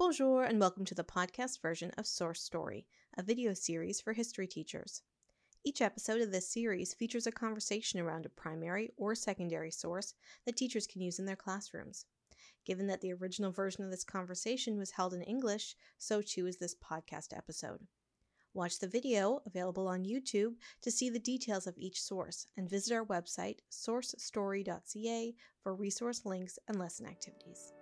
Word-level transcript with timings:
bonjour, 0.00 0.44
and 0.44 0.58
welcome 0.58 0.86
to 0.86 0.94
the 0.94 1.04
podcast 1.04 1.60
version 1.60 1.90
of 1.98 2.06
Source 2.06 2.40
Story, 2.40 2.86
a 3.18 3.22
video 3.22 3.52
series 3.52 4.00
for 4.00 4.14
history 4.14 4.46
teachers. 4.46 5.02
Each 5.62 5.82
episode 5.82 6.22
of 6.22 6.32
this 6.32 6.48
series 6.48 6.94
features 6.94 7.26
a 7.26 7.30
conversation 7.30 8.00
around 8.00 8.24
a 8.24 8.30
primary 8.30 8.88
or 8.96 9.14
secondary 9.14 9.70
source 9.70 10.14
that 10.46 10.56
teachers 10.56 10.86
can 10.86 11.02
use 11.02 11.18
in 11.18 11.26
their 11.26 11.36
classrooms. 11.36 12.06
Given 12.64 12.86
that 12.86 13.02
the 13.02 13.12
original 13.12 13.52
version 13.52 13.84
of 13.84 13.90
this 13.90 14.02
conversation 14.02 14.78
was 14.78 14.92
held 14.92 15.12
in 15.12 15.20
English, 15.20 15.76
so 15.98 16.22
too 16.22 16.46
is 16.46 16.56
this 16.56 16.74
podcast 16.74 17.36
episode. 17.36 17.80
Watch 18.54 18.78
the 18.78 18.88
video, 18.88 19.42
available 19.44 19.86
on 19.86 20.06
YouTube, 20.06 20.54
to 20.80 20.90
see 20.90 21.10
the 21.10 21.18
details 21.18 21.66
of 21.66 21.76
each 21.76 22.00
source, 22.00 22.46
and 22.56 22.70
visit 22.70 22.94
our 22.94 23.04
website, 23.04 23.58
sourcestory.ca, 23.70 25.34
for 25.62 25.74
resource 25.74 26.24
links 26.24 26.58
and 26.68 26.78
lesson 26.78 27.04
activities. 27.04 27.74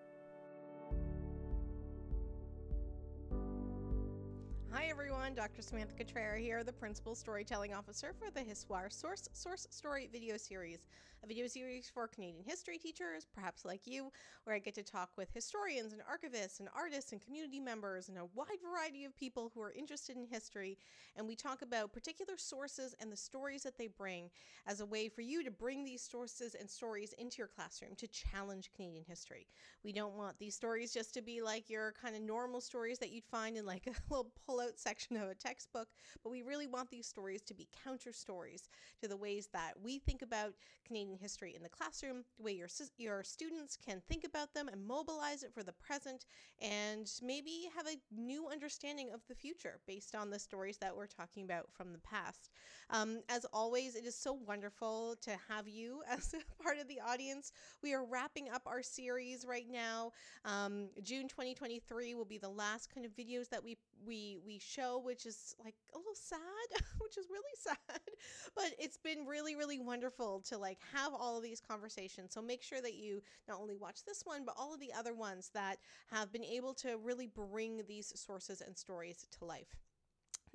Everyone. 5.29 5.51
Dr. 5.51 5.61
Samantha 5.61 5.93
Cutrara 5.95 6.39
here, 6.39 6.65
the 6.65 6.73
Principal 6.73 7.15
Storytelling 7.15 7.75
Officer 7.75 8.15
for 8.19 8.31
the 8.31 8.41
Histoire 8.41 8.89
Source 8.89 9.29
Source 9.35 9.67
Story 9.71 10.09
video 10.11 10.39
series, 10.39 10.87
a 11.23 11.27
video 11.27 11.47
series 11.47 11.91
for 11.93 12.09
Canadian 12.09 12.45
history 12.45 12.79
teachers, 12.79 13.27
perhaps 13.35 13.65
like 13.65 13.87
you, 13.87 14.11
where 14.45 14.57
I 14.57 14.59
get 14.59 14.75
to 14.77 14.83
talk 14.83 15.11
with 15.19 15.29
historians 15.35 15.93
and 15.93 16.01
archivists 16.03 16.61
and 16.61 16.69
artists 16.75 17.13
and 17.13 17.21
community 17.21 17.61
members 17.61 18.09
and 18.09 18.17
a 18.17 18.25
wide 18.35 18.59
variety 18.63 19.05
of 19.05 19.17
people 19.17 19.51
who 19.55 19.61
are 19.61 19.73
interested 19.73 20.17
in 20.17 20.27
history. 20.27 20.79
And 21.17 21.27
we 21.27 21.37
talk 21.37 21.61
about 21.61 21.93
particular 21.93 22.39
sources 22.39 22.95
and 23.01 23.13
the 23.13 23.17
stories 23.17 23.63
that 23.65 23.77
they 23.77 23.89
bring 23.89 24.31
as 24.67 24.81
a 24.81 24.87
way 24.87 25.09
for 25.09 25.21
you 25.21 25.45
to 25.45 25.51
bring 25.51 25.85
these 25.85 26.03
sources 26.03 26.55
and 26.59 26.71
stories 26.71 27.13
into 27.19 27.39
your 27.39 27.49
classroom 27.49 27.95
to 27.97 28.09
challenge 28.09 28.71
Canadian 28.75 29.05
history. 29.07 29.47
We 29.85 29.93
don't 29.93 30.17
want 30.17 30.39
these 30.39 30.55
stories 30.55 30.95
just 30.95 31.13
to 31.15 31.23
be 31.23 31.43
like 31.43 31.69
your 31.69 31.93
kind 32.01 32.17
of 32.17 32.23
normal 32.23 32.61
stories 32.61 32.99
that 33.01 33.11
you'd 33.11 33.27
find 33.27 33.57
in 33.57 33.67
like 33.67 33.87
a 33.87 33.93
little 34.09 34.31
pull 34.47 34.61
out 34.61 34.79
section 34.79 35.18
of 35.23 35.31
a 35.31 35.35
textbook, 35.35 35.89
but 36.23 36.31
we 36.31 36.43
really 36.43 36.67
want 36.67 36.91
these 36.91 37.07
stories 37.07 37.43
to 37.43 37.55
be 37.55 37.69
counter 37.85 38.13
stories 38.13 38.69
to 39.01 39.09
the 39.09 39.17
ways 39.17 39.49
that 39.53 39.73
we 39.83 39.99
think 39.99 40.23
about 40.23 40.55
Canadian 40.87 41.19
history 41.19 41.55
in 41.55 41.63
the 41.63 41.69
classroom, 41.69 42.25
the 42.37 42.43
way 42.43 42.53
your, 42.53 42.69
your 42.97 43.23
students 43.23 43.77
can 43.77 44.03
think 44.09 44.25
about 44.25 44.55
them 44.55 44.69
and 44.69 44.87
mobilize 44.87 45.43
it 45.43 45.53
for 45.53 45.63
the 45.63 45.73
present, 45.73 46.25
and 46.61 47.11
maybe 47.23 47.69
have 47.77 47.87
a 47.87 47.97
new 48.15 48.49
understanding 48.49 49.11
of 49.13 49.21
the 49.29 49.35
future 49.35 49.81
based 49.87 50.15
on 50.15 50.31
the 50.31 50.39
stories 50.39 50.79
that 50.79 50.97
we're 50.97 51.07
talking 51.07 51.45
about 51.45 51.67
from 51.73 51.93
the 51.93 51.99
past. 51.99 52.51
Um, 52.91 53.21
as 53.29 53.45
always, 53.53 53.97
it 53.97 54.05
is 54.05 54.15
so 54.15 54.33
wonderful 54.33 55.17
to 55.23 55.31
have 55.49 55.69
you 55.69 56.03
as 56.11 56.35
part 56.63 56.79
of 56.79 56.89
the 56.89 57.01
audience. 57.07 57.53
We 57.83 57.95
are 57.95 58.05
wrapping 58.05 58.49
up 58.49 58.63
our 58.67 58.83
series 58.83 59.45
right 59.47 59.67
now. 59.71 60.13
Um, 60.45 60.89
June 61.03 61.29
2023 61.29 62.15
will 62.15 62.25
be 62.25 62.39
the 62.39 62.49
last 62.49 62.93
kind 62.95 63.05
of 63.05 63.13
videos 63.13 63.49
that 63.51 63.63
we 63.63 63.77
we 64.07 64.39
we 64.47 64.59
show, 64.59 65.03
which 65.09 65.25
is 65.25 65.57
like 65.65 65.75
a 65.95 65.99
little 65.99 66.15
sad, 66.15 66.69
which 67.01 67.17
is 67.17 67.27
really 67.31 67.57
sad. 67.59 67.79
But 68.55 68.75
it's 68.79 68.99
been 68.99 69.25
really 69.27 69.57
really 69.57 69.79
wonderful 69.79 70.43
to 70.49 70.59
like 70.59 70.79
have 70.93 71.13
all 71.15 71.39
of 71.39 71.43
these 71.43 71.61
conversations. 71.61 72.35
So 72.35 72.43
make 72.43 72.63
sure 72.63 72.83
that 72.83 72.95
you 72.95 73.23
not 73.49 73.59
only 73.59 73.77
watch 73.77 74.05
this 74.05 74.23
one, 74.25 74.45
but 74.45 74.55
all 74.59 74.75
of 74.75 74.81
the 74.81 74.93
other 74.93 75.15
ones 75.15 75.51
that 75.55 75.79
have 76.13 76.31
been 76.33 76.45
able 76.45 76.75
to 76.75 76.99
really 77.03 77.27
bring 77.27 77.83
these 77.89 78.13
sources 78.15 78.61
and 78.61 78.77
stories 78.77 79.27
to 79.39 79.45
life. 79.47 79.88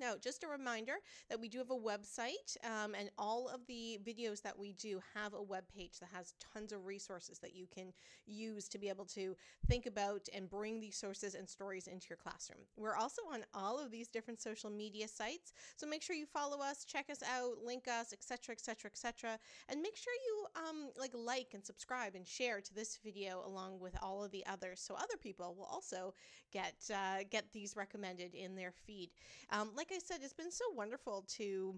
Now, 0.00 0.14
just 0.20 0.44
a 0.44 0.48
reminder 0.48 0.94
that 1.28 1.40
we 1.40 1.48
do 1.48 1.58
have 1.58 1.70
a 1.70 1.76
website, 1.76 2.56
um, 2.64 2.94
and 2.94 3.10
all 3.18 3.48
of 3.48 3.66
the 3.66 3.98
videos 4.06 4.42
that 4.42 4.58
we 4.58 4.72
do 4.72 5.00
have 5.14 5.34
a 5.34 5.42
web 5.42 5.64
page 5.74 5.98
that 6.00 6.08
has 6.12 6.34
tons 6.52 6.72
of 6.72 6.86
resources 6.86 7.38
that 7.40 7.54
you 7.54 7.66
can 7.72 7.92
use 8.26 8.68
to 8.68 8.78
be 8.78 8.88
able 8.88 9.04
to 9.04 9.36
think 9.66 9.86
about 9.86 10.28
and 10.34 10.48
bring 10.50 10.80
these 10.80 10.96
sources 10.96 11.34
and 11.34 11.48
stories 11.48 11.86
into 11.86 12.06
your 12.10 12.16
classroom. 12.16 12.60
We're 12.76 12.96
also 12.96 13.22
on 13.32 13.44
all 13.54 13.78
of 13.78 13.90
these 13.90 14.08
different 14.08 14.40
social 14.40 14.70
media 14.70 15.08
sites, 15.08 15.52
so 15.76 15.86
make 15.86 16.02
sure 16.02 16.16
you 16.16 16.26
follow 16.26 16.60
us, 16.60 16.84
check 16.84 17.10
us 17.10 17.22
out, 17.22 17.58
link 17.64 17.88
us, 17.88 18.12
etc., 18.12 18.54
etc., 18.54 18.90
etc., 18.90 19.38
and 19.68 19.80
make 19.80 19.96
sure 19.96 20.12
you 20.26 20.46
um, 20.68 20.90
like 20.98 21.12
like 21.14 21.48
and 21.54 21.64
subscribe 21.64 22.14
and 22.14 22.26
share 22.26 22.60
to 22.60 22.74
this 22.74 22.98
video 23.04 23.42
along 23.46 23.78
with 23.80 23.96
all 24.02 24.24
of 24.24 24.30
the 24.30 24.44
others, 24.46 24.80
so 24.80 24.94
other 24.94 25.16
people 25.20 25.54
will 25.56 25.64
also 25.70 26.14
get 26.52 26.74
uh, 26.92 27.24
get 27.30 27.52
these 27.52 27.76
recommended 27.76 28.34
in 28.34 28.54
their 28.54 28.72
feed. 28.72 29.10
Um, 29.50 29.70
like 29.74 29.90
I 29.94 29.98
said, 30.04 30.18
it's 30.22 30.32
been 30.32 30.50
so 30.50 30.64
wonderful 30.74 31.24
to 31.36 31.74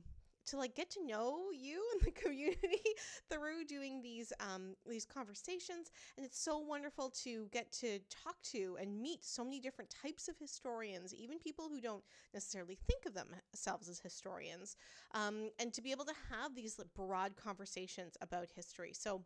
to 0.46 0.56
like 0.56 0.74
get 0.76 0.88
to 0.90 1.04
know 1.04 1.46
you 1.52 1.82
and 1.92 2.00
the 2.02 2.10
community 2.20 2.80
through 3.28 3.64
doing 3.68 4.00
these 4.00 4.32
um, 4.40 4.74
these 4.88 5.04
conversations. 5.04 5.90
And 6.16 6.24
it's 6.24 6.38
so 6.38 6.58
wonderful 6.58 7.10
to 7.24 7.48
get 7.52 7.70
to 7.72 7.98
talk 8.08 8.40
to 8.52 8.76
and 8.80 9.00
meet 9.00 9.24
so 9.24 9.44
many 9.44 9.60
different 9.60 9.90
types 9.90 10.28
of 10.28 10.36
historians 10.38 11.14
even 11.14 11.38
people 11.38 11.68
who 11.68 11.80
don't 11.80 12.04
necessarily 12.32 12.78
think 12.86 13.06
of 13.06 13.14
themselves 13.14 13.88
as 13.88 13.98
historians 13.98 14.76
um, 15.14 15.50
and 15.58 15.72
to 15.74 15.82
be 15.82 15.90
able 15.90 16.04
to 16.04 16.14
have 16.30 16.54
these 16.54 16.80
broad 16.94 17.36
conversations 17.36 18.16
about 18.20 18.46
history. 18.54 18.92
So 18.92 19.22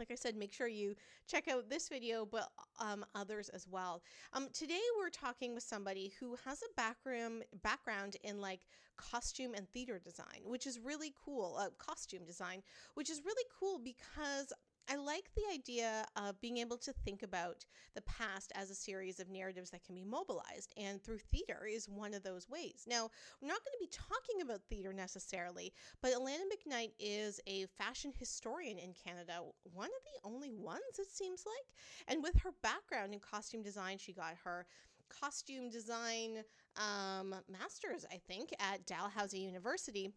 like 0.00 0.10
I 0.10 0.16
said, 0.16 0.34
make 0.34 0.52
sure 0.52 0.66
you 0.66 0.96
check 1.28 1.46
out 1.46 1.68
this 1.68 1.88
video, 1.88 2.26
but 2.26 2.48
um, 2.80 3.04
others 3.14 3.50
as 3.50 3.68
well. 3.68 4.02
Um, 4.32 4.48
today 4.52 4.80
we're 4.98 5.10
talking 5.10 5.54
with 5.54 5.62
somebody 5.62 6.12
who 6.18 6.36
has 6.44 6.62
a 6.62 6.74
background 6.74 7.44
background 7.62 8.16
in 8.24 8.40
like 8.40 8.60
costume 8.96 9.52
and 9.54 9.68
theater 9.70 10.00
design, 10.02 10.40
which 10.46 10.66
is 10.66 10.80
really 10.80 11.12
cool. 11.24 11.56
Uh, 11.58 11.68
costume 11.78 12.24
design, 12.24 12.62
which 12.94 13.10
is 13.10 13.20
really 13.24 13.44
cool 13.58 13.78
because 13.78 14.52
I 14.88 14.96
like 14.96 15.30
the 15.34 15.52
idea 15.52 16.04
of 16.16 16.40
being 16.40 16.58
able 16.58 16.76
to 16.78 16.92
think 16.92 17.22
about 17.22 17.64
the 17.94 18.02
past 18.02 18.52
as 18.54 18.70
a 18.70 18.74
series 18.74 19.20
of 19.20 19.28
narratives 19.28 19.70
that 19.70 19.84
can 19.84 19.94
be 19.94 20.04
mobilized, 20.04 20.72
and 20.76 21.02
through 21.02 21.18
theater 21.18 21.66
is 21.66 21.88
one 21.88 22.14
of 22.14 22.22
those 22.22 22.48
ways. 22.48 22.84
Now, 22.88 23.10
we're 23.40 23.48
not 23.48 23.64
going 23.64 23.74
to 23.78 23.80
be 23.80 23.90
talking 23.90 24.42
about 24.42 24.62
theater 24.68 24.92
necessarily, 24.92 25.72
but 26.02 26.12
Alanna 26.12 26.44
McKnight 26.52 26.92
is 26.98 27.40
a 27.46 27.66
fashion 27.78 28.12
historian 28.18 28.78
in 28.78 28.92
Canada, 28.92 29.40
one 29.72 29.86
of 29.86 30.02
the 30.04 30.28
only 30.28 30.52
ones, 30.52 30.98
it 30.98 31.10
seems 31.10 31.44
like. 31.46 31.74
And 32.08 32.22
with 32.22 32.36
her 32.42 32.52
background 32.62 33.14
in 33.14 33.20
costume 33.20 33.62
design, 33.62 33.98
she 33.98 34.12
got 34.12 34.34
her 34.44 34.66
costume 35.08 35.70
design 35.70 36.44
um, 36.76 37.34
master's, 37.50 38.06
I 38.10 38.20
think, 38.28 38.50
at 38.60 38.86
Dalhousie 38.86 39.40
University 39.40 40.12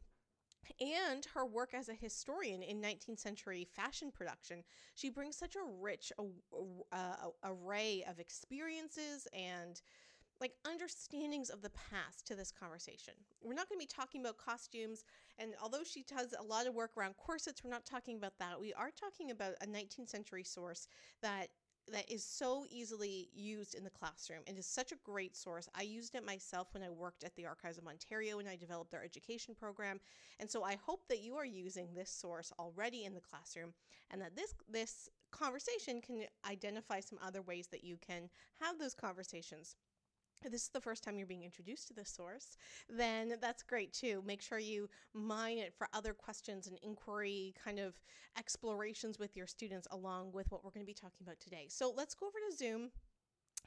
and 0.79 1.25
her 1.33 1.45
work 1.45 1.73
as 1.73 1.89
a 1.89 1.93
historian 1.93 2.61
in 2.63 2.81
19th 2.81 3.19
century 3.19 3.67
fashion 3.75 4.11
production. 4.11 4.63
She 4.95 5.09
brings 5.09 5.35
such 5.35 5.55
a 5.55 5.63
rich 5.81 6.11
array 7.43 8.05
of 8.09 8.19
experiences 8.19 9.27
and 9.33 9.81
like 10.41 10.53
understandings 10.65 11.49
of 11.49 11.61
the 11.61 11.69
past 11.69 12.25
to 12.27 12.35
this 12.35 12.51
conversation. 12.51 13.13
We're 13.41 13.53
not 13.53 13.69
going 13.69 13.79
to 13.79 13.85
be 13.85 13.87
talking 13.87 14.19
about 14.19 14.37
costumes, 14.37 15.05
and 15.39 15.53
although 15.61 15.83
she 15.85 16.03
does 16.03 16.33
a 16.37 16.43
lot 16.43 16.67
of 16.67 16.73
work 16.73 16.97
around 16.97 17.15
corsets, 17.15 17.63
we're 17.63 17.69
not 17.69 17.85
talking 17.85 18.17
about 18.17 18.37
that. 18.39 18.59
We 18.59 18.73
are 18.73 18.89
talking 18.91 19.31
about 19.31 19.53
a 19.61 19.67
19th 19.67 20.09
century 20.09 20.43
source 20.43 20.87
that 21.21 21.47
that 21.91 22.09
is 22.11 22.23
so 22.23 22.65
easily 22.69 23.29
used 23.33 23.75
in 23.75 23.83
the 23.83 23.89
classroom. 23.89 24.41
and 24.47 24.57
is 24.57 24.65
such 24.65 24.91
a 24.91 24.97
great 25.03 25.35
source. 25.35 25.67
I 25.75 25.83
used 25.83 26.15
it 26.15 26.25
myself 26.25 26.73
when 26.73 26.83
I 26.83 26.89
worked 26.89 27.23
at 27.23 27.35
the 27.35 27.45
Archives 27.45 27.77
of 27.77 27.87
Ontario 27.87 28.39
and 28.39 28.47
I 28.47 28.55
developed 28.55 28.91
their 28.91 29.03
education 29.03 29.55
program. 29.55 29.99
And 30.39 30.49
so 30.49 30.63
I 30.63 30.75
hope 30.75 31.07
that 31.09 31.21
you 31.21 31.35
are 31.35 31.45
using 31.45 31.93
this 31.93 32.09
source 32.09 32.51
already 32.57 33.05
in 33.05 33.13
the 33.13 33.21
classroom 33.21 33.73
and 34.11 34.21
that 34.21 34.35
this 34.35 34.53
this 34.69 35.09
conversation 35.31 35.99
can 35.99 36.25
identify 36.49 36.99
some 36.99 37.17
other 37.21 37.41
ways 37.41 37.67
that 37.67 37.83
you 37.83 37.97
can 37.97 38.29
have 38.61 38.77
those 38.77 38.93
conversations 38.93 39.75
this 40.49 40.63
is 40.63 40.69
the 40.69 40.81
first 40.81 41.03
time 41.03 41.17
you're 41.17 41.27
being 41.27 41.43
introduced 41.43 41.87
to 41.87 41.93
this 41.93 42.09
source, 42.09 42.57
then 42.89 43.35
that's 43.41 43.63
great 43.63 43.93
too. 43.93 44.23
Make 44.25 44.41
sure 44.41 44.59
you 44.59 44.89
mine 45.13 45.57
it 45.57 45.73
for 45.77 45.87
other 45.93 46.13
questions 46.13 46.67
and 46.67 46.77
inquiry 46.83 47.53
kind 47.63 47.79
of 47.79 47.93
explorations 48.37 49.19
with 49.19 49.35
your 49.35 49.47
students 49.47 49.87
along 49.91 50.31
with 50.31 50.51
what 50.51 50.63
we're 50.63 50.71
going 50.71 50.85
to 50.85 50.89
be 50.89 50.93
talking 50.93 51.21
about 51.21 51.39
today. 51.39 51.67
So 51.69 51.93
let's 51.95 52.13
go 52.13 52.27
over 52.27 52.37
to 52.49 52.55
Zoom 52.55 52.91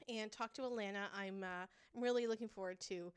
and 0.09 0.31
talk 0.31 0.53
to 0.55 0.63
Alanna. 0.63 1.07
I'm 1.17 1.43
uh, 1.43 1.67
really 1.95 2.27
looking 2.27 2.49
forward 2.49 2.81
to 2.81 3.13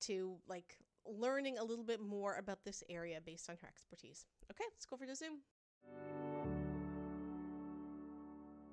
to 0.00 0.36
like 0.48 0.78
learning 1.06 1.58
a 1.58 1.64
little 1.64 1.84
bit 1.84 2.00
more 2.00 2.36
about 2.36 2.64
this 2.64 2.82
area 2.88 3.20
based 3.24 3.48
on 3.50 3.56
her 3.60 3.68
expertise. 3.68 4.26
Okay, 4.50 4.64
let's 4.72 4.86
go 4.86 4.94
over 4.94 5.06
to 5.06 5.14
Zoom. 5.14 5.38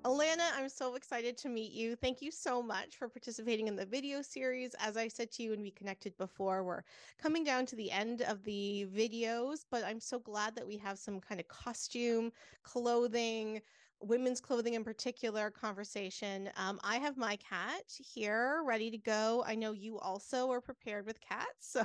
Alanna, 0.04 0.48
I'm 0.56 0.70
so 0.70 0.94
excited 0.94 1.36
to 1.38 1.50
meet 1.50 1.72
you. 1.72 1.94
Thank 1.94 2.22
you 2.22 2.30
so 2.30 2.62
much 2.62 2.96
for 2.96 3.06
participating 3.06 3.68
in 3.68 3.76
the 3.76 3.84
video 3.84 4.22
series. 4.22 4.74
As 4.80 4.96
I 4.96 5.08
said 5.08 5.30
to 5.32 5.42
you 5.42 5.50
when 5.50 5.60
we 5.60 5.70
connected 5.70 6.16
before, 6.16 6.64
we're 6.64 6.84
coming 7.20 7.44
down 7.44 7.66
to 7.66 7.76
the 7.76 7.90
end 7.90 8.22
of 8.22 8.42
the 8.44 8.86
videos, 8.96 9.66
but 9.70 9.84
I'm 9.84 10.00
so 10.00 10.18
glad 10.18 10.56
that 10.56 10.66
we 10.66 10.78
have 10.78 10.98
some 10.98 11.20
kind 11.20 11.38
of 11.38 11.48
costume, 11.48 12.32
clothing, 12.62 13.60
women's 14.00 14.40
clothing 14.40 14.72
in 14.72 14.84
particular 14.84 15.50
conversation. 15.50 16.48
Um, 16.56 16.80
I 16.82 16.96
have 16.96 17.18
my 17.18 17.36
cat 17.36 17.82
here 17.98 18.62
ready 18.64 18.90
to 18.90 18.98
go. 18.98 19.44
I 19.46 19.54
know 19.54 19.72
you 19.72 19.98
also 19.98 20.50
are 20.50 20.62
prepared 20.62 21.04
with 21.04 21.20
cats. 21.20 21.46
So 21.60 21.84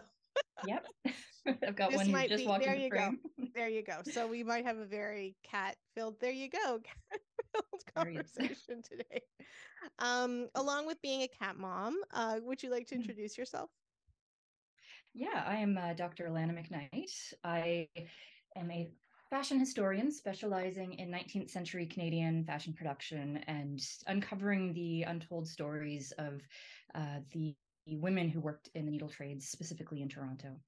yep. 0.68 0.86
I've 1.68 1.76
got 1.76 1.92
this 1.92 1.98
one 1.98 2.12
might 2.12 2.30
just 2.30 2.44
be, 2.44 2.48
walking 2.48 2.68
there 2.68 2.76
you 2.76 2.90
frame. 2.90 3.20
go. 3.40 3.46
There 3.56 3.70
you 3.70 3.84
go. 3.84 4.00
So 4.12 4.28
we 4.28 4.44
might 4.44 4.66
have 4.66 4.78
a 4.78 4.86
very 4.86 5.36
cat 5.50 5.78
filled. 5.96 6.20
There 6.20 6.32
you 6.32 6.50
go. 6.50 6.80
detailed 7.54 7.96
conversation 7.96 8.82
today. 8.84 9.22
Um, 10.00 10.48
along 10.56 10.88
with 10.88 11.02
being 11.02 11.22
a 11.22 11.28
cat 11.28 11.58
mom, 11.58 11.98
uh, 12.14 12.40
would 12.44 12.62
you 12.64 12.72
like 12.72 12.88
to 12.88 12.96
mm-hmm. 12.96 13.02
introduce 13.02 13.38
yourself? 13.38 13.70
Yeah, 15.14 15.44
I 15.46 15.58
am 15.58 15.78
uh, 15.78 15.94
Dr. 15.94 16.28
Alanna 16.28 16.52
McKnight. 16.52 17.34
I 17.44 17.88
am 18.56 18.72
a 18.72 18.90
fashion 19.30 19.60
historian 19.60 20.12
specializing 20.12 20.94
in 20.94 21.10
19th 21.10 21.50
century 21.50 21.86
Canadian 21.86 22.44
fashion 22.44 22.74
production 22.74 23.38
and 23.48 23.82
uncovering 24.08 24.74
the 24.74 25.04
untold 25.04 25.48
stories 25.48 26.12
of 26.18 26.42
uh, 26.94 27.20
the 27.32 27.56
women 27.88 28.30
who 28.30 28.42
worked 28.42 28.70
in 28.76 28.86
the 28.86 28.92
needle 28.92 29.10
trades, 29.10 29.48
specifically 29.50 30.02
in 30.02 30.10
Toronto. 30.10 30.60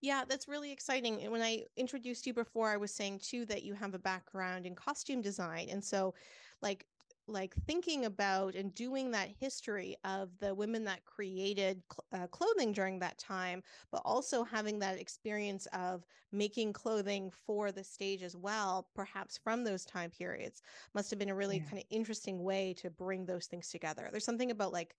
Yeah, 0.00 0.24
that's 0.24 0.46
really 0.48 0.70
exciting. 0.70 1.22
And 1.22 1.32
when 1.32 1.42
I 1.42 1.66
introduced 1.76 2.26
you 2.26 2.32
before, 2.34 2.68
I 2.68 2.76
was 2.76 2.94
saying 2.94 3.18
too 3.20 3.44
that 3.46 3.64
you 3.64 3.74
have 3.74 3.94
a 3.94 3.98
background 3.98 4.64
in 4.66 4.74
costume 4.74 5.20
design. 5.20 5.68
And 5.70 5.84
so, 5.84 6.14
like, 6.62 6.86
like 7.30 7.54
thinking 7.66 8.06
about 8.06 8.54
and 8.54 8.72
doing 8.74 9.10
that 9.10 9.28
history 9.28 9.96
of 10.04 10.38
the 10.38 10.54
women 10.54 10.84
that 10.84 11.04
created 11.04 11.82
cl- 11.92 12.22
uh, 12.22 12.26
clothing 12.28 12.72
during 12.72 13.00
that 13.00 13.18
time, 13.18 13.62
but 13.90 14.00
also 14.04 14.44
having 14.44 14.78
that 14.78 14.98
experience 14.98 15.66
of 15.74 16.06
making 16.32 16.72
clothing 16.72 17.30
for 17.30 17.70
the 17.70 17.84
stage 17.84 18.22
as 18.22 18.34
well, 18.34 18.88
perhaps 18.94 19.36
from 19.36 19.64
those 19.64 19.84
time 19.84 20.10
periods, 20.10 20.62
must 20.94 21.10
have 21.10 21.18
been 21.18 21.28
a 21.28 21.34
really 21.34 21.60
yeah. 21.60 21.68
kind 21.68 21.78
of 21.78 21.84
interesting 21.90 22.42
way 22.42 22.72
to 22.74 22.88
bring 22.88 23.26
those 23.26 23.46
things 23.46 23.68
together. 23.68 24.08
There's 24.10 24.24
something 24.24 24.50
about 24.50 24.72
like 24.72 24.94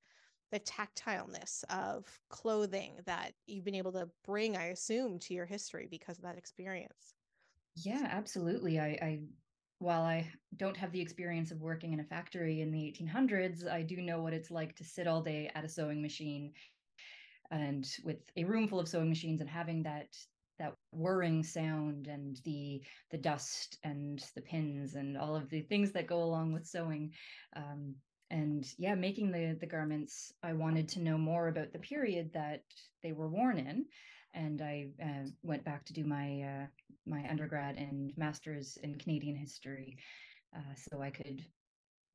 the 0.51 0.59
tactileness 0.59 1.63
of 1.69 2.05
clothing 2.29 2.93
that 3.05 3.33
you've 3.47 3.65
been 3.65 3.75
able 3.75 3.91
to 3.93 4.09
bring, 4.25 4.57
I 4.57 4.65
assume, 4.65 5.19
to 5.19 5.33
your 5.33 5.45
history 5.45 5.87
because 5.89 6.17
of 6.17 6.23
that 6.23 6.37
experience. 6.37 7.13
Yeah, 7.75 8.07
absolutely. 8.09 8.79
I, 8.79 8.87
I 9.01 9.19
while 9.79 10.01
I 10.01 10.29
don't 10.57 10.75
have 10.75 10.91
the 10.91 10.99
experience 10.99 11.51
of 11.51 11.61
working 11.61 11.93
in 11.93 12.01
a 12.01 12.03
factory 12.03 12.61
in 12.61 12.71
the 12.71 12.79
1800s, 12.79 13.65
I 13.65 13.81
do 13.81 14.01
know 14.01 14.21
what 14.21 14.33
it's 14.33 14.51
like 14.51 14.75
to 14.75 14.83
sit 14.83 15.07
all 15.07 15.21
day 15.21 15.49
at 15.55 15.63
a 15.63 15.69
sewing 15.69 16.01
machine 16.01 16.51
and 17.51 17.87
with 18.03 18.17
a 18.35 18.43
room 18.43 18.67
full 18.67 18.79
of 18.79 18.87
sewing 18.87 19.09
machines 19.09 19.41
and 19.41 19.49
having 19.49 19.83
that 19.83 20.07
that 20.59 20.73
whirring 20.91 21.41
sound 21.41 22.07
and 22.07 22.41
the 22.43 22.81
the 23.11 23.17
dust 23.17 23.77
and 23.83 24.23
the 24.35 24.41
pins 24.41 24.95
and 24.95 25.17
all 25.17 25.35
of 25.35 25.49
the 25.49 25.61
things 25.61 25.93
that 25.93 26.07
go 26.07 26.21
along 26.21 26.51
with 26.51 26.67
sewing 26.67 27.11
um, 27.55 27.95
and 28.31 28.73
yeah 28.77 28.95
making 28.95 29.31
the 29.31 29.57
the 29.59 29.65
garments 29.67 30.33
i 30.43 30.53
wanted 30.53 30.87
to 30.89 31.01
know 31.01 31.17
more 31.17 31.47
about 31.47 31.71
the 31.73 31.79
period 31.79 32.31
that 32.33 32.63
they 33.03 33.11
were 33.11 33.29
worn 33.29 33.57
in. 33.57 33.85
And 34.33 34.61
i 34.61 34.89
uh, 35.01 35.25
went 35.43 35.63
back 35.63 35.85
to 35.85 35.93
do 35.93 36.03
my 36.05 36.41
uh, 36.41 36.67
my 37.05 37.27
undergrad 37.29 37.77
and 37.77 38.11
masters 38.17 38.77
in 38.83 38.95
canadian 38.95 39.35
history 39.35 39.97
uh, 40.55 40.73
so 40.75 41.01
i 41.01 41.09
could 41.09 41.45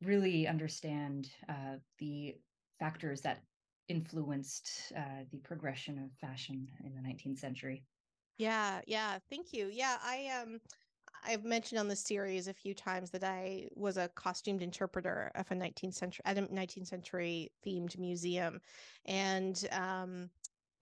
really 0.03 0.47
understand 0.47 1.31
uh, 1.49 1.77
the 1.99 2.37
factors 2.79 3.21
that 3.23 3.43
influenced 3.89 4.93
uh, 4.97 5.25
the 5.31 5.39
progression 5.39 5.99
of 5.99 6.11
fashion 6.21 6.69
in 6.85 6.95
the 6.95 7.01
19th 7.01 7.39
century. 7.39 7.85
Yeah 8.39 8.81
yeah 8.87 9.19
thank 9.31 9.53
you. 9.53 9.69
Yeah 9.73 9.99
i 10.03 10.29
um 10.43 10.61
I've 11.27 11.45
mentioned 11.45 11.79
on 11.79 11.89
the 11.89 11.97
series 11.97 12.49
a 12.49 12.55
few 12.55 12.75
times 12.75 13.11
that 13.11 13.25
I 13.25 13.69
was 13.75 13.97
a 13.97 14.09
costumed 14.09 14.63
interpreter 14.63 15.31
of 15.35 15.51
a 15.51 15.55
19th 15.55 15.95
century 15.95 16.23
at 16.25 16.39
a 16.39 16.43
19th 16.43 16.87
century 16.87 17.51
themed 17.67 17.99
museum, 17.99 18.61
and 19.07 19.67
um, 19.73 20.31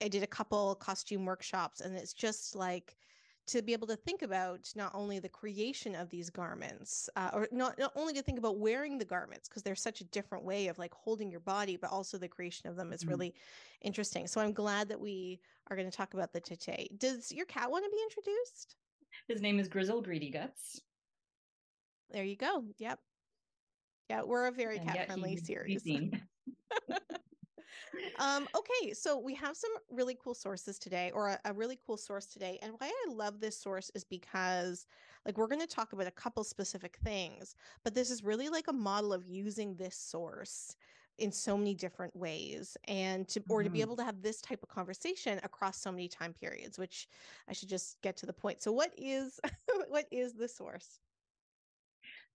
I 0.01 0.07
did 0.07 0.23
a 0.23 0.27
couple 0.27 0.75
costume 0.75 1.25
workshops, 1.25 1.81
and 1.81 1.95
it's 1.95 2.13
just 2.13 2.55
like 2.55 2.97
to 3.45 3.61
be 3.61 3.73
able 3.73 3.87
to 3.87 3.95
think 3.95 4.21
about 4.21 4.71
not 4.75 4.91
only 4.93 5.19
the 5.19 5.27
creation 5.27 5.95
of 5.95 6.09
these 6.09 6.29
garments 6.29 7.09
uh, 7.15 7.29
or 7.33 7.47
not, 7.51 7.77
not 7.77 7.91
only 7.95 8.13
to 8.13 8.21
think 8.21 8.37
about 8.39 8.57
wearing 8.57 8.97
the 8.97 9.05
garments 9.05 9.49
because 9.49 9.63
they're 9.63 9.75
such 9.75 9.99
a 9.99 10.05
different 10.05 10.45
way 10.45 10.67
of 10.67 10.77
like 10.77 10.93
holding 10.93 11.29
your 11.29 11.41
body 11.41 11.75
but 11.75 11.91
also 11.91 12.17
the 12.17 12.27
creation 12.27 12.69
of 12.69 12.77
them 12.77 12.93
is 12.93 13.01
mm-hmm. 13.01 13.09
really 13.09 13.35
interesting. 13.81 14.27
So 14.27 14.39
i'm 14.39 14.53
glad 14.53 14.87
that 14.87 14.99
we 14.99 15.41
are 15.69 15.75
going 15.75 15.89
to 15.89 15.95
talk 15.95 16.13
about 16.13 16.31
the 16.31 16.39
tete 16.39 16.97
does 16.97 17.31
your 17.31 17.45
cat 17.45 17.69
want 17.69 17.83
to 17.83 17.91
be 17.91 18.01
introduced 18.03 18.77
his 19.27 19.41
name 19.41 19.59
is 19.59 19.67
Grizzle 19.67 20.01
Greedy 20.01 20.29
Guts. 20.29 20.81
There 22.11 22.23
you 22.23 22.35
go. 22.35 22.63
Yep. 22.77 22.99
Yeah, 24.09 24.21
we're 24.23 24.47
a 24.47 24.51
very 24.51 24.79
cat 24.79 25.07
friendly 25.07 25.37
series. 25.37 25.83
um, 28.19 28.47
okay, 28.55 28.93
so 28.93 29.17
we 29.17 29.33
have 29.35 29.55
some 29.55 29.71
really 29.89 30.17
cool 30.21 30.35
sources 30.35 30.77
today, 30.77 31.11
or 31.13 31.29
a, 31.29 31.39
a, 31.45 31.53
really 31.53 31.79
cool 31.85 31.97
source 31.97 32.25
today. 32.25 32.59
And 32.61 32.73
why 32.77 32.87
I 32.87 33.11
love 33.11 33.39
this 33.39 33.57
source 33.57 33.89
is 33.95 34.03
because, 34.03 34.85
like, 35.25 35.37
we're 35.37 35.47
going 35.47 35.61
to 35.61 35.67
talk 35.67 35.93
about 35.93 36.07
a 36.07 36.11
couple 36.11 36.43
specific 36.43 36.97
things, 37.03 37.55
but 37.83 37.95
this 37.95 38.11
is 38.11 38.23
really 38.23 38.49
like 38.49 38.67
a 38.67 38.73
model 38.73 39.13
of 39.13 39.25
using 39.25 39.75
this 39.75 39.97
source 39.97 40.75
in 41.19 41.31
so 41.31 41.57
many 41.57 41.73
different 41.73 42.15
ways 42.15 42.75
and 42.87 43.27
to 43.27 43.41
or 43.49 43.59
mm-hmm. 43.59 43.65
to 43.65 43.69
be 43.69 43.79
mm-hmm. 43.79 43.87
able 43.87 43.95
to 43.95 44.03
have 44.03 44.21
this 44.21 44.41
type 44.41 44.61
of 44.63 44.69
conversation 44.69 45.39
across 45.43 45.79
so 45.79 45.91
many 45.91 46.07
time 46.07 46.33
periods 46.33 46.77
which 46.77 47.07
i 47.49 47.53
should 47.53 47.69
just 47.69 48.01
get 48.01 48.17
to 48.17 48.25
the 48.25 48.33
point 48.33 48.61
so 48.61 48.71
what 48.71 48.91
is 48.97 49.39
what 49.89 50.05
is 50.11 50.33
the 50.33 50.47
source 50.47 50.99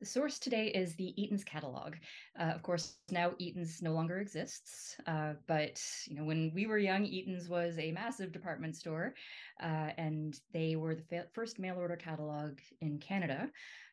the 0.00 0.06
source 0.06 0.38
today 0.38 0.68
is 0.68 0.94
the 0.94 1.20
Eaton's 1.20 1.42
catalog. 1.42 1.94
Uh, 2.38 2.52
of 2.54 2.62
course, 2.62 2.98
now 3.10 3.32
Eaton's 3.38 3.82
no 3.82 3.92
longer 3.92 4.20
exists, 4.20 4.96
uh, 5.08 5.32
but 5.48 5.82
you 6.06 6.14
know 6.14 6.22
when 6.22 6.52
we 6.54 6.66
were 6.66 6.78
young, 6.78 7.04
Eaton's 7.04 7.48
was 7.48 7.76
a 7.78 7.90
massive 7.90 8.30
department 8.30 8.76
store, 8.76 9.14
uh, 9.60 9.90
and 9.98 10.38
they 10.52 10.76
were 10.76 10.94
the 10.94 11.02
fa- 11.02 11.26
first 11.32 11.58
mail 11.58 11.76
order 11.76 11.96
catalog 11.96 12.58
in 12.80 12.98
Canada. 12.98 13.50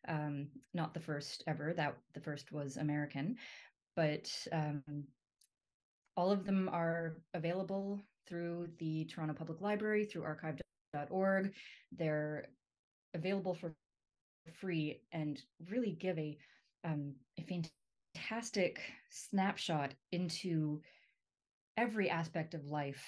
Um, 0.07 0.49
not 0.75 0.93
the 0.93 0.99
first 0.99 1.43
ever. 1.47 1.73
That 1.73 1.97
the 2.13 2.21
first 2.21 2.51
was 2.51 2.77
American, 2.77 3.37
but 3.95 4.29
um, 4.51 4.83
all 6.17 6.31
of 6.31 6.45
them 6.45 6.69
are 6.71 7.17
available 7.33 8.01
through 8.27 8.67
the 8.79 9.05
Toronto 9.05 9.33
Public 9.33 9.61
Library, 9.61 10.05
through 10.05 10.23
archive.org. 10.23 11.53
They're 11.91 12.47
available 13.13 13.53
for 13.53 13.73
free 14.53 15.01
and 15.11 15.41
really 15.69 15.91
give 15.91 16.17
a, 16.17 16.37
um, 16.83 17.13
a 17.39 17.63
fantastic 18.13 18.79
snapshot 19.09 19.93
into 20.11 20.81
every 21.77 22.09
aspect 22.09 22.53
of 22.53 22.65
life 22.65 23.03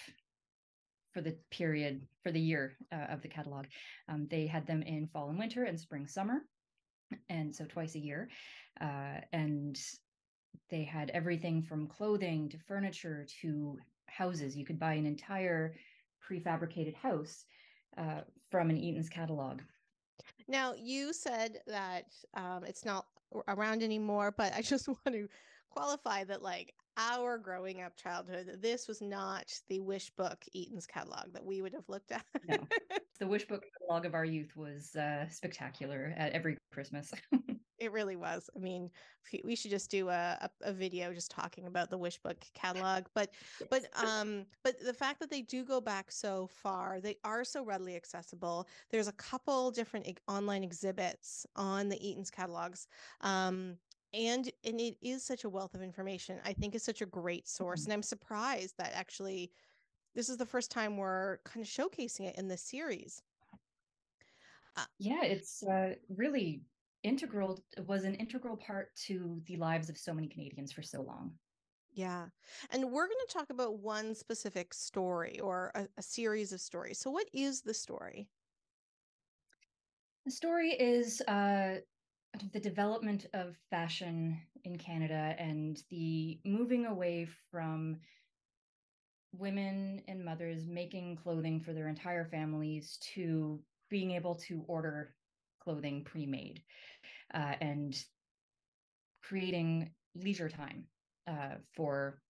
for 1.13 1.22
the 1.22 1.36
period 1.51 2.06
for 2.24 2.31
the 2.31 2.40
year 2.40 2.75
uh, 2.94 3.12
of 3.12 3.22
the 3.22 3.28
catalog. 3.28 3.66
Um, 4.10 4.28
they 4.30 4.45
had 4.45 4.68
them 4.68 4.81
in 4.81 5.07
fall 5.07 5.30
and 5.30 5.40
winter 5.40 5.63
and 5.63 5.80
spring 5.80 6.06
summer, 6.06 6.42
and 7.30 7.56
so 7.56 7.66
twice 7.66 7.95
a 7.95 8.00
year. 8.00 8.30
Uh, 8.80 9.22
and 9.31 9.80
they 10.69 10.83
had 10.83 11.09
everything 11.12 11.62
from 11.62 11.88
clothing 11.88 12.50
to 12.50 12.57
furniture 12.57 13.25
to 13.42 13.78
houses. 14.07 14.56
You 14.56 14.66
could 14.66 14.80
buy 14.80 14.94
an 14.94 15.06
entire 15.06 15.76
prefabricated 16.28 16.95
house 16.95 17.45
uh, 17.97 18.21
from 18.49 18.69
an 18.69 18.78
Eaton's 18.78 19.09
catalog. 19.09 19.61
Now, 20.47 20.73
you 20.78 21.14
said 21.14 21.59
that 21.68 22.06
um, 22.33 22.64
it's 22.64 22.85
not 22.85 23.06
around 23.47 23.83
anymore, 23.83 24.33
but 24.35 24.54
I 24.54 24.61
just 24.61 24.87
want 24.87 25.06
to 25.07 25.28
qualify 25.69 26.23
that, 26.26 26.42
like, 26.42 26.73
our 26.97 27.37
growing 27.37 27.81
up 27.81 27.95
childhood, 27.95 28.57
this 28.61 28.87
was 28.87 29.02
not 29.02 29.45
the 29.69 29.80
wish 29.80 30.09
book 30.11 30.44
Eaton's 30.54 30.87
catalog 30.87 31.31
that 31.33 31.45
we 31.45 31.61
would 31.61 31.73
have 31.73 31.87
looked 31.87 32.11
at. 32.11 32.26
no. 32.47 32.57
The 33.19 33.26
wish 33.26 33.47
book 33.47 33.64
catalog 33.80 34.06
of 34.06 34.14
our 34.14 34.26
youth 34.26 34.56
was 34.56 34.95
uh, 34.95 35.28
spectacular 35.30 36.14
at 36.18 36.33
every 36.33 36.56
Christmas. 36.71 37.11
It 37.80 37.92
really 37.92 38.16
was. 38.16 38.50
I 38.56 38.60
mean, 38.60 38.90
we 39.44 39.56
should 39.56 39.72
just 39.72 39.92
do 39.92 40.10
a, 40.10 40.50
a, 40.62 40.74
video 40.74 41.14
just 41.14 41.30
talking 41.30 41.68
about 41.68 41.90
the 41.90 41.98
Wish 41.98 42.18
Book 42.18 42.38
catalog. 42.54 43.06
But 43.14 43.31
yes. 43.60 43.68
but 43.69 43.86
um 44.06 44.46
but 44.64 44.80
the 44.80 44.94
fact 44.94 45.19
that 45.19 45.30
they 45.30 45.42
do 45.42 45.64
go 45.64 45.80
back 45.81 46.12
so 46.12 46.48
far, 46.48 47.00
they 47.00 47.18
are 47.24 47.44
so 47.44 47.64
readily 47.64 47.96
accessible. 47.96 48.68
There's 48.90 49.07
a 49.07 49.14
couple 49.14 49.72
different 49.72 50.19
online 50.28 50.64
exhibits 50.64 51.46
on 51.56 51.90
the 51.90 52.07
Eaton's 52.07 52.31
catalogs. 52.31 52.88
Um 53.22 53.78
and 54.14 54.50
and 54.66 54.80
it 54.80 54.98
is 55.02 55.24
such 55.24 55.44
a 55.44 55.50
wealth 55.50 55.76
of 55.76 55.81
information. 55.81 56.40
I 56.46 56.54
think 56.54 56.74
it's 56.74 56.86
such 56.86 57.02
a 57.02 57.06
great 57.06 57.48
source. 57.48 57.81
Mm-hmm. 57.81 57.92
And 57.92 57.94
I'm 57.94 58.04
surprised 58.04 58.76
that 58.78 58.92
actually 58.94 59.52
this 60.16 60.30
is 60.30 60.38
the 60.38 60.46
first 60.46 60.72
time 60.72 60.98
we're 60.98 61.38
kind 61.46 61.64
of 61.64 61.69
showcasing 61.69 62.28
it 62.28 62.38
in 62.38 62.48
this 62.48 62.62
series. 62.62 63.22
Uh, 64.76 64.86
yeah, 65.00 65.24
it's 65.24 65.64
uh, 65.64 65.96
really 66.16 66.62
integral 67.04 67.63
was 67.85 68.04
an 68.04 68.16
integral 68.16 68.57
part 68.57 68.95
to 69.07 69.42
the 69.45 69.57
lives 69.57 69.89
of 69.89 69.97
so 69.97 70.13
many 70.13 70.27
Canadians 70.27 70.71
for 70.71 70.81
so 70.81 71.01
long. 71.01 71.31
Yeah. 71.94 72.25
And 72.71 72.92
we're 72.92 73.07
going 73.07 73.18
to 73.27 73.33
talk 73.33 73.49
about 73.49 73.80
one 73.80 74.13
specific 74.13 74.73
story 74.73 75.39
or 75.39 75.71
a, 75.73 75.87
a, 75.97 76.01
series 76.01 76.54
of 76.54 76.61
stories. 76.61 76.99
So, 76.99 77.09
what 77.09 77.27
is 77.33 77.61
the 77.61 77.73
story? 77.73 78.27
The 80.25 80.31
story 80.31 80.71
is 80.73 81.21
uh, 81.21 81.77
the 82.54 82.59
development 82.59 83.25
of 83.33 83.56
fashion 83.71 84.39
in 84.63 84.77
Canada 84.77 85.35
and 85.39 85.81
the 85.89 86.39
moving 86.45 86.85
away 86.85 87.27
from 87.49 87.97
women 89.31 90.01
and 90.07 90.23
mothers 90.23 90.68
making 90.68 91.16
clothing 91.16 91.59
for 91.59 91.73
their 91.73 91.87
entire 91.87 92.25
families 92.25 92.97
to 93.16 93.59
being 93.89 94.11
able 94.11 94.35
to 94.35 94.63
order 94.68 95.16
clothing 95.68 96.02
pre-made 96.06 96.62
uh, 97.33 97.56
and 97.59 97.94
creating 99.21 99.90
leisure 100.16 100.47
time 100.47 100.86
uh, 101.28 101.56
for 101.76 102.21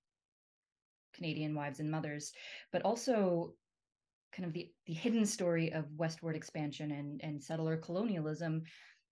Canadian 1.13 1.53
wives 1.53 1.79
and 1.79 1.91
mothers, 1.91 2.31
but 2.71 2.81
also 2.81 3.53
kind 4.35 4.47
of 4.47 4.53
the, 4.53 4.71
the 4.87 4.93
hidden 4.93 5.23
story 5.23 5.71
of 5.71 5.85
westward 5.95 6.35
expansion 6.35 6.91
and, 6.91 7.21
and 7.23 7.43
settler 7.43 7.77
colonialism 7.77 8.63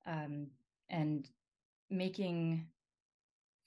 um, 0.08 0.48
and 0.90 1.30
making 1.92 2.66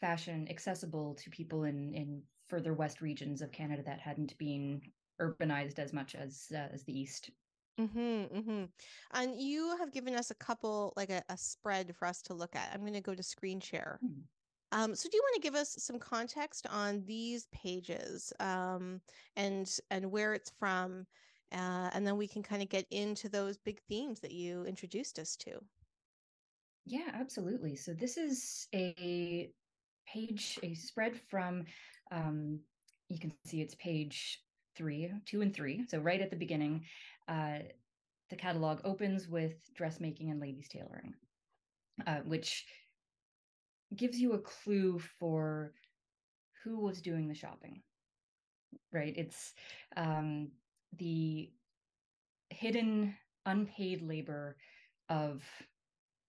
fashion 0.00 0.48
accessible 0.50 1.14
to 1.22 1.30
people 1.30 1.62
in, 1.62 1.94
in 1.94 2.20
further 2.48 2.74
west 2.74 3.00
regions 3.00 3.42
of 3.42 3.52
Canada 3.52 3.82
that 3.86 4.00
hadn't 4.00 4.36
been 4.38 4.80
urbanized 5.22 5.78
as 5.78 5.92
much 5.92 6.16
as 6.16 6.46
uh, 6.52 6.66
as 6.72 6.82
the 6.82 6.98
east. 6.98 7.30
Mm-hmm, 7.78 8.38
mm-hmm. 8.38 8.64
And 9.12 9.40
you 9.40 9.76
have 9.78 9.92
given 9.92 10.14
us 10.14 10.30
a 10.30 10.34
couple, 10.34 10.92
like 10.96 11.10
a, 11.10 11.22
a 11.28 11.36
spread 11.36 11.94
for 11.94 12.06
us 12.06 12.22
to 12.22 12.34
look 12.34 12.56
at. 12.56 12.70
I'm 12.72 12.80
going 12.80 12.94
to 12.94 13.00
go 13.00 13.14
to 13.14 13.22
screen 13.22 13.60
share. 13.60 13.98
Hmm. 14.02 14.20
Um, 14.70 14.94
so 14.94 15.08
do 15.08 15.16
you 15.16 15.22
want 15.22 15.42
to 15.42 15.48
give 15.48 15.54
us 15.54 15.76
some 15.78 15.98
context 15.98 16.66
on 16.70 17.02
these 17.06 17.46
pages 17.52 18.32
um, 18.38 19.00
and 19.34 19.70
and 19.90 20.10
where 20.10 20.34
it's 20.34 20.52
from, 20.58 21.06
uh, 21.52 21.88
and 21.94 22.06
then 22.06 22.18
we 22.18 22.28
can 22.28 22.42
kind 22.42 22.60
of 22.60 22.68
get 22.68 22.86
into 22.90 23.30
those 23.30 23.56
big 23.56 23.80
themes 23.88 24.20
that 24.20 24.32
you 24.32 24.64
introduced 24.64 25.18
us 25.18 25.36
to. 25.36 25.52
Yeah, 26.84 27.10
absolutely. 27.14 27.76
So 27.76 27.94
this 27.94 28.18
is 28.18 28.66
a 28.74 29.50
page, 30.06 30.58
a 30.62 30.74
spread 30.74 31.18
from. 31.30 31.64
Um, 32.10 32.60
you 33.08 33.18
can 33.18 33.32
see 33.46 33.62
it's 33.62 33.74
page 33.76 34.38
three, 34.76 35.10
two, 35.26 35.40
and 35.40 35.54
three. 35.54 35.84
So 35.88 35.98
right 35.98 36.20
at 36.20 36.30
the 36.30 36.36
beginning, 36.36 36.84
uh, 37.28 37.58
the 38.30 38.36
catalog 38.36 38.80
opens 38.84 39.28
with 39.28 39.54
dressmaking 39.74 40.30
and 40.30 40.40
ladies 40.40 40.68
tailoring, 40.68 41.14
uh, 42.06 42.20
which 42.24 42.66
gives 43.96 44.18
you 44.18 44.32
a 44.32 44.38
clue 44.38 44.98
for 45.18 45.72
who 46.64 46.80
was 46.80 47.00
doing 47.00 47.28
the 47.28 47.34
shopping. 47.34 47.82
Right? 48.92 49.14
It's 49.16 49.54
um, 49.96 50.50
the 50.98 51.50
hidden, 52.50 53.14
unpaid 53.46 54.02
labor 54.02 54.56
of 55.08 55.42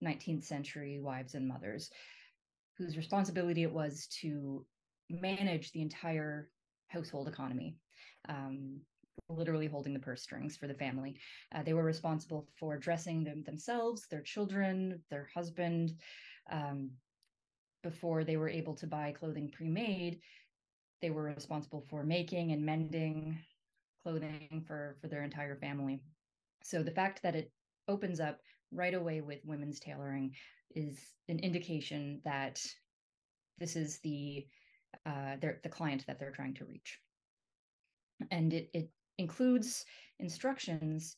19th 0.02 0.44
century 0.44 1.00
wives 1.00 1.34
and 1.34 1.46
mothers 1.46 1.90
whose 2.78 2.96
responsibility 2.96 3.62
it 3.62 3.72
was 3.72 4.06
to 4.22 4.64
manage 5.10 5.70
the 5.72 5.82
entire 5.82 6.48
household 6.88 7.28
economy, 7.28 7.76
um, 8.28 8.80
literally 9.28 9.66
holding 9.66 9.92
the 9.94 10.00
purse 10.00 10.22
strings 10.22 10.56
for 10.56 10.66
the 10.66 10.74
family. 10.74 11.16
Uh, 11.54 11.62
they 11.62 11.72
were 11.72 11.84
responsible 11.84 12.48
for 12.56 12.76
dressing 12.76 13.24
them 13.24 13.42
themselves, 13.44 14.06
their 14.08 14.22
children, 14.22 15.00
their 15.10 15.28
husband. 15.34 15.92
Um, 16.50 16.90
before 17.82 18.24
they 18.24 18.36
were 18.36 18.48
able 18.48 18.74
to 18.74 18.86
buy 18.86 19.12
clothing 19.12 19.50
pre-made, 19.50 20.20
they 21.00 21.10
were 21.10 21.22
responsible 21.22 21.84
for 21.88 22.04
making 22.04 22.52
and 22.52 22.64
mending 22.64 23.38
clothing 24.02 24.64
for 24.66 24.96
for 25.00 25.08
their 25.08 25.22
entire 25.22 25.56
family. 25.56 26.00
So 26.62 26.82
the 26.82 26.90
fact 26.90 27.22
that 27.22 27.34
it 27.34 27.50
opens 27.88 28.20
up 28.20 28.38
right 28.72 28.94
away 28.94 29.20
with 29.20 29.44
women's 29.44 29.80
tailoring 29.80 30.34
is 30.74 30.98
an 31.28 31.38
indication 31.38 32.20
that 32.24 32.60
this 33.58 33.76
is 33.76 33.98
the 34.00 34.46
uh, 35.06 35.36
the 35.40 35.68
client 35.68 36.04
that 36.06 36.18
they're 36.18 36.32
trying 36.32 36.54
to 36.54 36.64
reach. 36.64 36.98
And 38.30 38.52
it, 38.52 38.70
it 38.74 38.90
includes 39.20 39.84
instructions 40.18 41.16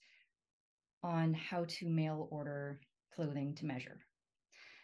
on 1.03 1.33
how 1.35 1.65
to 1.69 1.89
mail 1.89 2.29
order 2.31 2.81
clothing 3.15 3.55
to 3.55 3.65
measure. 3.65 4.01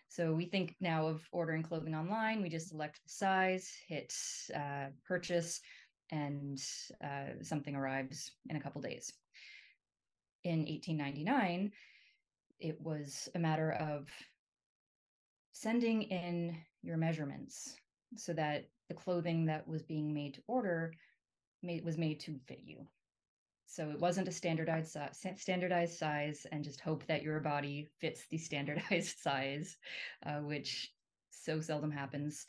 So 0.09 0.33
we 0.33 0.47
think 0.47 0.75
now 0.81 1.07
of 1.07 1.21
ordering 1.33 1.63
clothing 1.63 1.95
online. 1.95 2.41
We 2.41 2.49
just 2.49 2.69
select 2.69 3.01
the 3.05 3.11
size, 3.11 3.71
hit 3.89 4.15
uh, 4.55 4.87
purchase, 5.05 5.61
and 6.11 6.59
uh, 7.05 7.43
something 7.43 7.75
arrives 7.75 8.31
in 8.49 8.57
a 8.57 8.61
couple 8.61 8.81
days. 8.81 9.13
In 10.45 10.61
1899, 10.61 11.73
it 12.61 12.81
was 12.81 13.29
a 13.35 13.39
matter 13.39 13.73
of 13.73 14.09
sending 15.53 16.03
in 16.03 16.57
your 16.83 16.97
measurements 16.97 17.75
so 18.17 18.33
that 18.33 18.69
the 18.89 18.95
clothing 18.95 19.45
that 19.47 19.69
was 19.69 19.83
being 19.83 20.15
made 20.15 20.35
to 20.35 20.43
order 20.47 20.93
made, 21.63 21.85
was 21.85 21.99
made 21.99 22.21
to 22.21 22.39
fit 22.47 22.61
you. 22.65 22.87
So 23.71 23.91
it 23.91 24.01
wasn't 24.01 24.29
a 24.29 24.33
standardized 24.33 24.97
standardized 25.37 25.99
size, 25.99 26.47
and 26.51 26.65
just 26.65 26.81
hope 26.81 27.07
that 27.07 27.23
your 27.23 27.39
body 27.39 27.87
fits 28.01 28.25
the 28.31 28.39
standardized 28.49 29.19
size, 29.19 29.77
uh, 30.25 30.41
which 30.41 30.93
so 31.31 31.61
seldom 31.61 31.91
happens. 31.91 32.47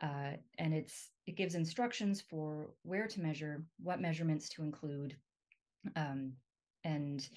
Uh, 0.00 0.36
and 0.58 0.72
it's 0.72 1.10
it 1.26 1.36
gives 1.36 1.56
instructions 1.56 2.20
for 2.20 2.70
where 2.84 3.08
to 3.08 3.20
measure, 3.20 3.64
what 3.82 4.00
measurements 4.00 4.48
to 4.50 4.62
include, 4.62 5.16
um, 5.96 6.32
and 6.84 7.28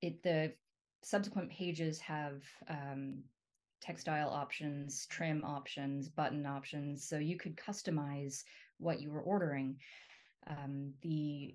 it 0.00 0.22
the 0.22 0.52
subsequent 1.02 1.50
pages 1.50 2.00
have 2.00 2.42
um, 2.68 3.22
textile 3.82 4.30
options, 4.30 5.06
trim 5.06 5.44
options, 5.44 6.08
button 6.08 6.46
options. 6.46 7.06
So 7.06 7.18
you 7.18 7.36
could 7.36 7.56
customize 7.56 8.44
what 8.78 9.00
you 9.02 9.10
were 9.10 9.20
ordering. 9.20 9.76
Um, 10.46 10.94
the 11.02 11.54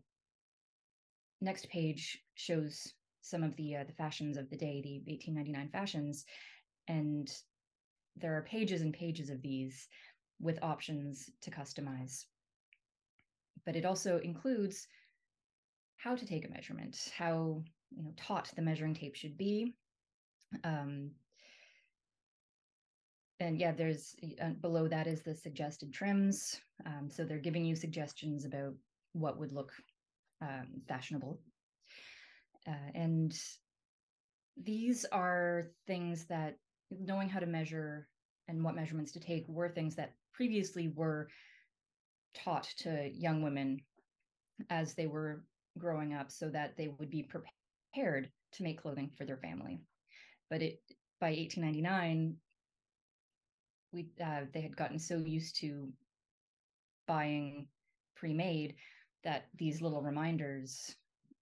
next 1.42 1.70
page 1.70 2.20
shows 2.36 2.94
some 3.22 3.44
of 3.44 3.56
the 3.56 3.78
uh, 3.78 3.84
the 3.84 3.94
fashions 3.94 4.38
of 4.38 4.50
the 4.50 4.58
day, 4.58 4.82
the 4.82 5.02
1899 5.12 5.70
fashions, 5.70 6.26
and 6.88 7.32
there 8.16 8.36
are 8.38 8.44
pages 8.44 8.82
and 8.82 8.94
pages 8.94 9.30
of 9.30 9.42
these 9.42 9.88
with 10.40 10.60
options 10.62 11.30
to 11.42 11.52
customize. 11.52 12.26
But 13.66 13.76
it 13.76 13.86
also 13.86 14.20
includes 14.20 14.88
how 15.98 16.16
to 16.16 16.26
take 16.26 16.46
a 16.46 16.52
measurement, 16.52 17.12
how 17.18 17.64
you 17.92 18.04
know 18.04 18.14
taut 18.16 18.52
the 18.56 18.62
measuring 18.62 18.94
tape 18.94 19.16
should 19.16 19.38
be, 19.38 19.76
um, 20.64 21.12
and 23.40 23.60
yeah, 23.60 23.72
there's 23.72 24.16
uh, 24.42 24.52
below 24.62 24.88
that 24.88 25.08
is 25.08 25.22
the 25.22 25.36
suggested 25.36 25.94
trims. 25.94 26.60
Um, 26.86 27.10
so 27.10 27.24
they're 27.26 27.38
giving 27.38 27.66
you 27.66 27.76
suggestions 27.76 28.46
about 28.46 28.74
what 29.14 29.38
would 29.40 29.52
look 29.52 29.72
um, 30.42 30.68
fashionable. 30.88 31.40
Uh, 32.68 32.92
and 32.94 33.38
these 34.62 35.06
are 35.12 35.72
things 35.86 36.26
that 36.26 36.58
knowing 36.92 37.30
how 37.30 37.40
to 37.40 37.46
measure 37.46 38.08
and 38.48 38.64
what 38.64 38.76
measurements 38.76 39.12
to 39.14 39.20
take 39.20 39.46
were 39.48 39.70
things 39.70 39.96
that 39.96 40.14
previously 40.34 40.92
were 40.96 41.28
taught 42.34 42.68
to 42.78 43.10
young 43.14 43.42
women 43.42 43.80
as 44.70 44.94
they 44.94 45.08
were 45.08 45.44
growing 45.78 46.14
up 46.14 46.32
so 46.32 46.50
that 46.50 46.78
they 46.78 46.88
would 46.88 47.10
be 47.10 47.24
prepared 47.24 48.30
to 48.54 48.64
make 48.64 48.82
clothing 48.82 49.10
for 49.18 49.26
their 49.26 49.38
family. 49.38 49.80
But 50.50 50.62
it 50.62 50.80
by 51.20 51.32
1899, 51.32 52.36
we 53.92 54.10
uh, 54.24 54.42
they 54.54 54.62
had 54.62 54.76
gotten 54.76 55.00
so 55.00 55.18
used 55.18 55.56
to 55.58 55.92
buying 57.08 57.68
pre-made 58.16 58.76
that 59.24 59.46
these 59.58 59.82
little 59.82 60.02
reminders 60.02 60.96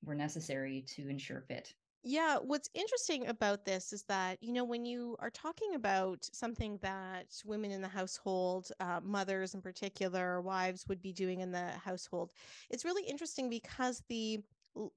were 0.04 0.16
necessary 0.16 0.84
to 0.88 1.08
ensure 1.10 1.42
fit. 1.42 1.74
Yeah, 2.06 2.38
what's 2.38 2.70
interesting 2.74 3.28
about 3.28 3.64
this 3.64 3.94
is 3.94 4.04
that, 4.04 4.38
you 4.44 4.52
know, 4.52 4.66
when 4.66 4.84
you 4.84 5.16
are 5.20 5.30
talking 5.30 5.76
about 5.76 6.28
something 6.34 6.78
that 6.82 7.28
women 7.46 7.72
in 7.72 7.82
the 7.82 7.88
household, 7.88 8.70
uh, 8.82 9.00
mothers 9.02 9.54
in 9.54 9.62
particular, 9.62 10.42
wives 10.42 10.86
would 10.90 11.02
be 11.02 11.14
doing 11.14 11.40
in 11.40 11.52
the 11.54 11.70
household, 11.72 12.32
it's 12.70 12.84
really 12.84 13.04
interesting 13.04 13.50
because 13.50 14.04
the 14.10 14.40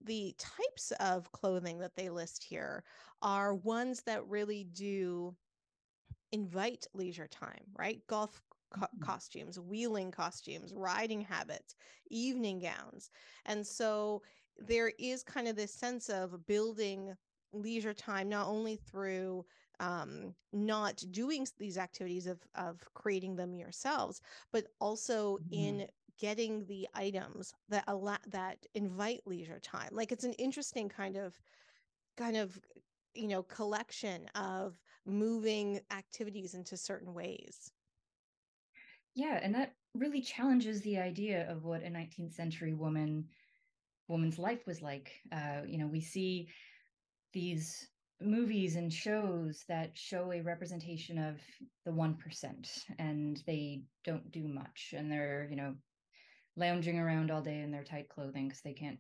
the 0.01 0.35
types 0.39 0.91
of 1.01 1.31
clothing 1.33 1.79
that 1.79 1.95
they 1.97 2.09
list 2.09 2.43
here 2.43 2.83
are 3.21 3.55
ones 3.55 4.03
that 4.05 4.27
really 4.27 4.65
do 4.65 5.37
invite 6.37 6.87
leisure 6.93 7.27
time, 7.29 7.65
right? 7.79 8.07
Golf 8.09 8.43
co- 8.71 8.83
mm-hmm. 8.83 9.03
costumes, 9.03 9.59
wheeling 9.59 10.11
costumes, 10.11 10.75
riding 10.75 11.23
habits, 11.23 11.75
evening 12.11 12.59
gowns. 12.61 13.11
And 13.47 13.67
so 13.67 14.23
there 14.59 14.93
is 14.99 15.23
kind 15.23 15.49
of 15.49 15.57
this 15.57 15.73
sense 15.73 16.11
of 16.11 16.47
building 16.47 17.15
leisure 17.53 17.95
time 17.95 18.29
not 18.29 18.47
only 18.49 18.77
through 18.77 19.47
um, 19.81 20.35
not 20.53 21.03
doing 21.11 21.47
these 21.59 21.79
activities 21.79 22.27
of 22.27 22.39
of 22.55 22.83
creating 22.95 23.37
them 23.37 23.55
yourselves, 23.55 24.21
but 24.53 24.67
also 24.79 25.39
mm-hmm. 25.39 25.65
in 25.65 25.87
getting 26.19 26.65
the 26.67 26.87
items 26.95 27.55
that 27.69 27.85
allow 27.87 28.17
that 28.29 28.59
invite 28.75 29.21
leisure 29.27 29.61
time. 29.61 29.91
Like 29.93 30.13
it's 30.13 30.25
an 30.25 30.33
interesting 30.35 30.89
kind 30.89 31.17
of 31.17 31.39
kind 32.17 32.37
of 32.37 32.59
you 33.15 33.29
know 33.29 33.43
collection 33.43 34.27
of 34.35 34.81
moving 35.07 35.81
activities 35.91 36.55
into 36.55 36.77
certain 36.77 37.15
ways. 37.15 37.71
Yeah 39.15 39.39
and 39.43 39.55
that 39.55 39.73
really 39.95 40.21
challenges 40.21 40.83
the 40.83 40.99
idea 40.99 41.51
of 41.51 41.65
what 41.65 41.83
a 41.83 41.89
19th 41.89 42.35
century 42.35 42.75
woman 42.75 43.29
woman's 44.09 44.39
life 44.39 44.67
was 44.67 44.83
like. 44.83 45.13
Uh, 45.33 45.63
you 45.67 45.79
know 45.79 45.87
we 45.87 46.01
see 46.01 46.49
these 47.33 47.89
movies 48.21 48.77
and 48.77 48.93
shows 48.93 49.65
that 49.69 49.97
show 49.97 50.33
a 50.33 50.41
representation 50.41 51.19
of 51.19 51.37
the 51.85 51.91
1% 51.91 52.85
and 52.99 53.43
they 53.47 53.83
don't 54.05 54.33
do 54.33 54.49
much 54.49 54.95
and 54.97 55.11
they're 55.13 55.47
you 55.51 55.57
know 55.57 55.75
lounging 56.57 56.99
around 56.99 57.31
all 57.31 57.43
day 57.43 57.61
in 57.61 57.71
their 57.71 57.85
tight 57.85 58.09
clothing 58.09 58.49
because 58.49 58.63
they 58.63 58.73
can't 58.73 58.99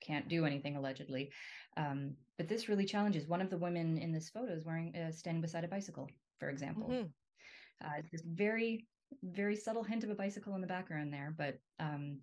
can't 0.00 0.28
do 0.28 0.44
anything 0.44 0.76
allegedly 0.76 1.30
um, 1.76 2.14
but 2.36 2.48
this 2.48 2.68
really 2.68 2.84
challenges 2.84 3.28
one 3.28 3.40
of 3.40 3.50
the 3.50 3.58
women 3.58 3.98
in 3.98 4.12
this 4.12 4.30
photo 4.30 4.52
is 4.52 4.64
wearing 4.64 4.94
uh, 4.96 5.12
standing 5.12 5.40
beside 5.40 5.64
a 5.64 5.68
bicycle 5.68 6.08
for 6.38 6.48
example 6.48 6.88
mm-hmm. 6.88 7.86
uh, 7.86 8.02
this 8.10 8.22
very 8.22 8.86
very 9.22 9.56
subtle 9.56 9.82
hint 9.82 10.04
of 10.04 10.10
a 10.10 10.14
bicycle 10.14 10.54
in 10.54 10.60
the 10.60 10.66
background 10.66 11.12
there 11.12 11.34
but 11.36 11.58
um, 11.80 12.18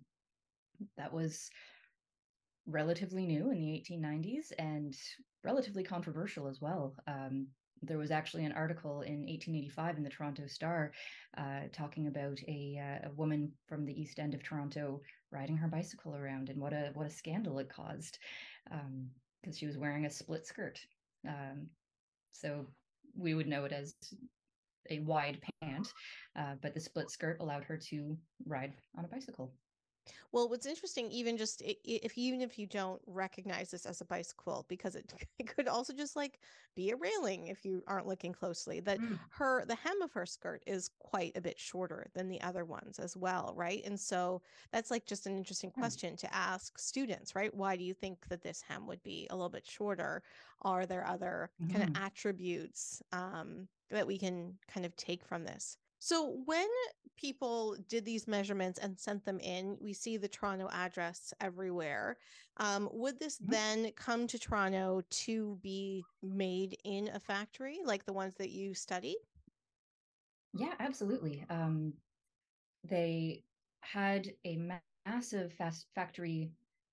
that 0.96 1.12
was 1.12 1.50
relatively 2.66 3.26
new 3.26 3.50
in 3.50 3.60
the 3.60 3.84
1890s 3.88 4.52
and 4.58 4.94
relatively 5.44 5.84
controversial 5.84 6.48
as 6.48 6.60
well. 6.60 6.94
Um, 7.06 7.48
there 7.82 7.98
was 7.98 8.10
actually 8.10 8.44
an 8.44 8.52
article 8.52 9.02
in 9.02 9.26
1885 9.26 9.96
in 9.96 10.02
the 10.02 10.10
Toronto 10.10 10.46
Star 10.46 10.92
uh, 11.36 11.62
talking 11.72 12.06
about 12.06 12.40
a, 12.48 12.80
uh, 12.80 13.08
a 13.08 13.12
woman 13.12 13.52
from 13.68 13.84
the 13.84 14.00
East 14.00 14.18
End 14.18 14.34
of 14.34 14.42
Toronto 14.42 15.00
riding 15.30 15.56
her 15.56 15.68
bicycle 15.68 16.14
around 16.14 16.48
and 16.48 16.60
what 16.60 16.72
a 16.72 16.90
what 16.94 17.06
a 17.06 17.10
scandal 17.10 17.58
it 17.58 17.68
caused 17.68 18.18
because 18.64 18.80
um, 18.82 19.52
she 19.52 19.66
was 19.66 19.78
wearing 19.78 20.06
a 20.06 20.10
split 20.10 20.46
skirt. 20.46 20.78
Um, 21.26 21.66
so 22.32 22.66
we 23.16 23.34
would 23.34 23.48
know 23.48 23.64
it 23.64 23.72
as 23.72 23.94
a 24.90 25.00
wide 25.00 25.40
pant, 25.62 25.92
uh, 26.36 26.54
but 26.62 26.74
the 26.74 26.80
split 26.80 27.10
skirt 27.10 27.38
allowed 27.40 27.64
her 27.64 27.76
to 27.76 28.16
ride 28.46 28.74
on 28.96 29.04
a 29.04 29.08
bicycle. 29.08 29.52
Well, 30.32 30.48
what's 30.48 30.66
interesting, 30.66 31.10
even 31.10 31.36
just 31.36 31.62
if 31.62 32.16
even 32.16 32.40
if 32.40 32.58
you 32.58 32.66
don't 32.66 33.00
recognize 33.06 33.70
this 33.70 33.86
as 33.86 34.00
a 34.00 34.04
bicycle, 34.04 34.64
because 34.68 34.96
it, 34.96 35.12
it 35.38 35.46
could 35.46 35.68
also 35.68 35.92
just 35.92 36.16
like 36.16 36.40
be 36.74 36.90
a 36.90 36.96
railing 36.96 37.48
if 37.48 37.64
you 37.64 37.82
aren't 37.86 38.06
looking 38.06 38.32
closely. 38.32 38.80
That 38.80 39.00
mm. 39.00 39.18
her 39.30 39.64
the 39.66 39.74
hem 39.74 40.02
of 40.02 40.12
her 40.12 40.26
skirt 40.26 40.62
is 40.66 40.90
quite 40.98 41.36
a 41.36 41.40
bit 41.40 41.58
shorter 41.58 42.08
than 42.14 42.28
the 42.28 42.40
other 42.42 42.64
ones 42.64 42.98
as 42.98 43.16
well, 43.16 43.52
right? 43.56 43.82
And 43.84 43.98
so 43.98 44.42
that's 44.72 44.90
like 44.90 45.06
just 45.06 45.26
an 45.26 45.36
interesting 45.36 45.70
mm. 45.70 45.80
question 45.80 46.16
to 46.16 46.34
ask 46.34 46.78
students, 46.78 47.34
right? 47.34 47.54
Why 47.54 47.76
do 47.76 47.84
you 47.84 47.94
think 47.94 48.28
that 48.28 48.42
this 48.42 48.62
hem 48.62 48.86
would 48.86 49.02
be 49.02 49.26
a 49.30 49.36
little 49.36 49.48
bit 49.48 49.66
shorter? 49.66 50.22
Are 50.62 50.86
there 50.86 51.06
other 51.06 51.50
mm. 51.62 51.70
kind 51.70 51.84
of 51.84 51.90
mm-hmm. 51.90 52.04
attributes 52.04 53.02
um, 53.12 53.68
that 53.90 54.06
we 54.06 54.18
can 54.18 54.54
kind 54.72 54.84
of 54.84 54.94
take 54.96 55.24
from 55.24 55.44
this? 55.44 55.78
So 56.06 56.38
when 56.44 56.68
people 57.16 57.76
did 57.88 58.04
these 58.04 58.28
measurements 58.28 58.78
and 58.78 58.96
sent 58.96 59.24
them 59.24 59.40
in, 59.40 59.76
we 59.80 59.92
see 59.92 60.16
the 60.16 60.28
Toronto 60.28 60.68
address 60.72 61.34
everywhere. 61.40 62.18
Um, 62.58 62.88
would 62.92 63.18
this 63.18 63.38
mm-hmm. 63.38 63.50
then 63.50 63.92
come 63.96 64.28
to 64.28 64.38
Toronto 64.38 65.02
to 65.10 65.58
be 65.64 66.04
made 66.22 66.76
in 66.84 67.10
a 67.12 67.18
factory 67.18 67.80
like 67.84 68.06
the 68.06 68.12
ones 68.12 68.36
that 68.36 68.50
you 68.50 68.72
studied? 68.72 69.16
Yeah, 70.54 70.74
absolutely. 70.78 71.44
Um, 71.50 71.92
they 72.84 73.42
had 73.80 74.28
a 74.44 74.60
massive 75.04 75.54
fast 75.54 75.86
factory 75.96 76.52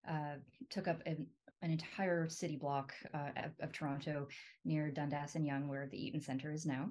uh, 0.10 0.38
took 0.72 0.88
up 0.88 1.04
an, 1.06 1.28
an, 1.62 1.70
entire 1.70 2.28
city 2.30 2.56
block 2.56 2.96
uh, 3.14 3.30
of, 3.38 3.52
of, 3.62 3.72
Toronto 3.72 4.28
near 4.66 4.90
Dundas 4.90 5.36
and 5.36 5.46
Yonge, 5.46 5.70
where 5.70 5.88
the 5.92 6.04
Eaton 6.04 6.20
Centre 6.20 6.52
is 6.52 6.66
now. 6.66 6.90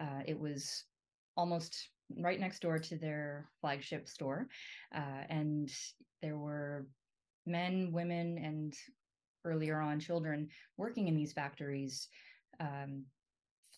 Uh, 0.00 0.22
it 0.24 0.38
was 0.38 0.84
almost 1.36 1.88
right 2.18 2.40
next 2.40 2.60
door 2.60 2.78
to 2.78 2.96
their 2.96 3.48
flagship 3.60 4.08
store. 4.08 4.48
Uh, 4.94 5.24
and 5.28 5.70
there 6.22 6.36
were 6.36 6.86
men, 7.46 7.90
women, 7.92 8.38
and 8.38 8.74
earlier 9.44 9.80
on 9.80 10.00
children 10.00 10.48
working 10.76 11.08
in 11.08 11.16
these 11.16 11.32
factories, 11.32 12.08
um, 12.60 13.04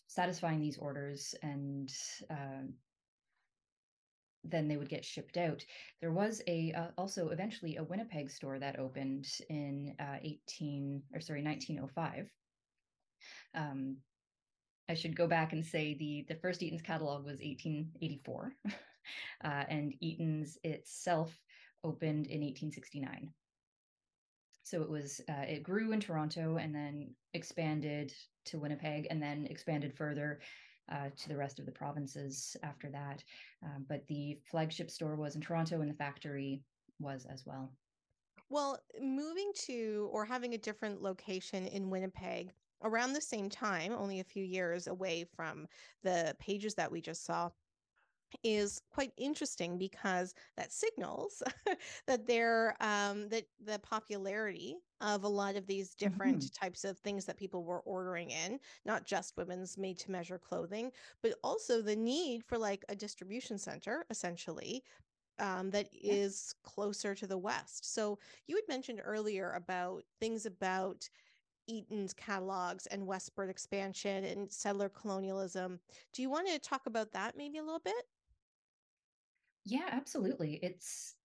satisfying 0.07 0.59
these 0.59 0.77
orders, 0.77 1.35
and 1.43 1.91
uh, 2.31 2.65
then 4.43 4.67
they 4.67 4.77
would 4.77 4.89
get 4.89 5.05
shipped 5.05 5.37
out. 5.37 5.63
There 6.01 6.11
was 6.11 6.41
a 6.47 6.73
uh, 6.73 6.87
also 6.97 7.29
eventually 7.29 7.75
a 7.75 7.83
Winnipeg 7.83 8.31
store 8.31 8.57
that 8.59 8.79
opened 8.79 9.27
in 9.49 9.95
uh, 9.99 10.17
18 10.23 11.03
or 11.13 11.21
sorry 11.21 11.43
1905. 11.43 12.29
Um, 13.53 13.97
I 14.89 14.95
should 14.95 15.15
go 15.15 15.27
back 15.27 15.53
and 15.53 15.63
say 15.63 15.93
the 15.93 16.25
the 16.27 16.39
first 16.39 16.63
Eaton's 16.63 16.81
catalog 16.81 17.23
was 17.23 17.39
1884, 17.39 18.53
uh, 19.43 19.63
and 19.69 19.93
Eaton's 20.01 20.57
itself 20.63 21.39
opened 21.83 22.25
in 22.27 22.41
1869. 22.41 23.31
So 24.63 24.81
it 24.81 24.89
was 24.89 25.21
uh, 25.29 25.45
it 25.47 25.63
grew 25.63 25.91
in 25.91 25.99
Toronto 25.99 26.57
and 26.57 26.73
then 26.73 27.13
expanded 27.33 28.13
to 28.45 28.59
Winnipeg 28.59 29.07
and 29.09 29.21
then 29.21 29.47
expanded 29.49 29.95
further 29.95 30.39
uh, 30.91 31.09
to 31.15 31.29
the 31.29 31.37
rest 31.37 31.59
of 31.59 31.65
the 31.65 31.71
provinces 31.71 32.57
after 32.63 32.89
that. 32.89 33.23
Um, 33.63 33.85
but 33.87 34.07
the 34.07 34.39
flagship 34.49 34.89
store 34.89 35.15
was 35.15 35.35
in 35.35 35.41
Toronto 35.41 35.81
and 35.81 35.89
the 35.89 35.95
factory 35.95 36.63
was 36.99 37.25
as 37.31 37.45
well. 37.45 37.71
Well, 38.49 38.79
moving 38.99 39.51
to 39.65 40.09
or 40.11 40.25
having 40.25 40.55
a 40.55 40.57
different 40.57 41.03
location 41.03 41.67
in 41.67 41.91
Winnipeg 41.91 42.51
around 42.83 43.13
the 43.13 43.21
same 43.21 43.49
time, 43.49 43.93
only 43.93 44.19
a 44.19 44.23
few 44.23 44.43
years 44.43 44.87
away 44.87 45.25
from 45.35 45.67
the 46.03 46.35
pages 46.39 46.75
that 46.75 46.91
we 46.91 47.01
just 47.01 47.25
saw, 47.25 47.49
is 48.43 48.81
quite 48.91 49.11
interesting 49.17 49.77
because 49.77 50.33
that 50.55 50.71
signals 50.71 51.41
that 52.07 52.27
there 52.27 52.75
um 52.79 53.27
that 53.29 53.45
the 53.65 53.79
popularity 53.79 54.75
of 55.01 55.23
a 55.23 55.27
lot 55.27 55.55
of 55.55 55.65
these 55.65 55.95
different 55.95 56.39
mm-hmm. 56.39 56.65
types 56.65 56.83
of 56.83 56.97
things 56.99 57.25
that 57.25 57.37
people 57.37 57.63
were 57.63 57.81
ordering 57.81 58.31
in 58.31 58.59
not 58.85 59.05
just 59.05 59.37
women's 59.37 59.77
made 59.77 59.97
to 59.97 60.11
measure 60.11 60.37
clothing 60.37 60.91
but 61.23 61.33
also 61.43 61.81
the 61.81 61.95
need 61.95 62.43
for 62.45 62.57
like 62.57 62.83
a 62.89 62.95
distribution 62.95 63.57
center 63.57 64.05
essentially 64.09 64.83
um, 65.39 65.69
that 65.69 65.87
is 65.93 66.53
closer 66.63 67.15
to 67.15 67.25
the 67.25 67.37
west 67.37 67.93
so 67.93 68.19
you 68.47 68.55
had 68.55 68.67
mentioned 68.67 69.01
earlier 69.03 69.53
about 69.53 70.03
things 70.19 70.45
about 70.45 71.07
Eaton's 71.69 72.13
catalogs 72.13 72.87
and 72.87 73.05
westward 73.05 73.49
expansion 73.49 74.25
and 74.25 74.51
settler 74.51 74.89
colonialism. 74.89 75.79
Do 76.13 76.21
you 76.21 76.29
want 76.29 76.47
to 76.47 76.59
talk 76.59 76.87
about 76.87 77.11
that 77.13 77.37
maybe 77.37 77.59
a 77.59 77.63
little 77.63 77.79
bit? 77.79 78.03
Yeah, 79.65 79.89
absolutely. 79.91 80.59
It's 80.63 81.15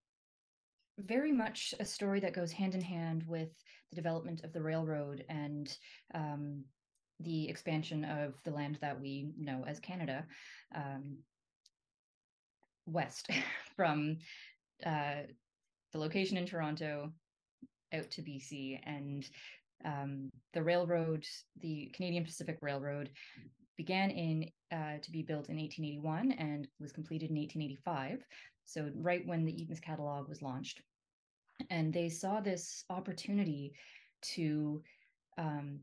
very 0.98 1.32
much 1.32 1.74
a 1.80 1.84
story 1.84 2.20
that 2.20 2.34
goes 2.34 2.52
hand 2.52 2.74
in 2.74 2.80
hand 2.80 3.24
with 3.26 3.48
the 3.90 3.96
development 3.96 4.44
of 4.44 4.52
the 4.52 4.62
railroad 4.62 5.24
and 5.28 5.76
um, 6.14 6.64
the 7.20 7.48
expansion 7.48 8.04
of 8.04 8.34
the 8.44 8.50
land 8.50 8.78
that 8.80 9.00
we 9.00 9.32
know 9.38 9.64
as 9.66 9.80
Canada 9.80 10.26
um, 10.74 11.18
west 12.86 13.28
from 13.76 14.18
uh, 14.84 15.22
the 15.92 15.98
location 15.98 16.36
in 16.36 16.46
Toronto 16.46 17.12
out 17.92 18.10
to 18.10 18.22
BC 18.22 18.80
and 18.84 19.28
um, 19.84 20.30
the 20.52 20.62
railroad, 20.62 21.24
the 21.60 21.90
Canadian 21.94 22.24
Pacific 22.24 22.58
Railroad, 22.60 23.10
began 23.76 24.10
in 24.10 24.48
uh, 24.72 24.98
to 25.02 25.10
be 25.10 25.22
built 25.22 25.48
in 25.48 25.56
1881 25.56 26.32
and 26.32 26.68
was 26.80 26.92
completed 26.92 27.30
in 27.30 27.36
1885. 27.36 28.24
So 28.66 28.90
right 28.94 29.26
when 29.26 29.44
the 29.44 29.52
Eaton's 29.52 29.80
catalog 29.80 30.28
was 30.28 30.42
launched, 30.42 30.80
and 31.70 31.92
they 31.92 32.08
saw 32.08 32.40
this 32.40 32.84
opportunity 32.90 33.74
to 34.34 34.82
um, 35.38 35.80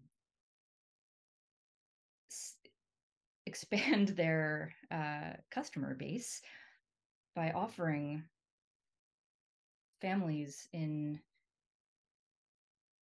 s- 2.31 2.55
expand 3.45 4.09
their 4.17 4.73
uh, 4.89 5.33
customer 5.51 5.95
base 5.95 6.41
by 7.35 7.51
offering 7.51 8.23
families 10.01 10.67
in 10.73 11.19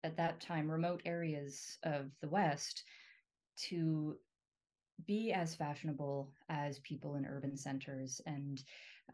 at 0.05 0.17
that 0.17 0.41
time 0.41 0.71
remote 0.71 1.03
areas 1.05 1.79
of 1.83 2.11
the 2.21 2.29
West 2.29 2.85
to 3.69 4.17
be 5.07 5.33
as 5.33 5.55
fashionable 5.55 6.33
as 6.49 6.79
people 6.81 7.15
in 7.17 7.27
urban 7.27 7.57
centers. 7.57 8.21
And 8.27 8.63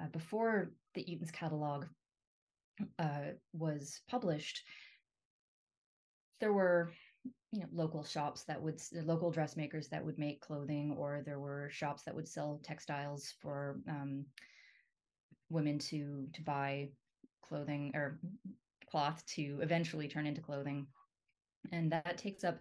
uh, 0.01 0.07
before 0.09 0.73
the 0.95 1.11
Eaton's 1.11 1.31
catalog 1.31 1.87
uh, 2.99 3.33
was 3.53 4.01
published, 4.09 4.63
there 6.41 6.53
were 6.53 6.91
you 7.53 7.61
know 7.61 7.69
local 7.73 8.03
shops 8.03 8.45
that 8.45 8.61
would 8.61 8.81
local 9.05 9.31
dressmakers 9.31 9.89
that 9.89 10.05
would 10.05 10.19
make 10.19 10.41
clothing 10.41 10.95
or 10.99 11.23
there 11.25 11.39
were 11.39 11.71
shops 11.71 12.03
that 12.03 12.15
would 12.15 12.29
sell 12.29 12.61
textiles 12.65 13.35
for 13.41 13.79
um, 13.89 14.25
women 15.49 15.79
to 15.79 16.27
to 16.33 16.43
buy 16.43 16.89
clothing 17.43 17.93
or 17.95 18.19
cloth 18.95 19.27
to 19.27 19.59
eventually 19.61 20.07
turn 20.07 20.25
into 20.25 20.41
clothing. 20.41 20.87
And 21.73 21.91
that 21.91 22.17
takes 22.17 22.45
up 22.45 22.61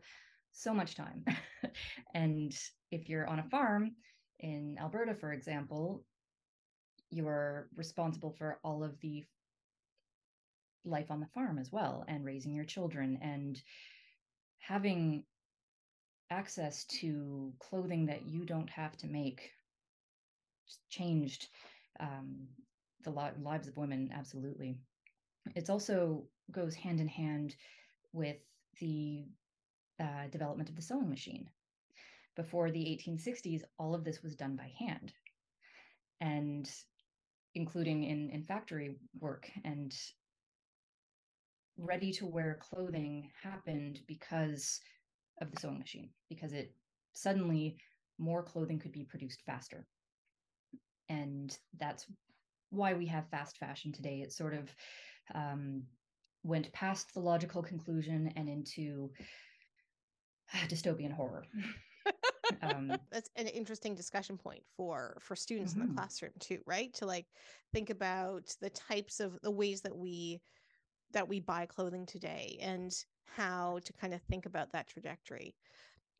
so 0.51 0.73
much 0.73 0.95
time. 0.95 1.23
and 2.15 2.51
if 2.89 3.07
you're 3.07 3.27
on 3.27 3.37
a 3.37 3.49
farm 3.49 3.91
in 4.39 4.75
Alberta, 4.81 5.13
for 5.13 5.31
example, 5.31 6.03
you're 7.11 7.67
responsible 7.75 8.31
for 8.31 8.57
all 8.63 8.83
of 8.83 8.99
the 9.01 9.23
life 10.85 11.11
on 11.11 11.19
the 11.19 11.27
farm 11.35 11.59
as 11.59 11.71
well 11.71 12.03
and 12.07 12.25
raising 12.25 12.55
your 12.55 12.65
children 12.65 13.19
and 13.21 13.61
having 14.57 15.23
access 16.31 16.85
to 16.85 17.53
clothing 17.59 18.07
that 18.07 18.25
you 18.25 18.43
don't 18.43 18.71
have 18.71 18.97
to 18.97 19.05
make 19.05 19.51
changed 20.89 21.45
um, 21.99 22.47
the 23.03 23.11
lives 23.11 23.67
of 23.67 23.77
women 23.77 24.09
absolutely. 24.17 24.79
It 25.55 25.69
also 25.69 26.23
goes 26.51 26.75
hand 26.75 26.99
in 26.99 27.07
hand 27.07 27.55
with 28.11 28.37
the 28.79 29.25
uh, 29.99 30.27
development 30.31 30.69
of 30.69 30.75
the 30.75 30.81
sewing 30.81 31.09
machine. 31.09 31.49
Before 32.35 32.71
the 32.71 32.79
1860s, 32.79 33.61
all 33.77 33.93
of 33.93 34.03
this 34.03 34.23
was 34.23 34.35
done 34.35 34.55
by 34.55 34.71
hand, 34.79 35.13
and 36.19 36.69
including 37.53 38.03
in, 38.03 38.29
in 38.31 38.43
factory 38.43 38.95
work 39.19 39.49
and 39.63 39.95
ready 41.77 42.11
to 42.13 42.25
wear 42.25 42.59
clothing 42.59 43.29
happened 43.41 43.99
because 44.07 44.79
of 45.41 45.51
the 45.51 45.59
sewing 45.59 45.79
machine, 45.79 46.09
because 46.29 46.53
it 46.53 46.73
suddenly 47.13 47.77
more 48.17 48.43
clothing 48.43 48.79
could 48.79 48.91
be 48.91 49.03
produced 49.03 49.41
faster. 49.45 49.85
And 51.09 51.55
that's 51.79 52.07
why 52.69 52.93
we 52.93 53.05
have 53.07 53.29
fast 53.29 53.57
fashion 53.57 53.91
today. 53.91 54.21
It 54.21 54.31
sort 54.31 54.53
of 54.53 54.73
um, 55.33 55.83
went 56.43 56.71
past 56.73 57.13
the 57.13 57.19
logical 57.19 57.61
conclusion 57.61 58.31
and 58.35 58.49
into 58.49 59.11
uh, 60.53 60.67
dystopian 60.67 61.11
horror. 61.11 61.45
um, 62.61 62.91
that's 63.11 63.29
an 63.35 63.47
interesting 63.47 63.95
discussion 63.95 64.37
point 64.37 64.63
for 64.75 65.17
for 65.19 65.35
students 65.35 65.73
mm-hmm. 65.73 65.81
in 65.81 65.87
the 65.87 65.91
mm-hmm. 65.91 65.99
classroom 65.99 66.31
too 66.39 66.59
right 66.65 66.93
to 66.93 67.05
like 67.05 67.25
think 67.71 67.89
about 67.89 68.53
the 68.61 68.69
types 68.71 69.19
of 69.19 69.39
the 69.41 69.51
ways 69.51 69.81
that 69.81 69.95
we 69.95 70.41
that 71.11 71.27
we 71.27 71.39
buy 71.39 71.65
clothing 71.65 72.05
today 72.05 72.57
and 72.61 72.93
how 73.25 73.79
to 73.85 73.93
kind 73.93 74.13
of 74.13 74.21
think 74.23 74.45
about 74.45 74.71
that 74.71 74.87
trajectory 74.87 75.55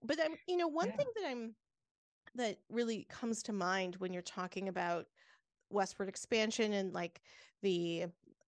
but 0.04 0.18
i'm 0.24 0.36
you 0.48 0.58
know 0.58 0.68
one 0.68 0.88
yeah. 0.88 0.96
thing 0.96 1.08
that 1.16 1.30
i'm 1.30 1.54
that 2.36 2.58
really 2.70 3.06
comes 3.10 3.44
to 3.44 3.54
mind 3.54 3.96
when 3.98 4.14
you're 4.14 4.22
talking 4.22 4.70
about 4.70 5.06
westward 5.70 6.10
expansion 6.10 6.74
and 6.74 6.94
like 6.94 7.22
the 7.62 8.06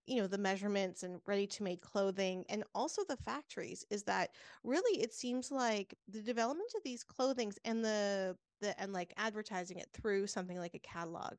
you 0.07 0.21
know 0.21 0.27
the 0.27 0.37
measurements 0.37 1.03
and 1.03 1.19
ready 1.25 1.47
to 1.47 1.63
make 1.63 1.81
clothing 1.81 2.45
and 2.49 2.63
also 2.73 3.01
the 3.07 3.17
factories 3.17 3.85
is 3.89 4.03
that 4.03 4.31
really 4.63 5.01
it 5.01 5.13
seems 5.13 5.51
like 5.51 5.95
the 6.07 6.21
development 6.21 6.71
of 6.75 6.83
these 6.83 7.03
clothings 7.03 7.57
and 7.65 7.83
the 7.83 8.35
the 8.61 8.79
and 8.79 8.93
like 8.93 9.13
advertising 9.17 9.79
it 9.79 9.89
through 9.93 10.27
something 10.27 10.57
like 10.57 10.73
a 10.73 10.79
catalog 10.79 11.33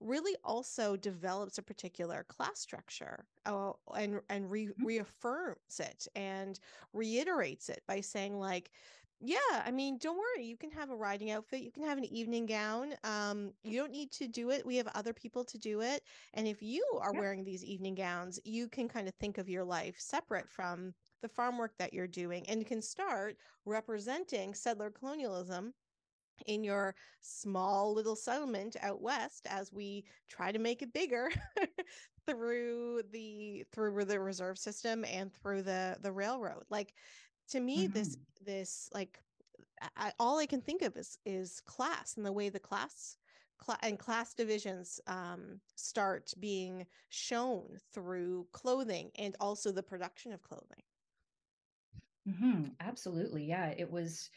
really 0.00 0.34
also 0.44 0.96
develops 0.96 1.58
a 1.58 1.62
particular 1.62 2.24
class 2.28 2.58
structure 2.58 3.24
uh, 3.46 3.72
and 3.96 4.20
and 4.30 4.50
re- 4.50 4.66
mm-hmm. 4.66 4.86
reaffirms 4.86 5.80
it 5.80 6.06
and 6.16 6.60
reiterates 6.92 7.68
it 7.68 7.82
by 7.86 8.00
saying 8.00 8.38
like 8.38 8.70
yeah, 9.24 9.62
I 9.64 9.70
mean, 9.70 9.98
don't 9.98 10.18
worry. 10.18 10.44
You 10.44 10.56
can 10.56 10.70
have 10.72 10.90
a 10.90 10.96
riding 10.96 11.30
outfit. 11.30 11.62
You 11.62 11.70
can 11.70 11.84
have 11.84 11.96
an 11.96 12.04
evening 12.04 12.44
gown. 12.44 12.94
Um, 13.04 13.52
you 13.62 13.78
don't 13.78 13.92
need 13.92 14.10
to 14.12 14.26
do 14.26 14.50
it. 14.50 14.66
We 14.66 14.76
have 14.76 14.88
other 14.94 15.12
people 15.12 15.44
to 15.44 15.58
do 15.58 15.80
it. 15.80 16.02
And 16.34 16.48
if 16.48 16.60
you 16.60 16.84
are 17.00 17.12
wearing 17.12 17.44
these 17.44 17.64
evening 17.64 17.94
gowns, 17.94 18.40
you 18.44 18.68
can 18.68 18.88
kind 18.88 19.06
of 19.06 19.14
think 19.14 19.38
of 19.38 19.48
your 19.48 19.64
life 19.64 19.94
separate 20.00 20.50
from 20.50 20.92
the 21.22 21.28
farm 21.28 21.56
work 21.56 21.78
that 21.78 21.92
you're 21.94 22.08
doing 22.08 22.48
and 22.48 22.66
can 22.66 22.82
start 22.82 23.36
representing 23.64 24.54
settler 24.54 24.90
colonialism 24.90 25.72
in 26.46 26.64
your 26.64 26.94
small 27.20 27.94
little 27.94 28.16
settlement 28.16 28.76
out 28.82 29.00
west 29.00 29.46
as 29.48 29.72
we 29.72 30.04
try 30.28 30.50
to 30.50 30.58
make 30.58 30.82
it 30.82 30.92
bigger 30.92 31.30
through 32.26 33.02
the 33.12 33.64
through 33.72 34.04
the 34.04 34.18
reserve 34.18 34.58
system 34.58 35.04
and 35.04 35.32
through 35.32 35.62
the 35.62 35.96
the 36.02 36.12
railroad 36.12 36.64
like 36.70 36.94
to 37.48 37.60
me 37.60 37.84
mm-hmm. 37.84 37.92
this 37.92 38.16
this 38.44 38.90
like 38.92 39.18
I, 39.96 40.12
all 40.18 40.38
i 40.38 40.46
can 40.46 40.60
think 40.60 40.82
of 40.82 40.96
is 40.96 41.18
is 41.24 41.60
class 41.60 42.16
and 42.16 42.24
the 42.24 42.32
way 42.32 42.48
the 42.48 42.60
class 42.60 43.16
cl- 43.64 43.78
and 43.82 43.98
class 43.98 44.34
divisions 44.34 45.00
um, 45.06 45.60
start 45.76 46.32
being 46.38 46.86
shown 47.08 47.78
through 47.92 48.46
clothing 48.52 49.10
and 49.16 49.36
also 49.40 49.72
the 49.72 49.82
production 49.82 50.32
of 50.32 50.42
clothing 50.42 50.82
mm-hmm. 52.28 52.64
absolutely 52.80 53.44
yeah 53.44 53.74
it 53.76 53.90
was 53.90 54.30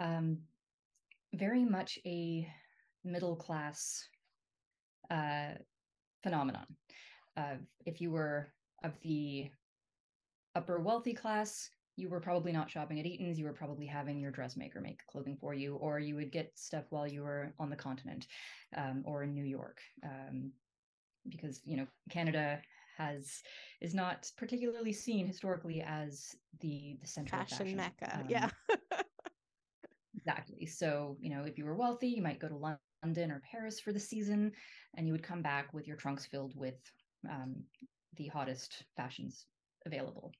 um, 0.00 0.38
very 1.34 1.64
much 1.64 1.98
a 2.06 2.48
middle 3.04 3.36
class 3.36 4.08
uh, 5.10 5.50
phenomenon 6.22 6.66
uh, 7.36 7.56
if 7.86 8.00
you 8.00 8.10
were 8.10 8.52
of 8.84 8.98
the 9.02 9.50
upper 10.54 10.78
wealthy 10.80 11.14
class 11.14 11.70
you 11.96 12.08
were 12.08 12.20
probably 12.20 12.52
not 12.52 12.70
shopping 12.70 12.98
at 12.98 13.06
Eaton's. 13.06 13.38
You 13.38 13.44
were 13.44 13.52
probably 13.52 13.86
having 13.86 14.18
your 14.18 14.30
dressmaker 14.30 14.80
make 14.80 15.04
clothing 15.06 15.36
for 15.40 15.54
you, 15.54 15.76
or 15.76 15.98
you 15.98 16.14
would 16.16 16.32
get 16.32 16.52
stuff 16.54 16.84
while 16.90 17.06
you 17.06 17.22
were 17.22 17.52
on 17.58 17.70
the 17.70 17.76
continent 17.76 18.26
um, 18.76 19.02
or 19.04 19.22
in 19.22 19.34
New 19.34 19.44
York, 19.44 19.80
um, 20.04 20.52
because 21.28 21.60
you 21.64 21.76
know 21.76 21.86
Canada 22.10 22.60
has 22.96 23.42
is 23.80 23.94
not 23.94 24.30
particularly 24.36 24.92
seen 24.92 25.26
historically 25.26 25.82
as 25.82 26.34
the 26.60 26.96
the 27.00 27.06
center 27.06 27.30
fashion, 27.30 27.58
fashion 27.58 27.76
mecca. 27.76 28.20
Um, 28.20 28.26
yeah, 28.28 28.48
exactly. 30.16 30.66
So 30.66 31.16
you 31.20 31.30
know, 31.30 31.44
if 31.44 31.58
you 31.58 31.64
were 31.64 31.76
wealthy, 31.76 32.08
you 32.08 32.22
might 32.22 32.40
go 32.40 32.48
to 32.48 32.78
London 33.04 33.30
or 33.30 33.42
Paris 33.50 33.80
for 33.80 33.92
the 33.92 34.00
season, 34.00 34.52
and 34.96 35.06
you 35.06 35.12
would 35.12 35.22
come 35.22 35.42
back 35.42 35.74
with 35.74 35.86
your 35.86 35.96
trunks 35.96 36.24
filled 36.24 36.56
with 36.56 36.80
um, 37.30 37.56
the 38.16 38.28
hottest 38.28 38.84
fashions 38.96 39.46
available. 39.84 40.32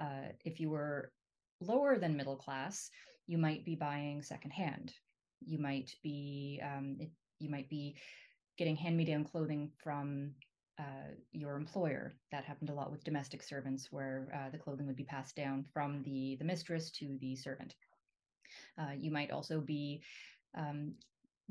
Uh, 0.00 0.32
if 0.44 0.60
you 0.60 0.70
were 0.70 1.12
lower 1.60 1.98
than 1.98 2.16
middle 2.16 2.36
class, 2.36 2.90
you 3.26 3.38
might 3.38 3.64
be 3.64 3.74
buying 3.74 4.22
secondhand. 4.22 4.92
You 5.40 5.58
might 5.58 5.90
be 6.02 6.60
um, 6.64 6.96
it, 6.98 7.10
you 7.38 7.50
might 7.50 7.68
be 7.68 7.96
getting 8.56 8.76
hand-me-down 8.76 9.24
clothing 9.24 9.70
from 9.82 10.32
uh, 10.78 11.12
your 11.32 11.56
employer. 11.56 12.14
That 12.32 12.44
happened 12.44 12.70
a 12.70 12.74
lot 12.74 12.90
with 12.90 13.04
domestic 13.04 13.42
servants, 13.42 13.88
where 13.90 14.28
uh, 14.34 14.50
the 14.50 14.58
clothing 14.58 14.86
would 14.86 14.96
be 14.96 15.04
passed 15.04 15.36
down 15.36 15.64
from 15.72 16.02
the 16.04 16.36
the 16.38 16.44
mistress 16.44 16.90
to 16.92 17.18
the 17.20 17.36
servant. 17.36 17.74
Uh, 18.80 18.92
you 18.96 19.10
might 19.10 19.30
also 19.30 19.60
be 19.60 20.02
um, 20.56 20.94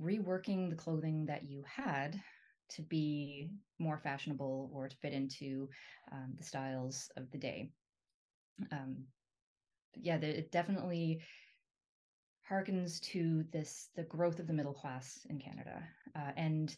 reworking 0.02 0.70
the 0.70 0.76
clothing 0.76 1.26
that 1.26 1.44
you 1.50 1.64
had 1.64 2.20
to 2.70 2.82
be 2.82 3.50
more 3.80 3.98
fashionable 3.98 4.70
or 4.74 4.90
to 4.90 4.96
fit 4.98 5.14
into 5.14 5.70
um, 6.12 6.34
the 6.38 6.44
styles 6.44 7.10
of 7.16 7.30
the 7.32 7.38
day 7.38 7.70
um, 8.72 9.06
yeah, 9.96 10.18
it 10.18 10.52
definitely 10.52 11.22
harkens 12.50 13.02
to 13.02 13.44
this 13.52 13.90
the 13.96 14.04
growth 14.04 14.40
of 14.40 14.48
the 14.48 14.54
middle 14.54 14.74
class 14.74 15.26
in 15.30 15.40
Canada 15.40 15.84
uh, 16.16 16.32
and 16.38 16.76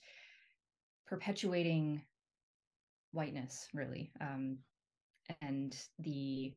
perpetuating 1.07 2.01
whiteness, 3.11 3.67
really, 3.73 4.11
um, 4.21 4.57
and 5.41 5.75
the 5.99 6.53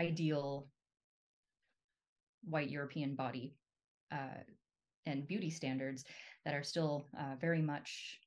ideal 0.00 0.68
white 2.44 2.70
European 2.70 3.14
body 3.14 3.54
uh, 4.10 4.40
and 5.06 5.26
beauty 5.26 5.50
standards 5.50 6.04
that 6.44 6.54
are 6.54 6.62
still 6.62 7.06
uh, 7.18 7.36
very 7.40 7.62
much 7.62 8.18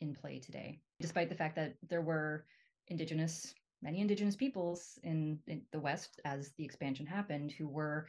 in 0.00 0.14
play 0.14 0.38
today, 0.38 0.80
despite 1.00 1.28
the 1.28 1.34
fact 1.34 1.56
that 1.56 1.74
there 1.88 2.02
were 2.02 2.44
indigenous 2.88 3.54
many 3.82 4.00
indigenous 4.00 4.36
peoples 4.36 4.98
in, 5.02 5.38
in 5.46 5.62
the 5.72 5.80
West 5.80 6.20
as 6.24 6.52
the 6.56 6.64
expansion 6.64 7.06
happened 7.06 7.52
who 7.52 7.68
were 7.68 8.06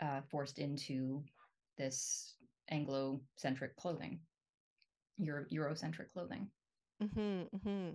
uh, 0.00 0.20
forced 0.30 0.58
into 0.58 1.22
this 1.76 2.34
Anglo-centric 2.70 3.76
clothing, 3.76 4.20
Euro- 5.18 5.46
Eurocentric 5.52 6.12
clothing. 6.12 6.48
Mm-hmm, 7.02 7.56
mm-hmm. 7.56 7.90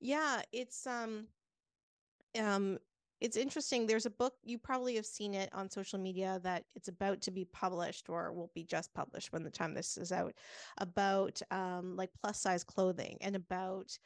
Yeah, 0.00 0.42
it's 0.52 0.86
um, 0.86 1.26
um, 2.38 2.78
it's 3.20 3.36
interesting. 3.36 3.86
There's 3.86 4.06
a 4.06 4.10
book, 4.10 4.34
you 4.44 4.58
probably 4.58 4.96
have 4.96 5.06
seen 5.06 5.34
it 5.34 5.50
on 5.52 5.70
social 5.70 5.98
media 5.98 6.40
that 6.42 6.64
it's 6.74 6.88
about 6.88 7.20
to 7.22 7.30
be 7.30 7.44
published 7.44 8.08
or 8.08 8.32
will 8.32 8.50
be 8.54 8.64
just 8.64 8.92
published 8.94 9.32
when 9.32 9.42
the 9.42 9.50
time 9.50 9.74
this 9.74 9.96
is 9.96 10.10
out 10.10 10.34
about 10.78 11.40
um, 11.50 11.96
like 11.96 12.10
plus 12.18 12.40
size 12.40 12.64
clothing 12.64 13.18
and 13.20 13.36
about 13.36 13.96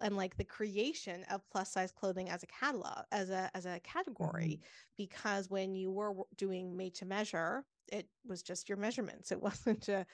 and 0.00 0.16
like 0.16 0.36
the 0.36 0.44
creation 0.44 1.24
of 1.30 1.42
plus 1.50 1.72
size 1.72 1.92
clothing 1.92 2.30
as 2.30 2.42
a 2.42 2.46
catalog 2.46 3.04
as 3.12 3.30
a 3.30 3.50
as 3.54 3.66
a 3.66 3.80
category 3.80 4.58
mm-hmm. 4.58 4.94
because 4.96 5.50
when 5.50 5.74
you 5.74 5.90
were 5.90 6.14
doing 6.36 6.76
made 6.76 6.94
to 6.94 7.04
measure 7.04 7.64
it 7.88 8.06
was 8.26 8.42
just 8.42 8.68
your 8.68 8.78
measurements 8.78 9.32
it 9.32 9.42
wasn't 9.42 9.88
a 9.88 10.06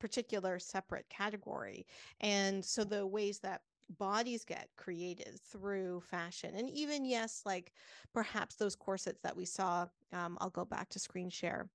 particular 0.00 0.58
separate 0.58 1.06
category 1.08 1.86
and 2.20 2.64
so 2.64 2.82
the 2.82 3.06
ways 3.06 3.38
that 3.38 3.60
bodies 3.98 4.44
get 4.44 4.68
created 4.76 5.38
through 5.50 6.00
fashion 6.00 6.54
and 6.56 6.70
even 6.70 7.04
yes 7.04 7.42
like 7.44 7.72
perhaps 8.14 8.54
those 8.54 8.74
corsets 8.74 9.20
that 9.22 9.36
we 9.36 9.44
saw 9.44 9.86
um, 10.12 10.38
i'll 10.40 10.50
go 10.50 10.64
back 10.64 10.88
to 10.88 10.98
screen 10.98 11.28
share 11.28 11.68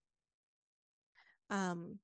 um, 1.50 2.00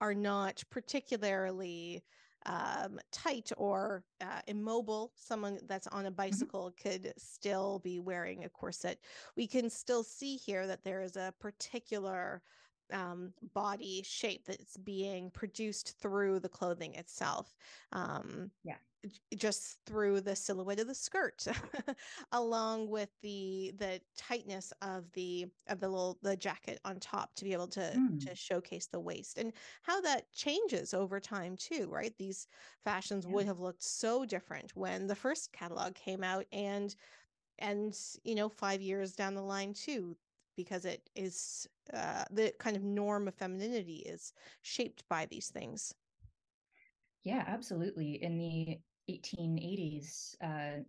are 0.00 0.14
not 0.14 0.62
particularly 0.70 2.02
um, 2.46 2.98
tight 3.12 3.50
or 3.56 4.04
uh, 4.20 4.40
immobile. 4.46 5.12
Someone 5.16 5.58
that's 5.66 5.86
on 5.88 6.06
a 6.06 6.10
bicycle 6.10 6.72
mm-hmm. 6.72 6.88
could 6.88 7.12
still 7.16 7.80
be 7.80 7.98
wearing 7.98 8.44
a 8.44 8.48
corset. 8.48 8.98
We 9.36 9.46
can 9.46 9.68
still 9.68 10.02
see 10.02 10.36
here 10.36 10.66
that 10.66 10.84
there 10.84 11.02
is 11.02 11.16
a 11.16 11.34
particular 11.40 12.42
um, 12.92 13.32
body 13.54 14.02
shape 14.02 14.46
that's 14.46 14.76
being 14.78 15.30
produced 15.30 15.98
through 16.00 16.40
the 16.40 16.48
clothing 16.48 16.94
itself. 16.94 17.54
Um, 17.92 18.50
yeah 18.64 18.76
just 19.36 19.78
through 19.86 20.20
the 20.20 20.34
silhouette 20.34 20.80
of 20.80 20.88
the 20.88 20.94
skirt 20.94 21.46
along 22.32 22.88
with 22.88 23.10
the 23.22 23.72
the 23.78 24.00
tightness 24.16 24.72
of 24.82 25.10
the 25.12 25.46
of 25.68 25.78
the 25.78 25.88
little 25.88 26.18
the 26.22 26.36
jacket 26.36 26.80
on 26.84 26.98
top 26.98 27.32
to 27.34 27.44
be 27.44 27.52
able 27.52 27.68
to 27.68 27.80
mm. 27.80 28.26
to 28.26 28.34
showcase 28.34 28.86
the 28.86 28.98
waist 28.98 29.38
and 29.38 29.52
how 29.82 30.00
that 30.00 30.30
changes 30.32 30.94
over 30.94 31.20
time 31.20 31.56
too 31.56 31.88
right 31.90 32.14
these 32.18 32.48
fashions 32.84 33.24
yeah. 33.24 33.32
would 33.32 33.46
have 33.46 33.60
looked 33.60 33.82
so 33.82 34.24
different 34.24 34.72
when 34.74 35.06
the 35.06 35.14
first 35.14 35.52
catalog 35.52 35.94
came 35.94 36.24
out 36.24 36.44
and 36.52 36.96
and 37.60 37.96
you 38.24 38.34
know 38.34 38.48
5 38.48 38.82
years 38.82 39.12
down 39.12 39.34
the 39.34 39.42
line 39.42 39.74
too 39.74 40.16
because 40.56 40.84
it 40.84 41.08
is 41.14 41.68
uh, 41.94 42.24
the 42.32 42.52
kind 42.58 42.76
of 42.76 42.82
norm 42.82 43.28
of 43.28 43.34
femininity 43.34 43.98
is 44.06 44.32
shaped 44.62 45.04
by 45.08 45.24
these 45.26 45.48
things 45.48 45.94
yeah, 47.28 47.44
absolutely. 47.46 48.22
In 48.22 48.38
the 48.38 48.77
1880s, 49.36 50.34
uh, 50.42 50.82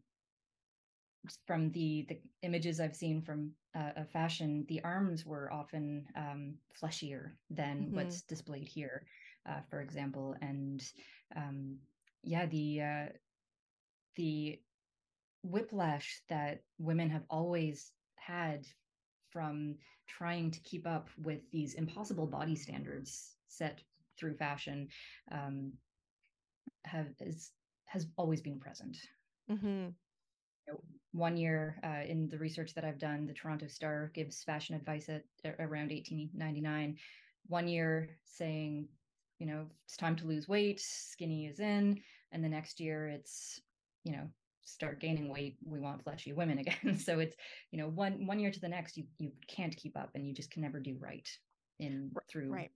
from 1.46 1.72
the 1.72 2.06
the 2.08 2.20
images 2.44 2.80
I've 2.80 2.96
seen 2.96 3.22
from 3.22 3.52
uh, 3.76 3.92
of 3.98 4.10
fashion, 4.10 4.66
the 4.68 4.84
arms 4.84 5.26
were 5.26 5.52
often 5.52 6.06
um, 6.16 6.56
fleshier 6.74 7.34
than 7.50 7.86
mm-hmm. 7.86 7.96
what's 7.96 8.22
displayed 8.22 8.68
here, 8.68 9.06
uh, 9.48 9.60
for 9.70 9.82
example. 9.82 10.36
And 10.42 10.82
um, 11.36 11.78
yeah, 12.24 12.46
the 12.46 12.82
uh, 12.82 13.06
the 14.16 14.60
whiplash 15.44 16.22
that 16.30 16.64
women 16.78 17.10
have 17.10 17.24
always 17.30 17.92
had 18.16 18.66
from 19.32 19.76
trying 20.08 20.52
to 20.52 20.60
keep 20.62 20.88
up 20.88 21.10
with 21.22 21.40
these 21.52 21.76
impossible 21.76 22.28
body 22.28 22.56
standards 22.56 23.36
set 23.48 23.82
through 24.18 24.36
fashion 24.36 24.88
um, 25.32 25.72
have 26.86 27.08
is 27.20 27.52
has 27.90 28.06
always 28.18 28.42
been 28.42 28.60
present. 28.60 28.98
Mm-hmm. 29.52 29.88
One 31.12 31.38
year 31.38 31.80
uh, 31.84 32.08
in 32.08 32.30
the 32.30 32.38
research 32.38 32.76
that 32.76 32.86
I've 32.86 33.00
done, 33.00 33.26
the 33.26 33.34
Toronto 33.34 33.68
Star 33.68 34.12
gives 34.14 34.44
fashion 34.44 34.76
advice 34.76 35.10
at, 35.10 35.24
around 35.60 35.90
1899. 35.90 36.98
One 37.48 37.68
year 37.68 38.10
saying, 38.26 38.88
you 39.40 39.48
know, 39.48 39.66
it's 39.86 39.98
time 39.98 40.16
to 40.18 40.28
lose 40.28 40.48
weight, 40.48 40.80
skinny 40.80 41.48
is 41.48 41.60
in, 41.60 42.00
and 42.32 42.44
the 42.44 42.50
next 42.50 42.80
year 42.80 43.08
it's, 43.08 43.60
you 44.04 44.12
know, 44.12 44.28
start 44.62 45.00
gaining 45.00 45.30
weight, 45.30 45.58
we 45.66 45.80
want 45.80 46.04
fleshy 46.04 46.32
women 46.32 46.60
again. 46.60 46.96
so 46.96 47.18
it's, 47.18 47.36
you 47.72 47.80
know, 47.80 47.88
one 47.88 48.28
one 48.28 48.40
year 48.40 48.52
to 48.52 48.60
the 48.60 48.70
next, 48.70 48.96
you 48.96 49.06
you 49.18 49.32
can't 49.48 49.76
keep 49.76 49.98
up, 49.98 50.12
and 50.14 50.28
you 50.28 50.34
just 50.34 50.52
can 50.52 50.62
never 50.62 50.80
do 50.80 50.96
right 51.00 51.28
in 51.80 52.12
through 52.30 52.52
right. 52.52 52.72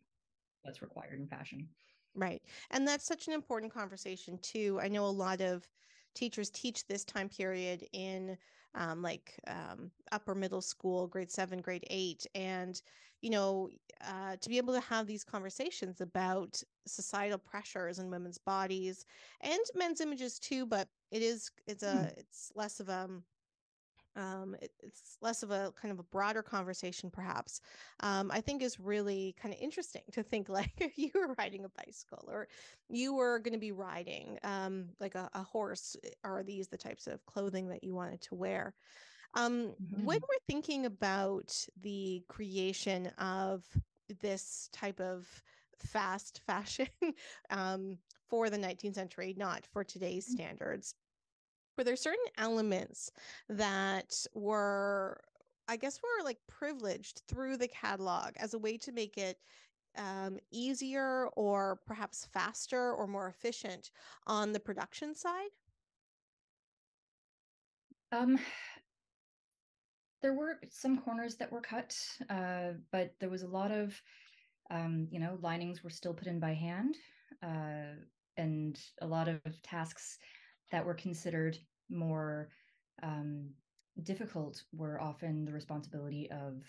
what's 0.63 0.82
required 0.82 1.19
in 1.19 1.28
fashion. 1.28 1.67
Right. 2.15 2.41
And 2.71 2.88
that's 2.88 3.06
such 3.06 3.28
an 3.28 3.34
important 3.34 3.73
conversation, 3.73 4.38
too. 4.41 4.80
I 4.82 4.88
know 4.88 5.06
a 5.06 5.08
lot 5.08 5.41
of 5.41 5.67
teachers 6.13 6.52
teach 6.52 6.86
this 6.86 7.04
time 7.04 7.28
period 7.28 7.88
in 7.91 8.38
um, 8.76 9.02
like 9.02 9.34
um, 9.47 9.91
upper 10.12 10.36
middle 10.36 10.62
school, 10.62 11.08
grade 11.08 11.32
seven, 11.32 11.60
grade 11.62 11.86
eight. 11.89 12.26
And, 12.36 12.80
you 13.21 13.30
know, 13.32 13.69
uh, 14.08 14.36
to 14.39 14.49
be 14.49 14.58
able 14.58 14.73
to 14.73 14.80
have 14.82 15.08
these 15.08 15.23
conversations 15.23 16.02
about 16.02 16.62
societal 16.86 17.39
pressures 17.39 17.99
in 17.99 18.12
women's 18.12 18.38
bodies 18.38 19.06
and 19.41 19.60
men's 19.76 20.02
images 20.02 20.38
too, 20.39 20.65
but 20.65 20.88
it 21.12 21.21
is, 21.21 21.49
it's 21.65 21.84
a, 21.84 21.95
mm. 21.95 22.17
it's 22.17 22.52
less 22.56 22.80
of 22.80 22.89
a, 22.89 23.10
um, 24.15 24.56
it, 24.62 24.71
it's 24.82 25.17
less 25.21 25.43
of 25.43 25.52
a 25.52 25.73
kind 25.80 25.91
of 25.91 25.99
a 25.99 26.04
broader 26.04 26.41
conversation, 26.41 27.10
perhaps, 27.10 27.62
um, 28.02 28.32
I 28.32 28.41
think 28.41 28.62
is 28.62 28.80
really 28.80 29.36
kind 29.41 29.54
of 29.54 29.60
interesting 29.60 30.04
to 30.12 30.23
think 30.23 30.49
like 30.49 30.73
if 30.80 30.97
you 30.97 31.12
were 31.13 31.36
riding 31.38 31.65
a 31.65 31.69
bicycle 31.69 32.26
or 32.30 32.47
you 32.89 33.13
were 33.13 33.39
going 33.39 33.54
to 33.54 33.60
be 33.60 33.71
riding 33.71 34.38
um, 34.43 34.89
like 34.99 35.15
a, 35.15 35.30
a, 35.34 35.43
horse, 35.43 35.95
eh, 36.04 36.10
are 36.23 36.43
these 36.43 36.67
the 36.67 36.78
types 36.78 37.08
of 37.08 37.26
clothing 37.26 37.67
that 37.69 37.84
you 37.84 37.93
wanted 37.93 38.21
to 38.21 38.36
wear? 38.36 38.73
Um, 39.36 39.73
mm-hmm. 39.82 40.06
When 40.06 40.19
we're 40.19 40.45
thinking 40.47 40.86
about 40.86 41.56
the 41.82 42.23
creation 42.28 43.08
of 43.17 43.63
this 44.21 44.69
type 44.71 44.99
of 44.99 45.28
fast 45.80 46.41
fashion 46.45 46.88
um, 47.49 47.97
for 48.30 48.49
the 48.49 48.58
19th 48.58 48.95
century, 48.95 49.34
not 49.38 49.65
for 49.71 49.84
today's 49.84 50.28
mm. 50.28 50.34
standards 50.34 50.95
were 51.77 51.83
there 51.83 51.95
certain 51.95 52.25
elements 52.38 53.12
that 53.49 54.25
were 54.33 55.19
i 55.67 55.75
guess 55.75 55.99
were 56.01 56.23
like 56.23 56.38
privileged 56.47 57.21
through 57.27 57.57
the 57.57 57.67
catalog 57.67 58.31
as 58.38 58.53
a 58.53 58.59
way 58.59 58.77
to 58.77 58.91
make 58.91 59.17
it 59.17 59.38
um, 59.95 60.39
easier 60.51 61.27
or 61.36 61.79
perhaps 61.86 62.25
faster 62.33 62.93
or 62.93 63.05
more 63.05 63.27
efficient 63.27 63.91
on 64.25 64.51
the 64.51 64.59
production 64.59 65.13
side? 65.13 65.49
Um 68.12 68.39
there 70.21 70.33
were 70.33 70.57
some 70.69 70.97
corners 70.97 71.36
that 71.36 71.51
were 71.51 71.62
cut 71.62 71.95
uh, 72.29 72.69
but 72.91 73.13
there 73.19 73.29
was 73.29 73.43
a 73.43 73.47
lot 73.47 73.71
of 73.71 74.01
um, 74.71 75.07
you 75.12 75.19
know 75.19 75.38
linings 75.41 75.83
were 75.83 75.89
still 75.89 76.13
put 76.13 76.27
in 76.27 76.39
by 76.39 76.53
hand 76.53 76.95
uh, 77.43 77.93
and 78.38 78.79
a 79.01 79.05
lot 79.05 79.27
of 79.27 79.41
tasks 79.62 80.17
that 80.71 80.86
were 80.86 80.93
considered 80.93 81.58
more 81.89 82.49
um, 83.02 83.49
difficult 84.02 84.63
were 84.73 84.99
often 85.02 85.45
the 85.45 85.52
responsibility 85.52 86.30
of 86.32 86.63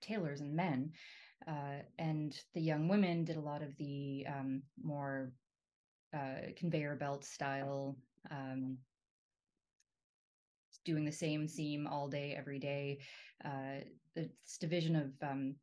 tailors 0.00 0.40
and 0.40 0.54
men. 0.54 0.90
Uh, 1.46 1.82
and 1.98 2.38
the 2.54 2.60
young 2.60 2.88
women 2.88 3.24
did 3.24 3.36
a 3.36 3.40
lot 3.40 3.62
of 3.62 3.76
the 3.78 4.26
um, 4.28 4.62
more 4.82 5.32
uh, 6.14 6.50
conveyor 6.56 6.96
belt 6.96 7.24
style, 7.24 7.96
um, 8.30 8.76
doing 10.84 11.04
the 11.04 11.12
same 11.12 11.46
seam 11.46 11.86
all 11.86 12.08
day, 12.08 12.34
every 12.36 12.58
day. 12.58 12.98
Uh, 13.44 13.80
this 14.14 14.58
division 14.58 14.96
of 14.96 15.28
um, 15.28 15.54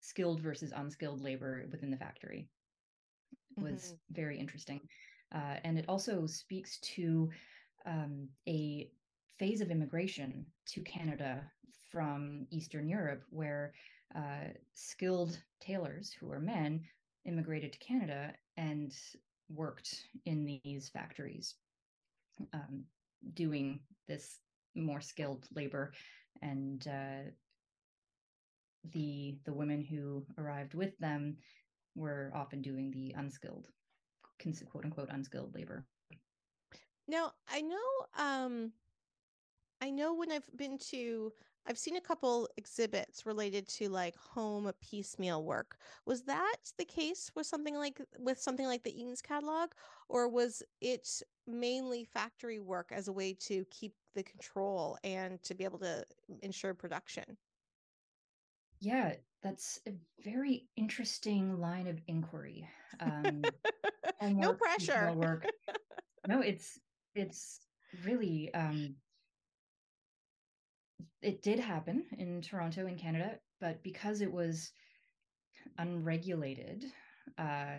skilled 0.00 0.40
versus 0.40 0.72
unskilled 0.74 1.20
labor 1.20 1.64
within 1.70 1.90
the 1.90 1.96
factory 1.96 2.48
was 3.56 3.82
mm-hmm. 3.82 4.14
very 4.14 4.38
interesting. 4.38 4.80
Uh, 5.34 5.56
and 5.64 5.78
it 5.78 5.84
also 5.88 6.26
speaks 6.26 6.78
to 6.80 7.30
um, 7.86 8.28
a 8.48 8.90
phase 9.38 9.60
of 9.60 9.70
immigration 9.70 10.46
to 10.66 10.80
Canada 10.82 11.42
from 11.90 12.46
Eastern 12.50 12.88
Europe, 12.88 13.22
where 13.30 13.72
uh, 14.14 14.48
skilled 14.74 15.38
tailors 15.60 16.12
who 16.12 16.26
were 16.26 16.40
men 16.40 16.80
immigrated 17.24 17.72
to 17.72 17.78
Canada 17.78 18.32
and 18.56 18.94
worked 19.48 20.04
in 20.26 20.44
these 20.44 20.88
factories, 20.88 21.54
um, 22.52 22.84
doing 23.34 23.80
this 24.08 24.38
more 24.74 25.00
skilled 25.00 25.46
labor. 25.54 25.92
And 26.40 26.86
uh, 26.88 27.30
the 28.92 29.38
the 29.44 29.52
women 29.52 29.82
who 29.82 30.26
arrived 30.38 30.74
with 30.74 30.98
them 30.98 31.36
were 31.94 32.32
often 32.34 32.62
doing 32.62 32.90
the 32.90 33.14
unskilled, 33.16 33.68
quote 34.70 34.84
unquote, 34.84 35.08
unskilled 35.10 35.54
labor. 35.54 35.84
Now, 37.08 37.32
I 37.48 37.60
know 37.60 37.76
um 38.18 38.72
I 39.80 39.90
know 39.90 40.14
when 40.14 40.30
I've 40.30 40.48
been 40.56 40.78
to 40.90 41.32
I've 41.66 41.78
seen 41.78 41.96
a 41.96 42.00
couple 42.00 42.48
exhibits 42.56 43.24
related 43.24 43.68
to 43.68 43.88
like 43.88 44.16
home 44.16 44.70
piecemeal 44.80 45.44
work. 45.44 45.76
Was 46.06 46.22
that 46.22 46.56
the 46.76 46.84
case 46.84 47.30
with 47.34 47.46
something 47.46 47.76
like 47.76 48.00
with 48.18 48.40
something 48.40 48.66
like 48.66 48.82
the 48.82 48.98
Eaton's 49.00 49.22
catalog 49.22 49.70
or 50.08 50.28
was 50.28 50.62
it 50.80 51.22
mainly 51.46 52.04
factory 52.04 52.58
work 52.58 52.90
as 52.92 53.08
a 53.08 53.12
way 53.12 53.34
to 53.34 53.64
keep 53.70 53.94
the 54.14 54.22
control 54.22 54.98
and 55.04 55.42
to 55.42 55.54
be 55.54 55.64
able 55.64 55.78
to 55.80 56.04
ensure 56.42 56.74
production? 56.74 57.36
Yeah, 58.82 59.14
that's 59.44 59.78
a 59.86 59.92
very 60.24 60.66
interesting 60.76 61.60
line 61.60 61.86
of 61.86 62.00
inquiry. 62.08 62.68
Um, 62.98 63.42
no 64.22 64.54
pressure. 64.54 65.12
Work. 65.14 65.46
No, 66.28 66.40
it's 66.40 66.78
it's 67.16 67.58
really 68.04 68.54
um, 68.54 68.94
it 71.20 71.42
did 71.42 71.58
happen 71.58 72.04
in 72.16 72.40
Toronto 72.40 72.86
in 72.86 72.96
Canada, 72.96 73.40
but 73.60 73.82
because 73.82 74.20
it 74.20 74.32
was 74.32 74.70
unregulated, 75.78 76.84
uh, 77.38 77.78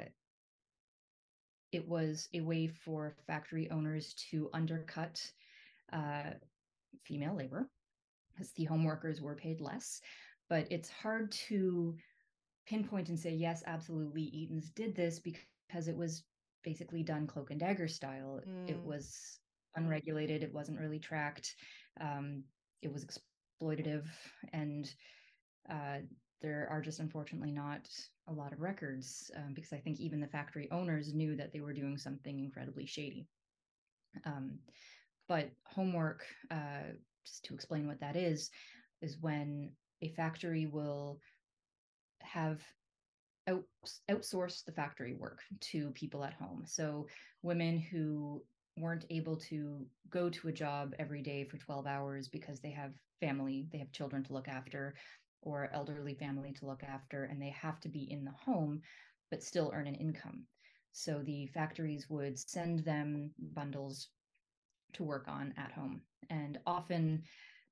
it 1.72 1.88
was 1.88 2.28
a 2.34 2.42
way 2.42 2.68
for 2.68 3.16
factory 3.26 3.72
owners 3.72 4.14
to 4.30 4.50
undercut 4.54 5.22
uh, 5.94 6.32
female 7.06 7.34
labor 7.34 7.70
because 8.34 8.52
the 8.54 8.66
home 8.66 8.84
workers 8.84 9.22
were 9.22 9.36
paid 9.36 9.62
less. 9.62 10.02
But 10.50 10.68
it's 10.72 10.90
hard 10.90 11.32
to 11.48 11.96
pinpoint 12.68 13.10
and 13.10 13.20
say, 13.20 13.32
yes, 13.32 13.64
absolutely, 13.66 14.24
Eaton's 14.24 14.70
did 14.70 14.96
this 14.96 15.20
because 15.20 15.88
it 15.88 15.98
was 15.98 16.24
basically 16.64 17.04
done 17.04 17.28
cloak 17.28 17.52
and 17.52 17.60
dagger 17.60 17.88
style. 17.88 18.40
Mm. 18.48 18.70
It 18.70 18.80
was 18.80 19.40
unregulated. 19.76 20.44
It 20.44 20.54
wasn't 20.54 20.80
really 20.80 21.00
tracked. 21.00 21.56
Um, 22.00 22.44
it 22.82 22.92
was 22.92 23.06
exploitative, 23.06 24.06
and 24.52 24.94
uh, 25.70 26.00
there 26.42 26.68
are 26.70 26.82
just 26.82 27.00
unfortunately 27.00 27.52
not 27.52 27.90
a 28.28 28.34
lot 28.34 28.52
of 28.52 28.60
records 28.60 29.32
um, 29.38 29.54
because 29.54 29.74
I 29.74 29.78
think 29.78 30.00
even 30.00 30.20
the 30.20 30.28
factory 30.28 30.70
owners 30.72 31.14
knew 31.14 31.36
that 31.38 31.54
they 31.54 31.62
were 31.62 31.74
doing 31.74 31.98
something 31.98 32.40
incredibly 32.40 32.86
shady. 32.86 33.28
Um, 34.26 34.60
but 35.28 35.50
homework, 35.66 36.26
uh, 36.52 36.92
just 37.26 37.46
to 37.46 37.54
explain 37.54 37.88
what 37.88 38.02
that 38.02 38.16
is, 38.16 38.52
is 39.02 39.18
when 39.22 39.72
a 40.02 40.10
factory 40.10 40.66
will 40.66 41.20
have 42.22 42.62
out, 43.48 43.64
outsource 44.10 44.64
the 44.64 44.72
factory 44.72 45.14
work 45.14 45.42
to 45.60 45.92
people 45.92 46.24
at 46.24 46.34
home. 46.34 46.64
So 46.66 47.08
women 47.42 47.78
who 47.80 48.44
weren't 48.78 49.06
able 49.10 49.38
to 49.38 49.86
go 50.10 50.30
to 50.30 50.48
a 50.48 50.54
job 50.54 50.96
every 50.98 51.22
day 51.22 51.44
for 51.44 51.58
12 51.58 51.86
hours 51.86 52.28
because 52.28 52.60
they 52.60 52.72
have 52.72 52.92
family, 53.20 53.68
they 53.72 53.78
have 53.78 53.92
children 53.92 54.24
to 54.24 54.34
look 54.34 54.48
after, 54.48 54.96
or 55.42 55.70
elderly 55.74 56.16
family 56.16 56.54
to 56.54 56.66
look 56.66 56.84
after, 56.84 57.26
and 57.26 57.42
they 57.42 57.50
have 57.50 57.80
to 57.82 57.90
be 57.90 58.10
in 58.12 58.24
the 58.24 58.32
home 58.32 58.82
but 59.30 59.44
still 59.44 59.72
earn 59.74 59.88
an 59.88 59.96
income. 59.96 60.44
So 60.92 61.24
the 61.24 61.48
factories 61.48 62.08
would 62.10 62.38
send 62.38 62.80
them 62.80 63.32
bundles 63.40 64.10
to 64.94 65.04
work 65.04 65.28
on 65.28 65.54
at 65.58 65.72
home. 65.72 66.02
And 66.30 66.60
often 66.68 67.24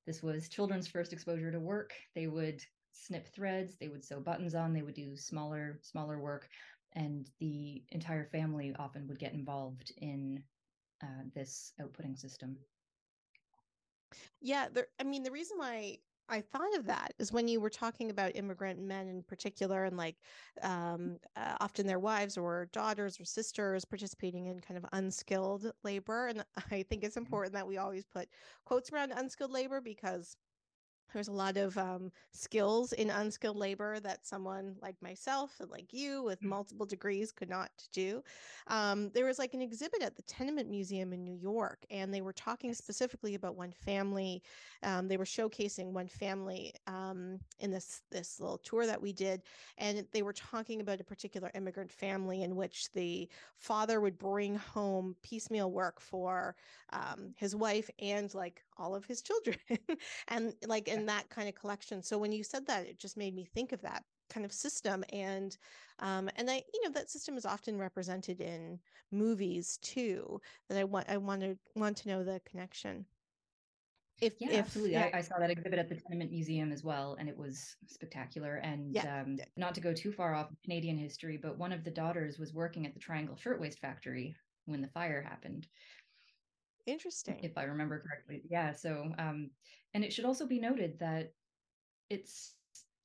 this 0.05 0.23
was 0.23 0.49
children's 0.49 0.87
first 0.87 1.13
exposure 1.13 1.51
to 1.51 1.59
work. 1.59 1.93
They 2.15 2.27
would 2.27 2.61
snip 2.91 3.27
threads, 3.27 3.77
they 3.77 3.87
would 3.87 4.03
sew 4.03 4.19
buttons 4.19 4.55
on, 4.55 4.73
they 4.73 4.81
would 4.81 4.95
do 4.95 5.15
smaller, 5.15 5.79
smaller 5.81 6.19
work. 6.19 6.49
And 6.93 7.29
the 7.39 7.83
entire 7.89 8.25
family 8.25 8.75
often 8.77 9.07
would 9.07 9.19
get 9.19 9.33
involved 9.33 9.91
in 9.97 10.43
uh, 11.03 11.23
this 11.33 11.73
outputting 11.81 12.17
system. 12.17 12.57
Yeah, 14.41 14.67
there, 14.71 14.87
I 14.99 15.03
mean, 15.03 15.23
the 15.23 15.31
reason 15.31 15.57
why 15.57 15.99
I 16.29 16.41
thought 16.41 16.75
of 16.77 16.85
that 16.85 17.13
is 17.19 17.31
when 17.31 17.47
you 17.47 17.59
were 17.59 17.69
talking 17.69 18.09
about 18.09 18.35
immigrant 18.35 18.79
men 18.79 19.07
in 19.07 19.23
particular, 19.23 19.83
and 19.83 19.97
like 19.97 20.15
um, 20.61 21.17
uh, 21.35 21.55
often 21.59 21.85
their 21.85 21.99
wives 21.99 22.37
or 22.37 22.69
daughters 22.71 23.19
or 23.19 23.25
sisters 23.25 23.85
participating 23.85 24.45
in 24.47 24.59
kind 24.59 24.77
of 24.77 24.85
unskilled 24.93 25.71
labor. 25.83 26.27
And 26.27 26.45
I 26.71 26.83
think 26.83 27.03
it's 27.03 27.15
mm-hmm. 27.15 27.25
important 27.25 27.53
that 27.53 27.67
we 27.67 27.77
always 27.77 28.05
put 28.05 28.29
quotes 28.65 28.91
around 28.91 29.11
unskilled 29.11 29.51
labor 29.51 29.81
because 29.81 30.37
there's 31.13 31.27
a 31.27 31.33
lot 31.33 31.57
of 31.57 31.77
um, 31.77 32.11
skills 32.31 32.93
in 32.93 33.09
unskilled 33.09 33.57
labor 33.57 33.99
that 33.99 34.25
someone 34.25 34.75
like 34.81 34.95
myself 35.01 35.51
and 35.59 35.69
like 35.69 35.93
you 35.93 36.23
with 36.23 36.41
mm. 36.41 36.47
multiple 36.49 36.85
degrees 36.85 37.31
could 37.31 37.49
not 37.49 37.69
do. 37.91 38.23
Um, 38.67 39.09
there 39.13 39.25
was 39.25 39.39
like 39.39 39.53
an 39.53 39.61
exhibit 39.61 40.01
at 40.01 40.15
the 40.15 40.21
Tenement 40.23 40.69
Museum 40.69 41.13
in 41.13 41.23
New 41.23 41.35
York, 41.35 41.85
and 41.89 42.13
they 42.13 42.21
were 42.21 42.33
talking 42.33 42.73
specifically 42.73 43.35
about 43.35 43.55
one 43.55 43.71
family. 43.71 44.41
Um, 44.83 45.07
they 45.07 45.17
were 45.17 45.25
showcasing 45.25 45.91
one 45.91 46.07
family 46.07 46.73
um, 46.87 47.39
in 47.59 47.71
this 47.71 48.01
this 48.11 48.39
little 48.39 48.57
tour 48.59 48.85
that 48.85 49.01
we 49.01 49.13
did, 49.13 49.41
and 49.77 50.05
they 50.11 50.21
were 50.21 50.33
talking 50.33 50.81
about 50.81 51.01
a 51.01 51.03
particular 51.03 51.51
immigrant 51.55 51.91
family 51.91 52.43
in 52.43 52.55
which 52.55 52.91
the 52.93 53.29
father 53.57 53.99
would 54.01 54.17
bring 54.17 54.55
home 54.55 55.15
piecemeal 55.23 55.71
work 55.71 55.99
for 55.99 56.55
um, 56.91 57.33
his 57.37 57.55
wife 57.55 57.89
and 57.99 58.33
like 58.33 58.63
all 58.77 58.95
of 58.95 59.05
his 59.05 59.21
children, 59.21 59.57
and 60.27 60.53
like 60.65 60.87
and 60.87 61.00
in 61.01 61.07
that 61.07 61.29
kind 61.29 61.49
of 61.49 61.55
collection. 61.55 62.01
So 62.03 62.17
when 62.17 62.31
you 62.31 62.43
said 62.43 62.65
that, 62.67 62.85
it 62.85 62.99
just 62.99 63.17
made 63.17 63.35
me 63.35 63.45
think 63.45 63.71
of 63.71 63.81
that 63.81 64.03
kind 64.29 64.45
of 64.45 64.53
system 64.53 65.03
and 65.11 65.57
um 65.99 66.29
and 66.37 66.49
i 66.49 66.63
you 66.73 66.81
know 66.85 66.91
that 66.93 67.09
system 67.09 67.35
is 67.35 67.45
often 67.45 67.77
represented 67.77 68.39
in 68.39 68.79
movies 69.11 69.77
too 69.81 70.39
that 70.69 70.77
i 70.77 70.85
want 70.85 71.05
i 71.09 71.17
want 71.17 71.41
to 71.41 71.57
want 71.75 71.97
to 71.97 72.07
know 72.07 72.23
the 72.23 72.39
connection 72.49 73.05
if, 74.21 74.33
yeah, 74.39 74.51
if, 74.51 74.59
absolutely. 74.59 74.93
Yeah. 74.93 75.09
I, 75.11 75.17
I, 75.17 75.21
saw 75.21 75.39
that 75.39 75.49
exhibit 75.49 75.79
at 75.79 75.89
the 75.89 75.95
Tenement 75.95 76.29
Museum 76.29 76.71
as 76.71 76.83
well, 76.83 77.17
and 77.19 77.27
it 77.27 77.35
was 77.35 77.75
spectacular. 77.87 78.57
And 78.57 78.93
yeah. 78.93 79.21
um, 79.21 79.39
not 79.57 79.73
to 79.73 79.81
go 79.81 79.93
too 79.93 80.11
far 80.11 80.35
off 80.35 80.49
Canadian 80.63 80.95
history, 80.95 81.39
but 81.41 81.57
one 81.57 81.71
of 81.71 81.83
the 81.83 81.89
daughters 81.89 82.37
was 82.37 82.53
working 82.53 82.85
at 82.85 82.93
the 82.93 82.99
Triangle 82.99 83.35
Shirtwaist 83.35 83.79
Factory 83.79 84.35
when 84.65 84.79
the 84.79 84.87
fire 84.89 85.23
happened. 85.27 85.65
Interesting. 86.85 87.39
If 87.41 87.57
I 87.57 87.63
remember 87.63 87.99
correctly. 87.99 88.43
Yeah. 88.47 88.73
So, 88.73 89.11
um, 89.17 89.49
and 89.93 90.03
it 90.03 90.13
should 90.13 90.25
also 90.25 90.45
be 90.45 90.59
noted 90.59 90.99
that 90.99 91.33
it's 92.09 92.53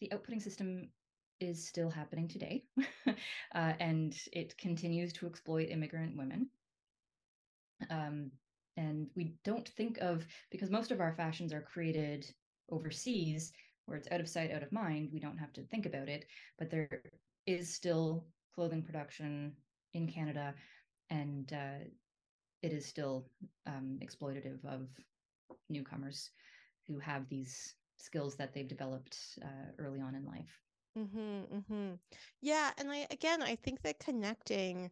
the 0.00 0.10
outputting 0.12 0.42
system 0.42 0.88
is 1.40 1.66
still 1.66 1.90
happening 1.90 2.28
today, 2.28 2.64
uh, 3.06 3.72
and 3.80 4.16
it 4.32 4.56
continues 4.58 5.12
to 5.14 5.26
exploit 5.26 5.68
immigrant 5.70 6.16
women. 6.16 6.48
Um, 7.90 8.30
and 8.76 9.08
we 9.14 9.34
don't 9.44 9.68
think 9.70 9.98
of 9.98 10.26
because 10.50 10.70
most 10.70 10.90
of 10.90 11.00
our 11.00 11.14
fashions 11.14 11.52
are 11.52 11.60
created 11.60 12.26
overseas 12.70 13.52
where 13.86 13.96
it's 13.96 14.10
out 14.10 14.20
of 14.20 14.28
sight 14.28 14.50
out 14.50 14.62
of 14.62 14.72
mind 14.72 15.08
we 15.12 15.20
don't 15.20 15.38
have 15.38 15.52
to 15.52 15.62
think 15.64 15.86
about 15.86 16.08
it 16.08 16.26
but 16.58 16.70
there 16.70 17.02
is 17.46 17.72
still 17.72 18.26
clothing 18.54 18.82
production 18.82 19.52
in 19.94 20.06
canada 20.08 20.54
and 21.10 21.52
uh, 21.52 21.84
it 22.62 22.72
is 22.72 22.84
still 22.84 23.28
um, 23.66 23.98
exploitative 24.02 24.64
of 24.64 24.88
newcomers 25.68 26.30
who 26.86 26.98
have 26.98 27.28
these 27.28 27.74
skills 27.96 28.36
that 28.36 28.52
they've 28.52 28.68
developed 28.68 29.18
uh, 29.42 29.70
early 29.78 30.00
on 30.00 30.14
in 30.14 30.24
life. 30.24 30.60
Mm-hmm, 30.98 31.56
mm-hmm. 31.56 31.94
Yeah, 32.40 32.70
and 32.78 32.90
I 32.90 33.06
again, 33.10 33.42
I 33.42 33.56
think 33.56 33.82
that 33.82 33.98
connecting 33.98 34.90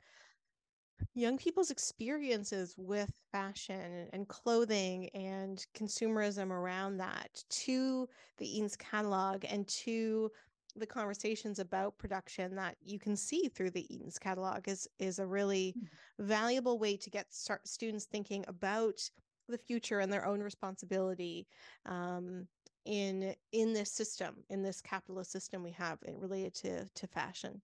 young 1.15 1.37
people's 1.37 1.71
experiences 1.71 2.75
with 2.77 3.11
fashion 3.33 4.09
and 4.13 4.29
clothing 4.29 5.09
and 5.15 5.65
consumerism 5.77 6.51
around 6.51 6.99
that 6.99 7.43
to 7.51 8.09
the 8.39 8.47
Eaton's 8.47 8.77
catalog 8.77 9.45
and 9.49 9.67
to 9.69 10.31
the 10.77 10.87
conversations 10.87 11.59
about 11.59 11.97
production 11.99 12.55
that 12.57 12.77
you 12.83 12.99
can 12.99 13.17
see 13.17 13.49
through 13.49 13.71
the 13.71 13.95
Eaton's 13.95 14.19
catalog 14.19 14.69
is 14.69 14.89
is 14.99 15.19
a 15.19 15.27
really 15.27 15.75
mm-hmm. 15.77 16.27
valuable 16.27 16.79
way 16.79 16.97
to 16.97 17.11
get 17.11 17.33
start 17.33 17.67
students 17.67 18.05
thinking 18.05 18.45
about 18.49 19.01
the 19.49 19.59
future 19.59 20.01
and 20.01 20.13
their 20.13 20.27
own 20.27 20.41
responsibility 20.41 21.47
um, 21.87 22.47
in 22.85 23.35
in 23.53 23.73
this 23.73 23.91
system 23.91 24.37
in 24.51 24.63
this 24.63 24.81
capitalist 24.81 25.33
system 25.33 25.63
we 25.63 25.71
have 25.71 25.99
related 26.19 26.55
to 26.55 26.89
to 26.95 27.07
fashion. 27.07 27.61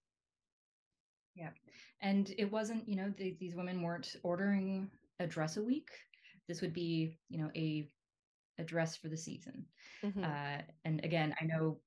Yeah. 1.35 1.51
And 2.03 2.35
it 2.39 2.51
wasn't 2.51 2.89
you 2.89 2.97
know 2.97 3.13
the, 3.17 3.37
these 3.39 3.55
women 3.55 3.83
weren't 3.83 4.17
ordering 4.23 4.91
a 5.19 5.27
dress 5.27 5.57
a 5.57 5.63
week. 5.63 5.91
This 6.49 6.61
would 6.61 6.73
be 6.73 7.19
you 7.29 7.39
know 7.39 7.51
a 7.57 7.89
a 8.59 8.65
dress 8.65 8.97
for 8.97 9.09
the 9.09 9.17
season. 9.17 9.65
Mm-hmm. 10.05 10.25
uh, 10.25 10.63
and 10.87 11.05
again 11.05 11.35
i 11.41 11.45
know 11.45 11.79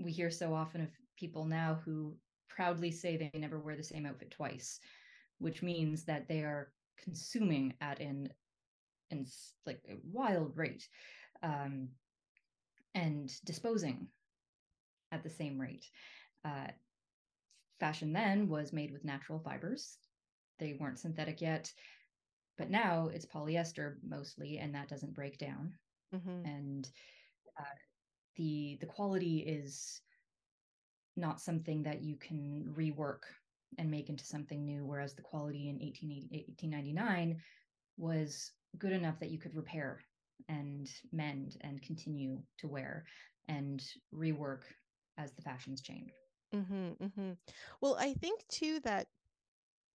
we 0.00 0.10
hear 0.10 0.30
so 0.30 0.54
often 0.54 0.80
of 0.80 0.88
people 1.16 1.44
now 1.44 1.78
who 1.84 2.16
proudly 2.48 2.90
say 2.90 3.16
they 3.16 3.38
never 3.38 3.58
wear 3.58 3.76
the 3.76 3.82
same 3.82 4.06
outfit 4.06 4.30
twice, 4.30 4.80
which 5.38 5.62
means 5.62 6.04
that 6.04 6.26
they 6.28 6.40
are 6.40 6.72
consuming 7.02 7.74
at 7.80 8.00
an, 8.00 8.28
an 9.10 9.26
like 9.66 9.80
a 9.88 9.96
wild 10.04 10.56
rate 10.56 10.86
um, 11.42 11.88
and 12.94 13.32
disposing 13.44 14.08
at 15.12 15.22
the 15.22 15.30
same 15.30 15.60
rate. 15.60 15.86
Uh, 16.44 16.68
fashion 17.78 18.12
then 18.12 18.48
was 18.48 18.72
made 18.72 18.92
with 18.92 19.04
natural 19.04 19.38
fibers. 19.38 19.96
They 20.58 20.76
weren't 20.78 20.98
synthetic 20.98 21.40
yet, 21.40 21.72
but 22.58 22.70
now 22.70 23.08
it's 23.12 23.26
polyester 23.26 23.96
mostly, 24.06 24.58
and 24.58 24.74
that 24.74 24.88
doesn't 24.88 25.14
break 25.14 25.38
down. 25.38 25.72
Mm-hmm. 26.14 26.44
And 26.44 26.88
uh, 27.58 27.76
the 28.36 28.78
the 28.80 28.86
quality 28.86 29.38
is 29.38 30.00
not 31.16 31.40
something 31.40 31.82
that 31.82 32.02
you 32.02 32.16
can 32.16 32.72
rework 32.76 33.22
and 33.78 33.90
make 33.90 34.08
into 34.08 34.24
something 34.24 34.64
new 34.64 34.84
whereas 34.84 35.14
the 35.14 35.22
quality 35.22 35.68
in 35.68 35.76
1899 35.76 37.40
was 37.96 38.52
good 38.78 38.92
enough 38.92 39.18
that 39.20 39.30
you 39.30 39.38
could 39.38 39.54
repair 39.54 40.00
and 40.48 40.88
mend 41.12 41.56
and 41.62 41.82
continue 41.82 42.38
to 42.58 42.68
wear 42.68 43.04
and 43.48 43.82
rework 44.14 44.62
as 45.18 45.32
the 45.32 45.42
fashions 45.42 45.82
change 45.82 46.10
mm-hmm, 46.54 46.90
mm-hmm. 47.02 47.32
well 47.80 47.96
i 48.00 48.12
think 48.14 48.40
too 48.48 48.80
that 48.80 49.06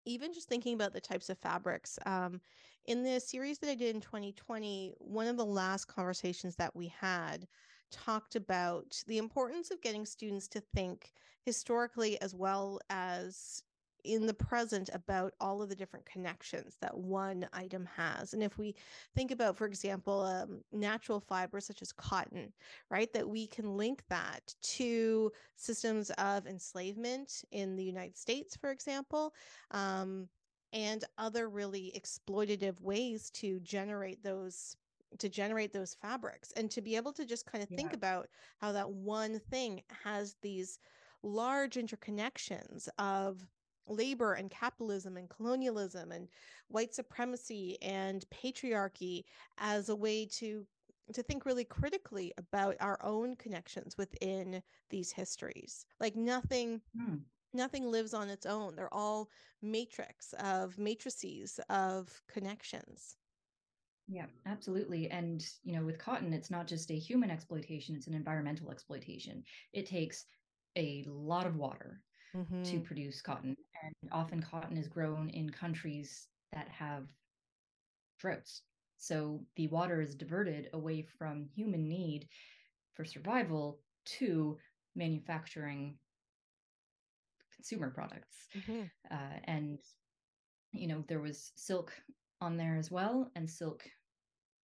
even 0.04 0.32
just 0.32 0.48
thinking 0.48 0.74
about 0.74 0.92
the 0.92 1.00
types 1.00 1.28
of 1.30 1.38
fabrics 1.38 1.98
um, 2.06 2.40
in 2.86 3.02
the 3.02 3.18
series 3.18 3.58
that 3.58 3.70
i 3.70 3.74
did 3.74 3.94
in 3.94 4.00
2020 4.00 4.94
one 4.98 5.26
of 5.26 5.36
the 5.36 5.44
last 5.44 5.86
conversations 5.86 6.54
that 6.56 6.74
we 6.74 6.86
had 6.88 7.46
talked 7.90 8.36
about 8.36 9.02
the 9.06 9.18
importance 9.18 9.70
of 9.70 9.80
getting 9.80 10.04
students 10.04 10.48
to 10.48 10.60
think 10.74 11.12
historically 11.44 12.20
as 12.20 12.34
well 12.34 12.80
as 12.90 13.62
in 14.06 14.26
the 14.26 14.34
present 14.34 14.90
about 14.92 15.34
all 15.40 15.62
of 15.62 15.68
the 15.68 15.74
different 15.74 16.06
connections 16.06 16.76
that 16.80 16.96
one 16.96 17.48
item 17.52 17.88
has. 17.96 18.32
And 18.32 18.42
if 18.42 18.58
we 18.58 18.74
think 19.14 19.30
about, 19.30 19.56
for 19.56 19.66
example, 19.66 20.22
um, 20.22 20.60
natural 20.72 21.20
fibers 21.20 21.66
such 21.66 21.82
as 21.82 21.92
cotton, 21.92 22.52
right, 22.90 23.12
that 23.12 23.28
we 23.28 23.46
can 23.46 23.76
link 23.76 24.02
that 24.08 24.54
to 24.62 25.32
systems 25.56 26.10
of 26.18 26.46
enslavement 26.46 27.44
in 27.50 27.76
the 27.76 27.84
United 27.84 28.16
States, 28.16 28.56
for 28.56 28.70
example. 28.70 29.34
Um, 29.70 30.28
and 30.72 31.04
other 31.16 31.48
really 31.48 31.92
exploitative 31.96 32.80
ways 32.80 33.30
to 33.30 33.60
generate 33.60 34.22
those 34.22 34.76
to 35.18 35.28
generate 35.28 35.72
those 35.72 35.94
fabrics 35.94 36.52
and 36.56 36.70
to 36.70 36.82
be 36.82 36.96
able 36.96 37.12
to 37.12 37.24
just 37.24 37.46
kind 37.46 37.62
of 37.62 37.70
yeah. 37.70 37.76
think 37.76 37.92
about 37.92 38.28
how 38.58 38.72
that 38.72 38.90
one 38.90 39.38
thing 39.50 39.80
has 40.04 40.36
these 40.42 40.78
large 41.22 41.74
interconnections 41.74 42.88
of 42.98 43.46
labor 43.88 44.34
and 44.34 44.50
capitalism 44.50 45.16
and 45.16 45.28
colonialism 45.28 46.12
and 46.12 46.28
white 46.68 46.94
supremacy 46.94 47.76
and 47.82 48.24
patriarchy 48.30 49.24
as 49.58 49.88
a 49.88 49.96
way 49.96 50.26
to 50.26 50.66
to 51.12 51.22
think 51.22 51.46
really 51.46 51.64
critically 51.64 52.32
about 52.36 52.76
our 52.80 52.98
own 53.02 53.36
connections 53.36 53.96
within 53.96 54.62
these 54.90 55.12
histories 55.12 55.86
like 56.00 56.16
nothing 56.16 56.80
hmm. 56.98 57.16
nothing 57.52 57.90
lives 57.90 58.12
on 58.12 58.28
its 58.28 58.46
own 58.46 58.74
they're 58.74 58.92
all 58.92 59.30
matrix 59.62 60.34
of 60.40 60.76
matrices 60.78 61.60
of 61.68 62.22
connections 62.28 63.16
yeah, 64.08 64.26
absolutely. 64.46 65.10
And, 65.10 65.44
you 65.64 65.74
know, 65.74 65.84
with 65.84 65.98
cotton, 65.98 66.32
it's 66.32 66.50
not 66.50 66.68
just 66.68 66.90
a 66.90 66.98
human 66.98 67.30
exploitation, 67.30 67.96
it's 67.96 68.06
an 68.06 68.14
environmental 68.14 68.70
exploitation. 68.70 69.42
It 69.72 69.86
takes 69.86 70.24
a 70.76 71.04
lot 71.08 71.46
of 71.46 71.56
water 71.56 72.00
mm-hmm. 72.36 72.62
to 72.62 72.80
produce 72.80 73.22
cotton. 73.22 73.56
And 73.82 74.10
often 74.12 74.42
cotton 74.42 74.76
is 74.76 74.88
grown 74.88 75.30
in 75.30 75.50
countries 75.50 76.28
that 76.52 76.68
have 76.68 77.04
droughts. 78.18 78.62
So 78.98 79.40
the 79.56 79.68
water 79.68 80.00
is 80.00 80.14
diverted 80.14 80.68
away 80.72 81.06
from 81.18 81.48
human 81.54 81.88
need 81.88 82.28
for 82.94 83.04
survival 83.04 83.80
to 84.18 84.56
manufacturing 84.94 85.98
consumer 87.54 87.90
products. 87.90 88.36
Mm-hmm. 88.56 88.82
Uh, 89.10 89.38
and, 89.44 89.78
you 90.72 90.88
know, 90.88 91.04
there 91.08 91.20
was 91.20 91.52
silk 91.56 91.92
on 92.40 92.56
there 92.56 92.76
as 92.76 92.90
well. 92.90 93.30
And 93.36 93.48
silk 93.48 93.84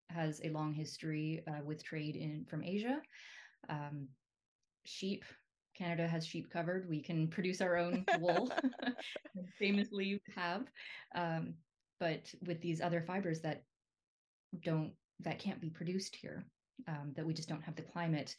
has 0.09 0.41
a 0.45 0.51
long 0.51 0.73
history 0.73 1.43
uh, 1.49 1.63
with 1.65 1.85
trade 1.85 2.17
in 2.17 2.47
from 2.49 2.65
Asia. 2.65 3.01
Um, 3.69 4.09
sheep, 4.85 5.25
Canada 5.77 6.07
has 6.07 6.27
sheep 6.27 6.51
covered. 6.51 6.89
We 6.89 7.01
can 7.01 7.29
produce 7.29 7.61
our 7.61 7.77
own 7.77 8.05
wool, 8.19 8.51
famously 9.59 10.21
have. 10.35 10.65
Um, 11.15 11.55
but 12.01 12.33
with 12.47 12.61
these 12.61 12.81
other 12.81 13.03
fibers 13.03 13.41
that 13.41 13.65
don't 14.63 14.93
that 15.21 15.39
can't 15.39 15.61
be 15.61 15.71
produced 15.71 16.17
here, 16.17 16.45
um, 16.89 17.13
that 17.17 17.25
we 17.25 17.33
just 17.33 17.49
don't 17.49 17.63
have 17.63 17.77
the 17.77 17.83
climate 17.83 18.35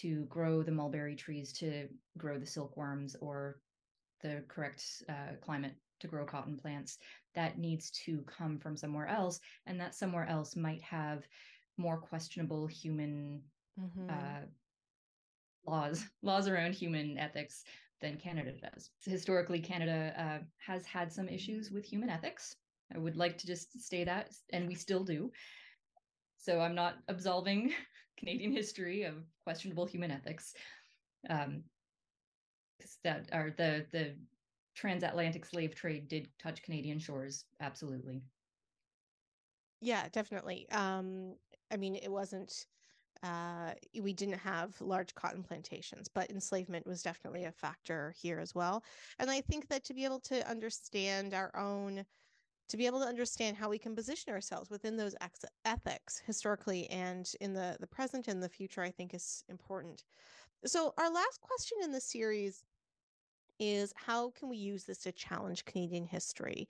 to 0.00 0.24
grow 0.24 0.62
the 0.62 0.72
mulberry 0.72 1.16
trees 1.16 1.52
to 1.52 1.88
grow 2.18 2.38
the 2.38 2.46
silkworms 2.46 3.16
or 3.20 3.60
the 4.22 4.42
correct 4.48 4.84
uh, 5.08 5.34
climate 5.40 5.74
to 6.00 6.08
grow 6.08 6.24
cotton 6.24 6.56
plants 6.56 6.98
that 7.34 7.58
needs 7.58 7.90
to 7.90 8.22
come 8.22 8.58
from 8.58 8.76
somewhere 8.76 9.06
else 9.06 9.40
and 9.66 9.80
that 9.80 9.94
somewhere 9.94 10.26
else 10.28 10.56
might 10.56 10.82
have 10.82 11.24
more 11.76 11.98
questionable 11.98 12.66
human 12.66 13.40
mm-hmm. 13.80 14.10
uh, 14.10 14.46
laws 15.66 16.04
laws 16.22 16.48
around 16.48 16.74
human 16.74 17.18
ethics 17.18 17.64
than 18.00 18.18
canada 18.18 18.52
does 18.52 18.90
historically 19.04 19.60
canada 19.60 20.12
uh, 20.18 20.44
has 20.58 20.86
had 20.86 21.12
some 21.12 21.28
issues 21.28 21.70
with 21.70 21.84
human 21.84 22.10
ethics 22.10 22.56
i 22.94 22.98
would 22.98 23.16
like 23.16 23.38
to 23.38 23.46
just 23.46 23.80
say 23.80 24.04
that 24.04 24.34
and 24.52 24.66
we 24.66 24.74
still 24.74 25.04
do 25.04 25.30
so 26.36 26.60
i'm 26.60 26.74
not 26.74 26.96
absolving 27.08 27.72
canadian 28.16 28.52
history 28.52 29.02
of 29.04 29.24
questionable 29.44 29.86
human 29.86 30.10
ethics 30.10 30.54
um, 31.30 31.64
that 33.02 33.28
are 33.32 33.50
the 33.50 33.86
the 33.92 34.14
transatlantic 34.74 35.44
slave 35.44 35.74
trade 35.74 36.08
did 36.08 36.28
touch 36.38 36.62
Canadian 36.62 36.98
shores. 36.98 37.44
Absolutely. 37.60 38.22
Yeah, 39.80 40.08
definitely. 40.08 40.68
Um, 40.70 41.36
I 41.70 41.76
mean, 41.76 41.94
it 41.96 42.10
wasn't, 42.10 42.66
uh, 43.22 43.73
we 44.00 44.12
didn't 44.12 44.38
have 44.38 44.80
large 44.80 45.14
cotton 45.14 45.42
plantations, 45.42 46.08
but 46.08 46.30
enslavement 46.30 46.86
was 46.86 47.02
definitely 47.02 47.44
a 47.44 47.52
factor 47.52 48.14
here 48.16 48.38
as 48.38 48.54
well. 48.54 48.84
And 49.18 49.30
I 49.30 49.40
think 49.40 49.68
that 49.68 49.84
to 49.84 49.94
be 49.94 50.04
able 50.04 50.20
to 50.20 50.48
understand 50.48 51.34
our 51.34 51.54
own, 51.56 52.04
to 52.68 52.76
be 52.76 52.86
able 52.86 53.00
to 53.00 53.06
understand 53.06 53.56
how 53.56 53.68
we 53.68 53.78
can 53.78 53.94
position 53.94 54.32
ourselves 54.32 54.70
within 54.70 54.96
those 54.96 55.14
ex- 55.20 55.44
ethics 55.64 56.22
historically 56.26 56.88
and 56.90 57.30
in 57.40 57.52
the, 57.52 57.76
the 57.80 57.86
present 57.86 58.28
and 58.28 58.42
the 58.42 58.48
future, 58.48 58.82
I 58.82 58.90
think 58.90 59.14
is 59.14 59.44
important. 59.48 60.04
So, 60.64 60.94
our 60.96 61.10
last 61.10 61.40
question 61.40 61.78
in 61.82 61.92
the 61.92 62.00
series 62.00 62.64
is 63.58 63.92
how 63.96 64.30
can 64.30 64.48
we 64.48 64.56
use 64.56 64.84
this 64.84 64.98
to 64.98 65.12
challenge 65.12 65.64
Canadian 65.64 66.04
history, 66.04 66.68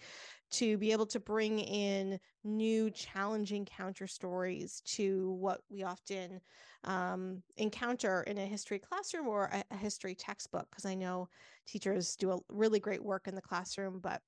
to 0.51 0.77
be 0.79 0.93
able 0.93 1.07
to 1.07 1.21
bring 1.21 1.59
in 1.59 2.19
new 2.45 2.91
challenging 2.91 3.65
counter 3.65 4.07
stories 4.07 4.81
to 4.85 5.33
what 5.33 5.61
we 5.71 5.83
often 5.83 6.41
um, 6.85 7.43
encounter 7.57 8.23
in 8.23 8.39
a 8.39 8.47
history 8.47 8.79
classroom 8.79 9.27
or 9.27 9.45
a, 9.53 9.65
a 9.71 9.77
history 9.77 10.15
textbook? 10.15 10.67
Because 10.71 10.85
I 10.85 10.95
know 10.95 11.29
teachers 11.67 12.17
do 12.17 12.31
a 12.33 12.39
really 12.49 12.81
great 12.81 13.03
work 13.03 13.27
in 13.27 13.35
the 13.35 13.43
classroom, 13.43 14.01
but 14.01 14.21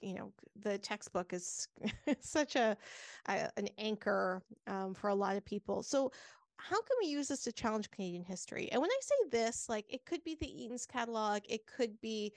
you 0.00 0.14
know 0.14 0.32
the 0.60 0.78
textbook 0.78 1.32
is 1.32 1.68
such 2.20 2.56
a, 2.56 2.76
a, 3.28 3.50
an 3.56 3.68
anchor 3.78 4.42
um, 4.66 4.94
for 4.94 5.08
a 5.08 5.14
lot 5.14 5.36
of 5.36 5.44
people 5.44 5.82
so 5.82 6.10
how 6.58 6.80
can 6.82 6.96
we 7.00 7.08
use 7.08 7.28
this 7.28 7.44
to 7.44 7.52
challenge 7.52 7.90
Canadian 7.90 8.24
history? 8.24 8.68
And 8.72 8.80
when 8.80 8.90
I 8.90 8.98
say 9.00 9.28
this, 9.30 9.68
like 9.68 9.86
it 9.88 10.04
could 10.04 10.22
be 10.24 10.36
the 10.40 10.64
Eaton's 10.64 10.86
catalog, 10.86 11.42
it 11.48 11.66
could 11.66 12.00
be 12.00 12.32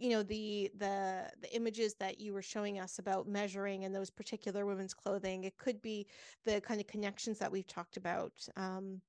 you 0.00 0.08
know 0.08 0.22
the 0.22 0.70
the 0.78 1.30
the 1.42 1.54
images 1.54 1.94
that 1.94 2.18
you 2.18 2.32
were 2.32 2.42
showing 2.42 2.80
us 2.80 2.98
about 2.98 3.28
measuring 3.28 3.84
and 3.84 3.94
those 3.94 4.10
particular 4.10 4.64
women's 4.64 4.94
clothing 4.94 5.44
it 5.44 5.56
could 5.58 5.80
be 5.82 6.06
the 6.46 6.60
kind 6.62 6.80
of 6.80 6.86
connections 6.86 7.38
that 7.38 7.52
we've 7.52 7.66
talked 7.66 7.98
about 7.98 8.32
um 8.56 9.00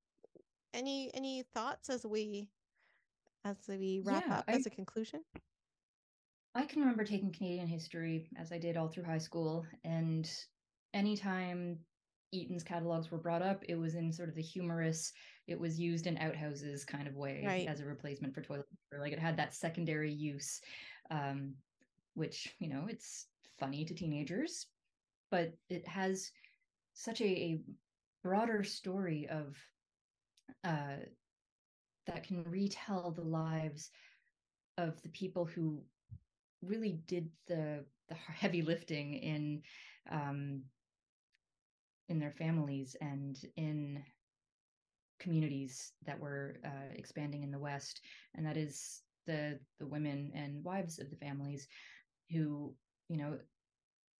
any 0.74 1.10
any 1.14 1.43
thoughts 1.54 1.89
as 1.89 2.06
we 2.06 2.49
as 3.45 3.56
we 3.70 4.02
wrap 4.04 4.26
yeah, 4.28 4.39
up 4.39 4.45
I, 4.49 4.52
as 4.52 4.66
a 4.66 4.70
conclusion 4.70 5.22
i 6.56 6.66
can 6.66 6.82
remember 6.82 7.06
taking 7.06 7.32
canadian 7.32 7.68
history 7.68 8.28
as 8.38 8.52
i 8.52 8.58
did 8.58 8.76
all 8.76 8.89
through 8.89 9.06
high 9.06 9.18
school 9.18 9.66
and 9.86 10.30
anytime 10.93 11.80
Eaton's 12.32 12.64
catalogs 12.64 13.12
were 13.12 13.18
brought 13.18 13.42
up, 13.42 13.64
it 13.68 13.76
was 13.76 13.96
in 13.96 14.12
sort 14.12 14.30
of 14.30 14.36
the 14.36 14.42
humorous, 14.42 15.12
it 15.48 15.60
was 15.60 15.80
used 15.80 16.08
in 16.08 16.18
outhouses 16.18 16.86
kind 16.86 17.08
of 17.08 17.16
way 17.16 17.44
right. 17.46 17.68
as 17.68 17.82
a 17.82 17.86
replacement 17.86 18.34
for 18.34 18.42
toilet 18.42 18.66
paper. 18.70 19.02
Like 19.02 19.14
it 19.14 19.20
had 19.20 19.38
that 19.38 19.54
secondary 19.54 20.12
use, 20.12 20.62
um, 21.10 21.54
which, 22.14 22.56
you 22.60 22.70
know, 22.70 22.86
it's 22.88 23.28
funny 23.60 23.84
to 23.86 23.94
teenagers, 23.94 24.68
but 25.30 25.54
it 25.70 25.88
has 25.88 26.32
such 26.94 27.22
a, 27.22 27.26
a 27.26 27.62
broader 28.24 28.64
story 28.64 29.28
of 29.30 29.58
uh, 30.64 30.98
that 32.08 32.24
can 32.24 32.44
retell 32.44 33.12
the 33.12 33.22
lives 33.22 33.90
of 34.78 35.02
the 35.02 35.10
people 35.10 35.46
who 35.46 35.82
really 36.62 37.00
did 37.08 37.30
the 37.48 37.84
the 38.10 38.16
heavy 38.16 38.62
lifting 38.62 39.14
in 39.14 39.62
um, 40.10 40.62
in 42.12 42.20
their 42.20 42.34
families 42.34 42.95
and 43.01 43.38
in 43.57 44.03
communities 45.20 45.93
that 46.05 46.20
were 46.20 46.57
uh, 46.66 46.93
expanding 46.95 47.43
in 47.43 47.51
the 47.51 47.59
West, 47.59 48.01
and 48.36 48.45
that 48.45 48.57
is 48.57 49.01
the 49.28 49.59
the 49.80 49.88
women 49.88 50.32
and 50.36 50.64
wives 50.64 50.99
of 50.99 51.09
the 51.09 51.16
families 51.16 51.68
who, 52.32 52.76
you 53.09 53.18
know, 53.18 53.39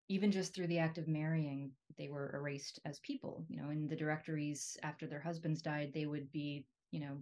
even 0.10 0.32
just 0.32 0.54
through 0.54 0.68
the 0.68 0.80
act 0.80 0.98
of 0.98 1.08
marrying, 1.08 1.72
they 1.98 2.10
were 2.10 2.36
erased 2.36 2.80
as 2.86 3.00
people. 3.00 3.46
You 3.50 3.62
know, 3.62 3.70
in 3.70 3.88
the 3.88 3.96
directories 3.96 4.78
after 4.84 5.08
their 5.08 5.22
husbands 5.22 5.62
died, 5.62 5.92
they 5.94 6.06
would 6.06 6.32
be, 6.32 6.66
you 6.92 7.00
know, 7.00 7.18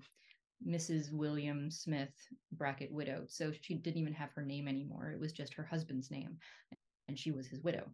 Mrs. 0.66 1.12
William 1.12 1.72
Smith 1.72 2.14
bracket 2.54 2.92
widow. 2.92 3.26
So 3.28 3.52
she 3.62 3.76
didn't 3.76 4.02
even 4.02 4.14
have 4.14 4.32
her 4.34 4.44
name 4.44 4.68
anymore. 4.68 5.12
It 5.12 5.20
was 5.20 5.34
just 5.34 5.54
her 5.54 5.64
husband's 5.64 6.12
name, 6.12 6.38
and 7.08 7.18
she 7.18 7.32
was 7.32 7.48
his 7.48 7.64
widow. 7.64 7.90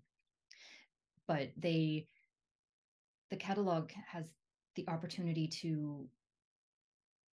But 1.28 1.52
they 1.58 2.08
the 3.30 3.36
catalog 3.36 3.92
has 4.08 4.34
the 4.76 4.88
opportunity 4.88 5.48
to 5.48 6.08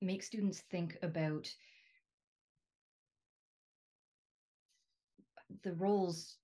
make 0.00 0.22
students 0.22 0.60
think 0.70 0.96
about 1.02 1.48
the 5.62 5.72
roles 5.74 6.36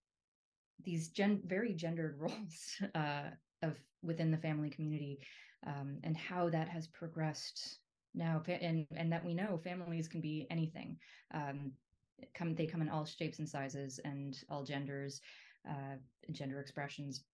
these 0.84 1.08
gen- 1.08 1.42
very 1.44 1.74
gendered 1.74 2.16
roles 2.20 2.80
uh, 2.94 3.30
of 3.62 3.76
within 4.02 4.30
the 4.30 4.36
family 4.36 4.70
community 4.70 5.18
um, 5.66 5.98
and 6.04 6.16
how 6.16 6.48
that 6.48 6.68
has 6.68 6.86
progressed 6.86 7.78
now 8.14 8.42
and 8.48 8.86
and 8.96 9.12
that 9.12 9.24
we 9.24 9.34
know 9.34 9.58
families 9.62 10.08
can 10.08 10.20
be 10.20 10.46
anything 10.50 10.96
um, 11.34 11.72
come 12.34 12.54
they 12.54 12.66
come 12.66 12.82
in 12.82 12.88
all 12.88 13.04
shapes 13.04 13.38
and 13.38 13.48
sizes 13.48 14.00
and 14.04 14.38
all 14.48 14.64
genders, 14.64 15.20
uh, 15.68 15.96
gender 16.32 16.60
expressions. 16.60 17.24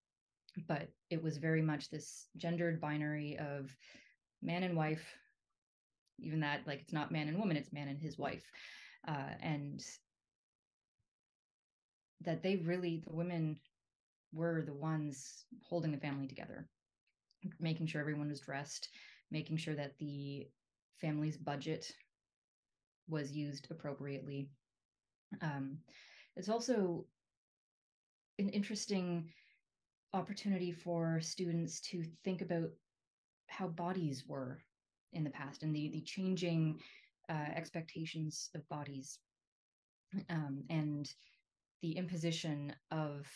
But 0.67 0.89
it 1.09 1.21
was 1.21 1.37
very 1.37 1.61
much 1.61 1.89
this 1.89 2.27
gendered 2.37 2.79
binary 2.79 3.37
of 3.37 3.75
man 4.41 4.63
and 4.63 4.75
wife. 4.75 5.05
Even 6.19 6.39
that, 6.41 6.65
like 6.65 6.81
it's 6.81 6.93
not 6.93 7.11
man 7.11 7.27
and 7.27 7.37
woman, 7.37 7.57
it's 7.57 7.73
man 7.73 7.89
and 7.89 7.99
his 7.99 8.17
wife, 8.17 8.45
uh, 9.07 9.33
and 9.41 9.83
that 12.21 12.41
they 12.41 12.55
really 12.57 13.03
the 13.05 13.13
women 13.13 13.59
were 14.33 14.63
the 14.65 14.73
ones 14.73 15.45
holding 15.67 15.91
the 15.91 15.97
family 15.97 16.27
together, 16.27 16.67
making 17.59 17.87
sure 17.87 18.01
everyone 18.01 18.29
was 18.29 18.39
dressed, 18.39 18.89
making 19.31 19.57
sure 19.57 19.75
that 19.75 19.97
the 19.97 20.47
family's 21.01 21.37
budget 21.37 21.91
was 23.07 23.31
used 23.31 23.67
appropriately. 23.69 24.49
Um, 25.41 25.79
it's 26.35 26.49
also 26.49 27.05
an 28.39 28.49
interesting 28.49 29.29
opportunity 30.15 30.71
for 30.71 31.19
students 31.21 31.81
to 31.81 32.03
think 32.23 32.41
about 32.41 32.69
how 33.47 33.67
bodies 33.67 34.23
were 34.27 34.59
in 35.13 35.23
the 35.23 35.29
past 35.29 35.63
and 35.63 35.75
the 35.75 35.89
the 35.89 36.01
changing 36.01 36.79
uh, 37.29 37.49
expectations 37.55 38.49
of 38.55 38.67
bodies. 38.69 39.19
Um, 40.29 40.63
and 40.69 41.09
the 41.81 41.97
imposition 41.97 42.73
of 42.91 43.27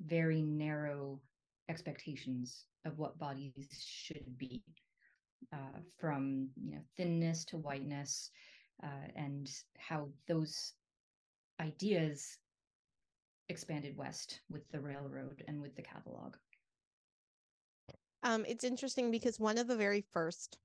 very 0.00 0.40
narrow 0.40 1.20
expectations 1.68 2.66
of 2.84 2.98
what 2.98 3.18
bodies 3.18 3.52
should 3.80 4.38
be 4.38 4.62
uh, 5.52 5.78
from 5.98 6.48
you 6.56 6.72
know 6.72 6.82
thinness 6.96 7.44
to 7.46 7.56
whiteness 7.58 8.30
uh, 8.82 9.06
and 9.16 9.50
how 9.78 10.08
those 10.28 10.72
ideas 11.60 12.38
expanded 13.48 13.96
west 13.96 14.40
with 14.50 14.68
the 14.70 14.80
railroad 14.80 15.44
and 15.48 15.60
with 15.60 15.74
the 15.76 15.82
catalog 15.82 16.36
um, 18.24 18.44
it's 18.48 18.64
interesting 18.64 19.10
because 19.10 19.38
one 19.38 19.58
of 19.58 19.68
the 19.68 19.76
very 19.76 20.02
first 20.12 20.58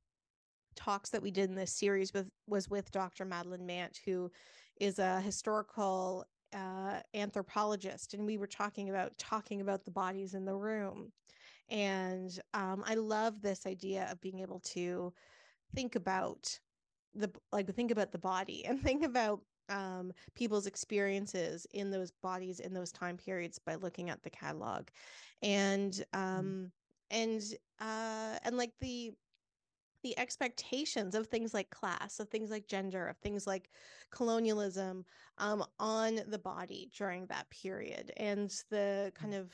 talks 0.75 1.09
that 1.09 1.21
we 1.21 1.29
did 1.29 1.49
in 1.49 1.55
this 1.55 1.73
series 1.73 2.13
with 2.13 2.29
was 2.47 2.69
with 2.69 2.89
Dr. 2.91 3.25
Madeleine 3.25 3.65
Mant, 3.65 3.99
who 4.05 4.31
is 4.79 4.97
a 4.97 5.19
historical 5.19 6.25
uh, 6.53 7.01
anthropologist, 7.13 8.13
and 8.13 8.25
we 8.25 8.37
were 8.37 8.47
talking 8.47 8.89
about 8.89 9.15
talking 9.17 9.59
about 9.59 9.83
the 9.83 9.91
bodies 9.91 10.33
in 10.33 10.45
the 10.45 10.55
room. 10.55 11.11
And 11.69 12.31
um, 12.53 12.83
I 12.87 12.95
love 12.95 13.41
this 13.41 13.67
idea 13.67 14.07
of 14.09 14.21
being 14.21 14.39
able 14.39 14.61
to 14.61 15.13
think 15.75 15.95
about 15.95 16.57
the 17.13 17.29
like 17.51 17.71
think 17.75 17.91
about 17.91 18.11
the 18.11 18.17
body 18.17 18.65
and 18.67 18.81
think 18.81 19.03
about 19.03 19.41
um, 19.69 20.11
people's 20.35 20.67
experiences 20.67 21.65
in 21.73 21.91
those 21.91 22.11
bodies 22.11 22.59
in 22.59 22.73
those 22.73 22.91
time 22.91 23.17
periods 23.17 23.59
by 23.59 23.75
looking 23.75 24.09
at 24.09 24.21
the 24.23 24.29
catalog 24.29 24.87
and 25.41 26.05
mm. 26.13 26.19
um, 26.19 26.45
mm. 26.45 26.71
and 27.11 27.41
uh, 27.79 28.37
and 28.43 28.57
like 28.57 28.71
the 28.79 29.13
the 30.03 30.17
expectations 30.17 31.13
of 31.13 31.27
things 31.27 31.53
like 31.53 31.69
class, 31.69 32.19
of 32.19 32.29
things 32.29 32.49
like 32.49 32.67
gender, 32.67 33.07
of 33.07 33.17
things 33.17 33.45
like 33.45 33.69
colonialism 34.11 35.03
um, 35.39 35.63
on 35.77 36.21
the 36.27 36.39
body 36.39 36.89
during 36.95 37.25
that 37.25 37.49
period, 37.49 38.11
and 38.17 38.63
the 38.69 39.11
kind 39.13 39.33
of 39.33 39.51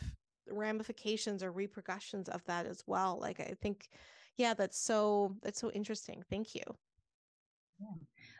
ramifications 0.49 1.41
or 1.43 1.51
repercussions 1.51 2.29
of 2.29 2.43
that 2.45 2.65
as 2.65 2.83
well. 2.85 3.17
Like 3.19 3.39
I 3.39 3.55
think, 3.61 3.89
yeah, 4.37 4.53
that's 4.53 4.77
so 4.77 5.35
that's 5.41 5.59
so 5.59 5.71
interesting. 5.71 6.23
Thank 6.29 6.53
you. 6.53 6.63
Yeah. 7.79 7.87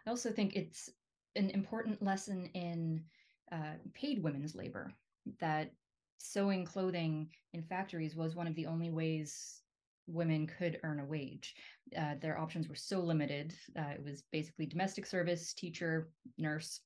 I 0.06 0.10
also 0.10 0.32
think 0.32 0.56
it's 0.56 0.92
an 1.36 1.50
important 1.52 2.02
lesson 2.02 2.50
in 2.54 3.04
uh, 3.52 3.74
paid 3.94 4.24
women's 4.24 4.56
labor 4.56 4.94
that 5.40 5.72
sewing 6.18 6.66
clothing 6.66 7.30
in 7.54 7.62
factories 7.64 8.16
was 8.16 8.36
one 8.36 8.48
of 8.48 8.56
the 8.56 8.66
only 8.66 8.90
ways 8.90 9.62
women 10.08 10.48
could 10.48 10.80
earn 10.84 11.00
a 11.00 11.06
wage. 11.06 11.56
Uh, 11.98 12.16
their 12.22 12.38
options 12.38 12.68
were 12.68 12.76
so 12.76 13.00
limited. 13.00 13.54
Uh, 13.78 13.90
it 13.96 14.04
was 14.04 14.24
basically 14.32 14.66
domestic 14.66 15.06
service, 15.06 15.54
teacher, 15.54 16.10
nurse, 16.38 16.82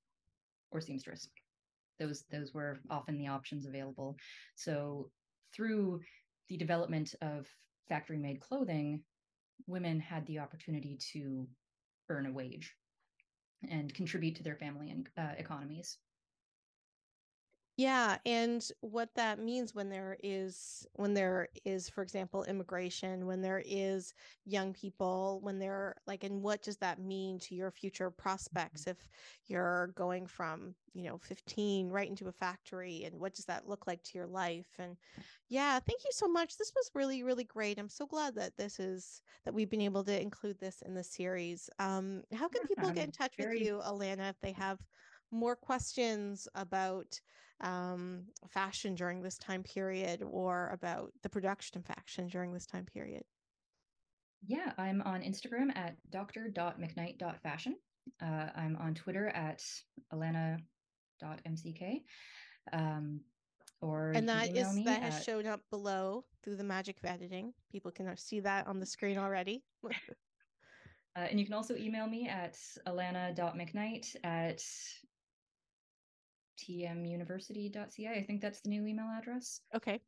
or 0.71 0.81
seamstress. 0.81 1.27
Those 1.99 2.23
those 2.31 2.53
were 2.53 2.79
often 2.89 3.17
the 3.17 3.27
options 3.27 3.65
available. 3.65 4.15
So 4.55 5.11
through 5.53 5.99
the 6.47 6.57
development 6.57 7.13
of 7.21 7.47
factory 7.89 8.17
made 8.17 8.39
clothing, 8.39 9.03
women 9.67 9.99
had 9.99 10.25
the 10.25 10.39
opportunity 10.39 10.97
to 11.13 11.47
earn 12.09 12.25
a 12.25 12.31
wage 12.31 12.73
and 13.67 13.93
contribute 13.93 14.35
to 14.35 14.43
their 14.43 14.55
family 14.55 14.89
and 14.89 15.09
uh, 15.17 15.33
economies. 15.37 15.97
Yeah, 17.79 18.17
and 18.25 18.61
what 18.81 19.07
that 19.15 19.39
means 19.39 19.73
when 19.73 19.89
there 19.89 20.17
is 20.21 20.85
when 20.95 21.13
there 21.13 21.47
is 21.63 21.87
for 21.87 22.01
example 22.01 22.43
immigration, 22.43 23.25
when 23.25 23.41
there 23.41 23.63
is 23.65 24.13
young 24.43 24.73
people, 24.73 25.39
when 25.43 25.59
they're 25.59 25.95
like 26.05 26.25
and 26.25 26.43
what 26.43 26.61
does 26.61 26.75
that 26.79 26.99
mean 26.99 27.39
to 27.39 27.55
your 27.55 27.71
future 27.71 28.11
prospects 28.11 28.81
mm-hmm. 28.81 28.89
if 28.89 29.07
you're 29.47 29.93
going 29.95 30.27
from, 30.27 30.75
you 30.93 31.05
know, 31.05 31.19
15 31.19 31.87
right 31.87 32.09
into 32.09 32.27
a 32.27 32.33
factory 32.33 33.05
and 33.05 33.17
what 33.17 33.33
does 33.33 33.45
that 33.45 33.65
look 33.65 33.87
like 33.87 34.03
to 34.03 34.17
your 34.17 34.27
life? 34.27 34.67
And 34.77 34.97
yeah, 35.47 35.79
thank 35.79 36.03
you 36.03 36.11
so 36.11 36.27
much. 36.27 36.57
This 36.57 36.73
was 36.75 36.91
really 36.93 37.23
really 37.23 37.45
great. 37.45 37.79
I'm 37.79 37.87
so 37.87 38.05
glad 38.05 38.35
that 38.35 38.57
this 38.57 38.77
is 38.81 39.21
that 39.45 39.53
we've 39.53 39.69
been 39.69 39.79
able 39.79 40.03
to 40.03 40.21
include 40.21 40.59
this 40.59 40.83
in 40.85 40.93
the 40.93 41.03
series. 41.05 41.69
Um 41.79 42.23
how 42.33 42.49
can 42.49 42.67
people 42.67 42.91
get 42.91 43.05
in 43.05 43.13
touch 43.13 43.35
with 43.39 43.53
you, 43.53 43.79
Alanna, 43.85 44.31
if 44.31 44.39
they 44.41 44.51
have 44.51 44.79
more 45.31 45.55
questions 45.55 46.47
about 46.55 47.19
um, 47.61 48.23
fashion 48.49 48.95
during 48.95 49.21
this 49.21 49.37
time 49.37 49.63
period 49.63 50.23
or 50.23 50.69
about 50.73 51.11
the 51.23 51.29
production 51.29 51.79
of 51.79 51.85
fashion 51.85 52.27
during 52.27 52.53
this 52.53 52.65
time 52.65 52.85
period? 52.85 53.23
Yeah, 54.45 54.71
I'm 54.77 55.01
on 55.01 55.21
Instagram 55.21 55.75
at 55.75 55.97
dr.mcknight.fashion. 56.11 57.75
Uh, 58.21 58.47
I'm 58.55 58.77
on 58.77 58.93
Twitter 58.93 59.27
at 59.29 59.61
alana.mck. 60.13 60.61
Um, 62.71 63.21
or 63.81 64.11
and 64.11 64.27
that 64.27 64.55
is 64.55 64.83
that 64.83 65.01
has 65.01 65.15
at... 65.15 65.23
shown 65.23 65.45
up 65.45 65.61
below 65.69 66.25
through 66.43 66.57
the 66.57 66.63
magic 66.63 66.97
of 66.97 67.09
editing. 67.09 67.53
People 67.71 67.91
can 67.91 68.15
see 68.17 68.39
that 68.41 68.67
on 68.67 68.79
the 68.79 68.85
screen 68.85 69.17
already. 69.17 69.63
uh, 69.85 69.89
and 71.15 71.39
you 71.39 71.45
can 71.45 71.53
also 71.53 71.75
email 71.75 72.07
me 72.07 72.27
at 72.27 72.57
alana.mcknight 72.87 74.15
at 74.23 74.61
tmuniversity.ca. 76.59 78.09
I 78.09 78.23
think 78.23 78.41
that's 78.41 78.61
the 78.61 78.69
new 78.69 78.85
email 78.85 79.07
address. 79.17 79.61
Okay. 79.75 79.99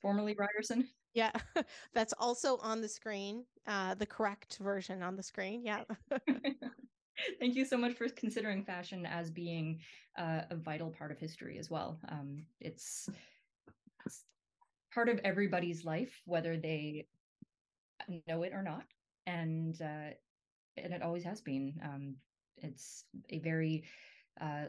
Formerly 0.00 0.36
Ryerson. 0.38 0.88
Yeah, 1.12 1.32
that's 1.92 2.14
also 2.20 2.58
on 2.58 2.80
the 2.80 2.88
screen, 2.88 3.44
uh, 3.66 3.94
the 3.96 4.06
correct 4.06 4.58
version 4.58 5.02
on 5.02 5.16
the 5.16 5.24
screen. 5.24 5.64
Yeah. 5.64 5.82
Thank 7.40 7.56
you 7.56 7.64
so 7.64 7.76
much 7.76 7.94
for 7.94 8.08
considering 8.10 8.62
fashion 8.62 9.04
as 9.04 9.28
being 9.28 9.80
uh, 10.16 10.42
a 10.50 10.54
vital 10.54 10.88
part 10.90 11.10
of 11.10 11.18
history 11.18 11.58
as 11.58 11.68
well. 11.68 11.98
Um, 12.10 12.44
it's, 12.60 13.08
it's 14.06 14.24
part 14.94 15.08
of 15.08 15.18
everybody's 15.24 15.84
life, 15.84 16.22
whether 16.26 16.56
they 16.56 17.08
know 18.28 18.42
it 18.42 18.52
or 18.52 18.62
not, 18.62 18.84
and 19.26 19.80
uh, 19.82 20.14
and 20.76 20.92
it 20.94 21.02
always 21.02 21.24
has 21.24 21.40
been. 21.40 21.74
Um, 21.84 22.16
it's 22.56 23.04
a 23.30 23.38
very 23.38 23.84
uh, 24.40 24.66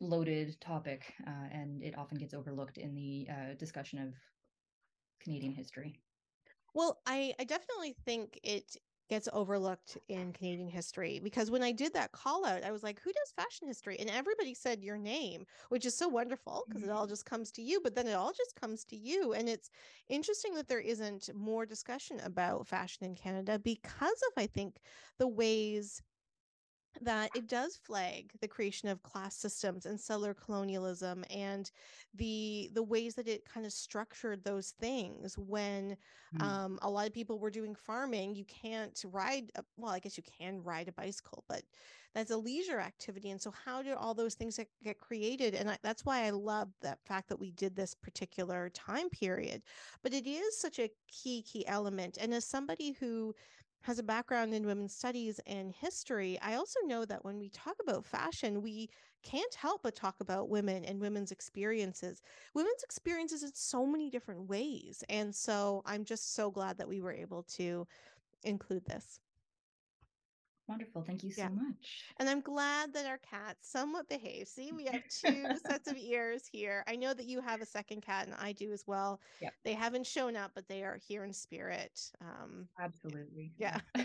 loaded 0.00 0.60
topic, 0.60 1.14
uh, 1.26 1.48
and 1.52 1.82
it 1.82 1.96
often 1.98 2.18
gets 2.18 2.34
overlooked 2.34 2.78
in 2.78 2.94
the 2.94 3.28
uh, 3.30 3.54
discussion 3.58 3.98
of 3.98 4.14
Canadian 5.20 5.52
history. 5.52 6.00
Well, 6.74 6.98
I, 7.06 7.34
I 7.38 7.44
definitely 7.44 7.96
think 8.04 8.38
it 8.42 8.76
gets 9.08 9.28
overlooked 9.32 9.96
in 10.08 10.32
Canadian 10.32 10.68
history 10.68 11.18
because 11.22 11.50
when 11.50 11.62
I 11.62 11.72
did 11.72 11.94
that 11.94 12.12
call 12.12 12.44
out, 12.44 12.62
I 12.62 12.70
was 12.70 12.82
like, 12.82 13.00
who 13.00 13.10
does 13.10 13.32
fashion 13.32 13.66
history? 13.66 13.96
And 13.98 14.10
everybody 14.10 14.52
said 14.54 14.84
your 14.84 14.98
name, 14.98 15.46
which 15.70 15.86
is 15.86 15.96
so 15.96 16.08
wonderful 16.08 16.64
because 16.68 16.82
mm-hmm. 16.82 16.90
it 16.90 16.94
all 16.94 17.06
just 17.06 17.24
comes 17.24 17.50
to 17.52 17.62
you, 17.62 17.80
but 17.82 17.94
then 17.94 18.06
it 18.06 18.12
all 18.12 18.32
just 18.32 18.54
comes 18.60 18.84
to 18.84 18.96
you. 18.96 19.32
And 19.32 19.48
it's 19.48 19.70
interesting 20.08 20.54
that 20.54 20.68
there 20.68 20.80
isn't 20.80 21.30
more 21.34 21.64
discussion 21.64 22.20
about 22.20 22.66
fashion 22.66 23.06
in 23.06 23.14
Canada 23.14 23.58
because 23.58 24.22
of, 24.28 24.32
I 24.36 24.46
think, 24.46 24.76
the 25.18 25.28
ways 25.28 26.02
that 27.02 27.30
it 27.34 27.46
does 27.46 27.76
flag 27.76 28.32
the 28.40 28.48
creation 28.48 28.88
of 28.88 29.02
class 29.02 29.36
systems 29.36 29.86
and 29.86 30.00
settler 30.00 30.34
colonialism 30.34 31.24
and 31.30 31.70
the 32.14 32.70
the 32.74 32.82
ways 32.82 33.14
that 33.14 33.28
it 33.28 33.44
kind 33.44 33.66
of 33.66 33.72
structured 33.72 34.42
those 34.44 34.74
things 34.80 35.36
when 35.38 35.96
mm. 36.36 36.42
um, 36.42 36.78
a 36.82 36.90
lot 36.90 37.06
of 37.06 37.12
people 37.12 37.38
were 37.38 37.50
doing 37.50 37.74
farming 37.74 38.34
you 38.34 38.44
can't 38.44 39.04
ride 39.12 39.50
a, 39.56 39.64
well 39.76 39.92
i 39.92 39.98
guess 39.98 40.16
you 40.16 40.24
can 40.38 40.62
ride 40.62 40.88
a 40.88 40.92
bicycle 40.92 41.44
but 41.48 41.62
that's 42.14 42.30
a 42.30 42.36
leisure 42.36 42.80
activity 42.80 43.30
and 43.30 43.40
so 43.40 43.52
how 43.64 43.82
do 43.82 43.94
all 43.94 44.14
those 44.14 44.34
things 44.34 44.58
get 44.82 44.98
created 44.98 45.54
and 45.54 45.70
I, 45.70 45.78
that's 45.82 46.04
why 46.04 46.24
i 46.24 46.30
love 46.30 46.68
that 46.82 46.98
fact 47.04 47.28
that 47.28 47.38
we 47.38 47.50
did 47.52 47.76
this 47.76 47.94
particular 47.94 48.70
time 48.70 49.08
period 49.10 49.62
but 50.02 50.12
it 50.12 50.26
is 50.26 50.58
such 50.58 50.78
a 50.78 50.90
key 51.06 51.42
key 51.42 51.66
element 51.66 52.18
and 52.20 52.32
as 52.32 52.44
somebody 52.44 52.92
who 52.92 53.34
has 53.82 53.98
a 53.98 54.02
background 54.02 54.54
in 54.54 54.66
women's 54.66 54.94
studies 54.94 55.40
and 55.46 55.72
history, 55.72 56.38
I 56.42 56.54
also 56.54 56.80
know 56.84 57.04
that 57.04 57.24
when 57.24 57.38
we 57.38 57.48
talk 57.50 57.76
about 57.82 58.04
fashion, 58.04 58.62
we 58.62 58.90
can't 59.22 59.54
help 59.54 59.82
but 59.82 59.94
talk 59.94 60.16
about 60.20 60.48
women 60.48 60.84
and 60.84 61.00
women's 61.00 61.32
experiences. 61.32 62.22
Women's 62.54 62.82
experiences 62.82 63.42
in 63.42 63.54
so 63.54 63.86
many 63.86 64.10
different 64.10 64.48
ways. 64.48 65.02
And 65.08 65.34
so 65.34 65.82
I'm 65.86 66.04
just 66.04 66.34
so 66.34 66.50
glad 66.50 66.78
that 66.78 66.88
we 66.88 67.00
were 67.00 67.12
able 67.12 67.42
to 67.56 67.86
include 68.44 68.84
this. 68.86 69.20
Wonderful. 70.68 71.02
Thank 71.02 71.24
you 71.24 71.32
so 71.32 71.42
yeah. 71.42 71.48
much. 71.48 72.04
And 72.18 72.28
I'm 72.28 72.42
glad 72.42 72.92
that 72.92 73.06
our 73.06 73.18
cats 73.18 73.70
somewhat 73.70 74.08
behave. 74.08 74.48
See, 74.48 74.70
we 74.70 74.84
have 74.84 75.02
two 75.08 75.56
sets 75.66 75.88
of 75.88 75.96
ears 75.96 76.42
here. 76.50 76.84
I 76.86 76.94
know 76.94 77.14
that 77.14 77.26
you 77.26 77.40
have 77.40 77.62
a 77.62 77.66
second 77.66 78.02
cat, 78.02 78.26
and 78.26 78.36
I 78.38 78.52
do 78.52 78.70
as 78.72 78.84
well. 78.86 79.18
Yep. 79.40 79.54
They 79.64 79.72
haven't 79.72 80.06
shown 80.06 80.36
up, 80.36 80.52
but 80.54 80.68
they 80.68 80.82
are 80.82 80.98
here 81.08 81.24
in 81.24 81.32
spirit. 81.32 81.98
Um, 82.20 82.68
Absolutely. 82.78 83.52
Yeah. 83.56 83.80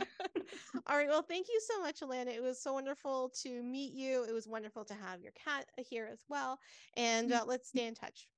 All 0.87 0.97
right. 0.97 1.09
Well, 1.09 1.21
thank 1.21 1.47
you 1.49 1.59
so 1.67 1.81
much, 1.81 1.99
Alanna. 1.99 2.33
It 2.33 2.41
was 2.41 2.61
so 2.61 2.73
wonderful 2.73 3.33
to 3.41 3.61
meet 3.61 3.93
you. 3.93 4.23
It 4.23 4.33
was 4.33 4.47
wonderful 4.47 4.85
to 4.85 4.93
have 4.93 5.21
your 5.21 5.33
cat 5.33 5.65
here 5.75 6.09
as 6.11 6.23
well. 6.29 6.59
And 6.95 7.33
uh, 7.33 7.43
let's 7.45 7.67
stay 7.67 7.87
in 7.87 7.93
touch. 7.93 8.29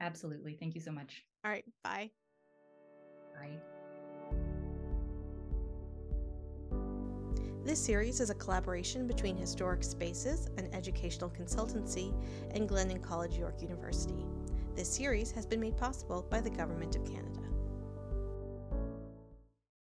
Absolutely. 0.00 0.54
Thank 0.60 0.74
you 0.74 0.82
so 0.82 0.92
much. 0.92 1.24
All 1.44 1.50
right. 1.50 1.64
Bye. 1.82 2.10
Bye. 3.34 3.75
This 7.66 7.84
series 7.84 8.20
is 8.20 8.30
a 8.30 8.34
collaboration 8.34 9.08
between 9.08 9.36
Histoire 9.36 9.76
Source, 9.82 10.48
an 10.56 10.68
educational 10.72 11.28
consultancy, 11.28 12.14
and 12.54 12.68
Glendon 12.68 13.00
College 13.00 13.36
York 13.36 13.60
University. 13.60 14.24
This 14.76 14.88
series 14.88 15.32
has 15.32 15.46
been 15.46 15.58
made 15.58 15.76
possible 15.76 16.24
by 16.30 16.40
the 16.40 16.48
Government 16.48 16.94
of 16.94 17.04
Canada. 17.04 17.45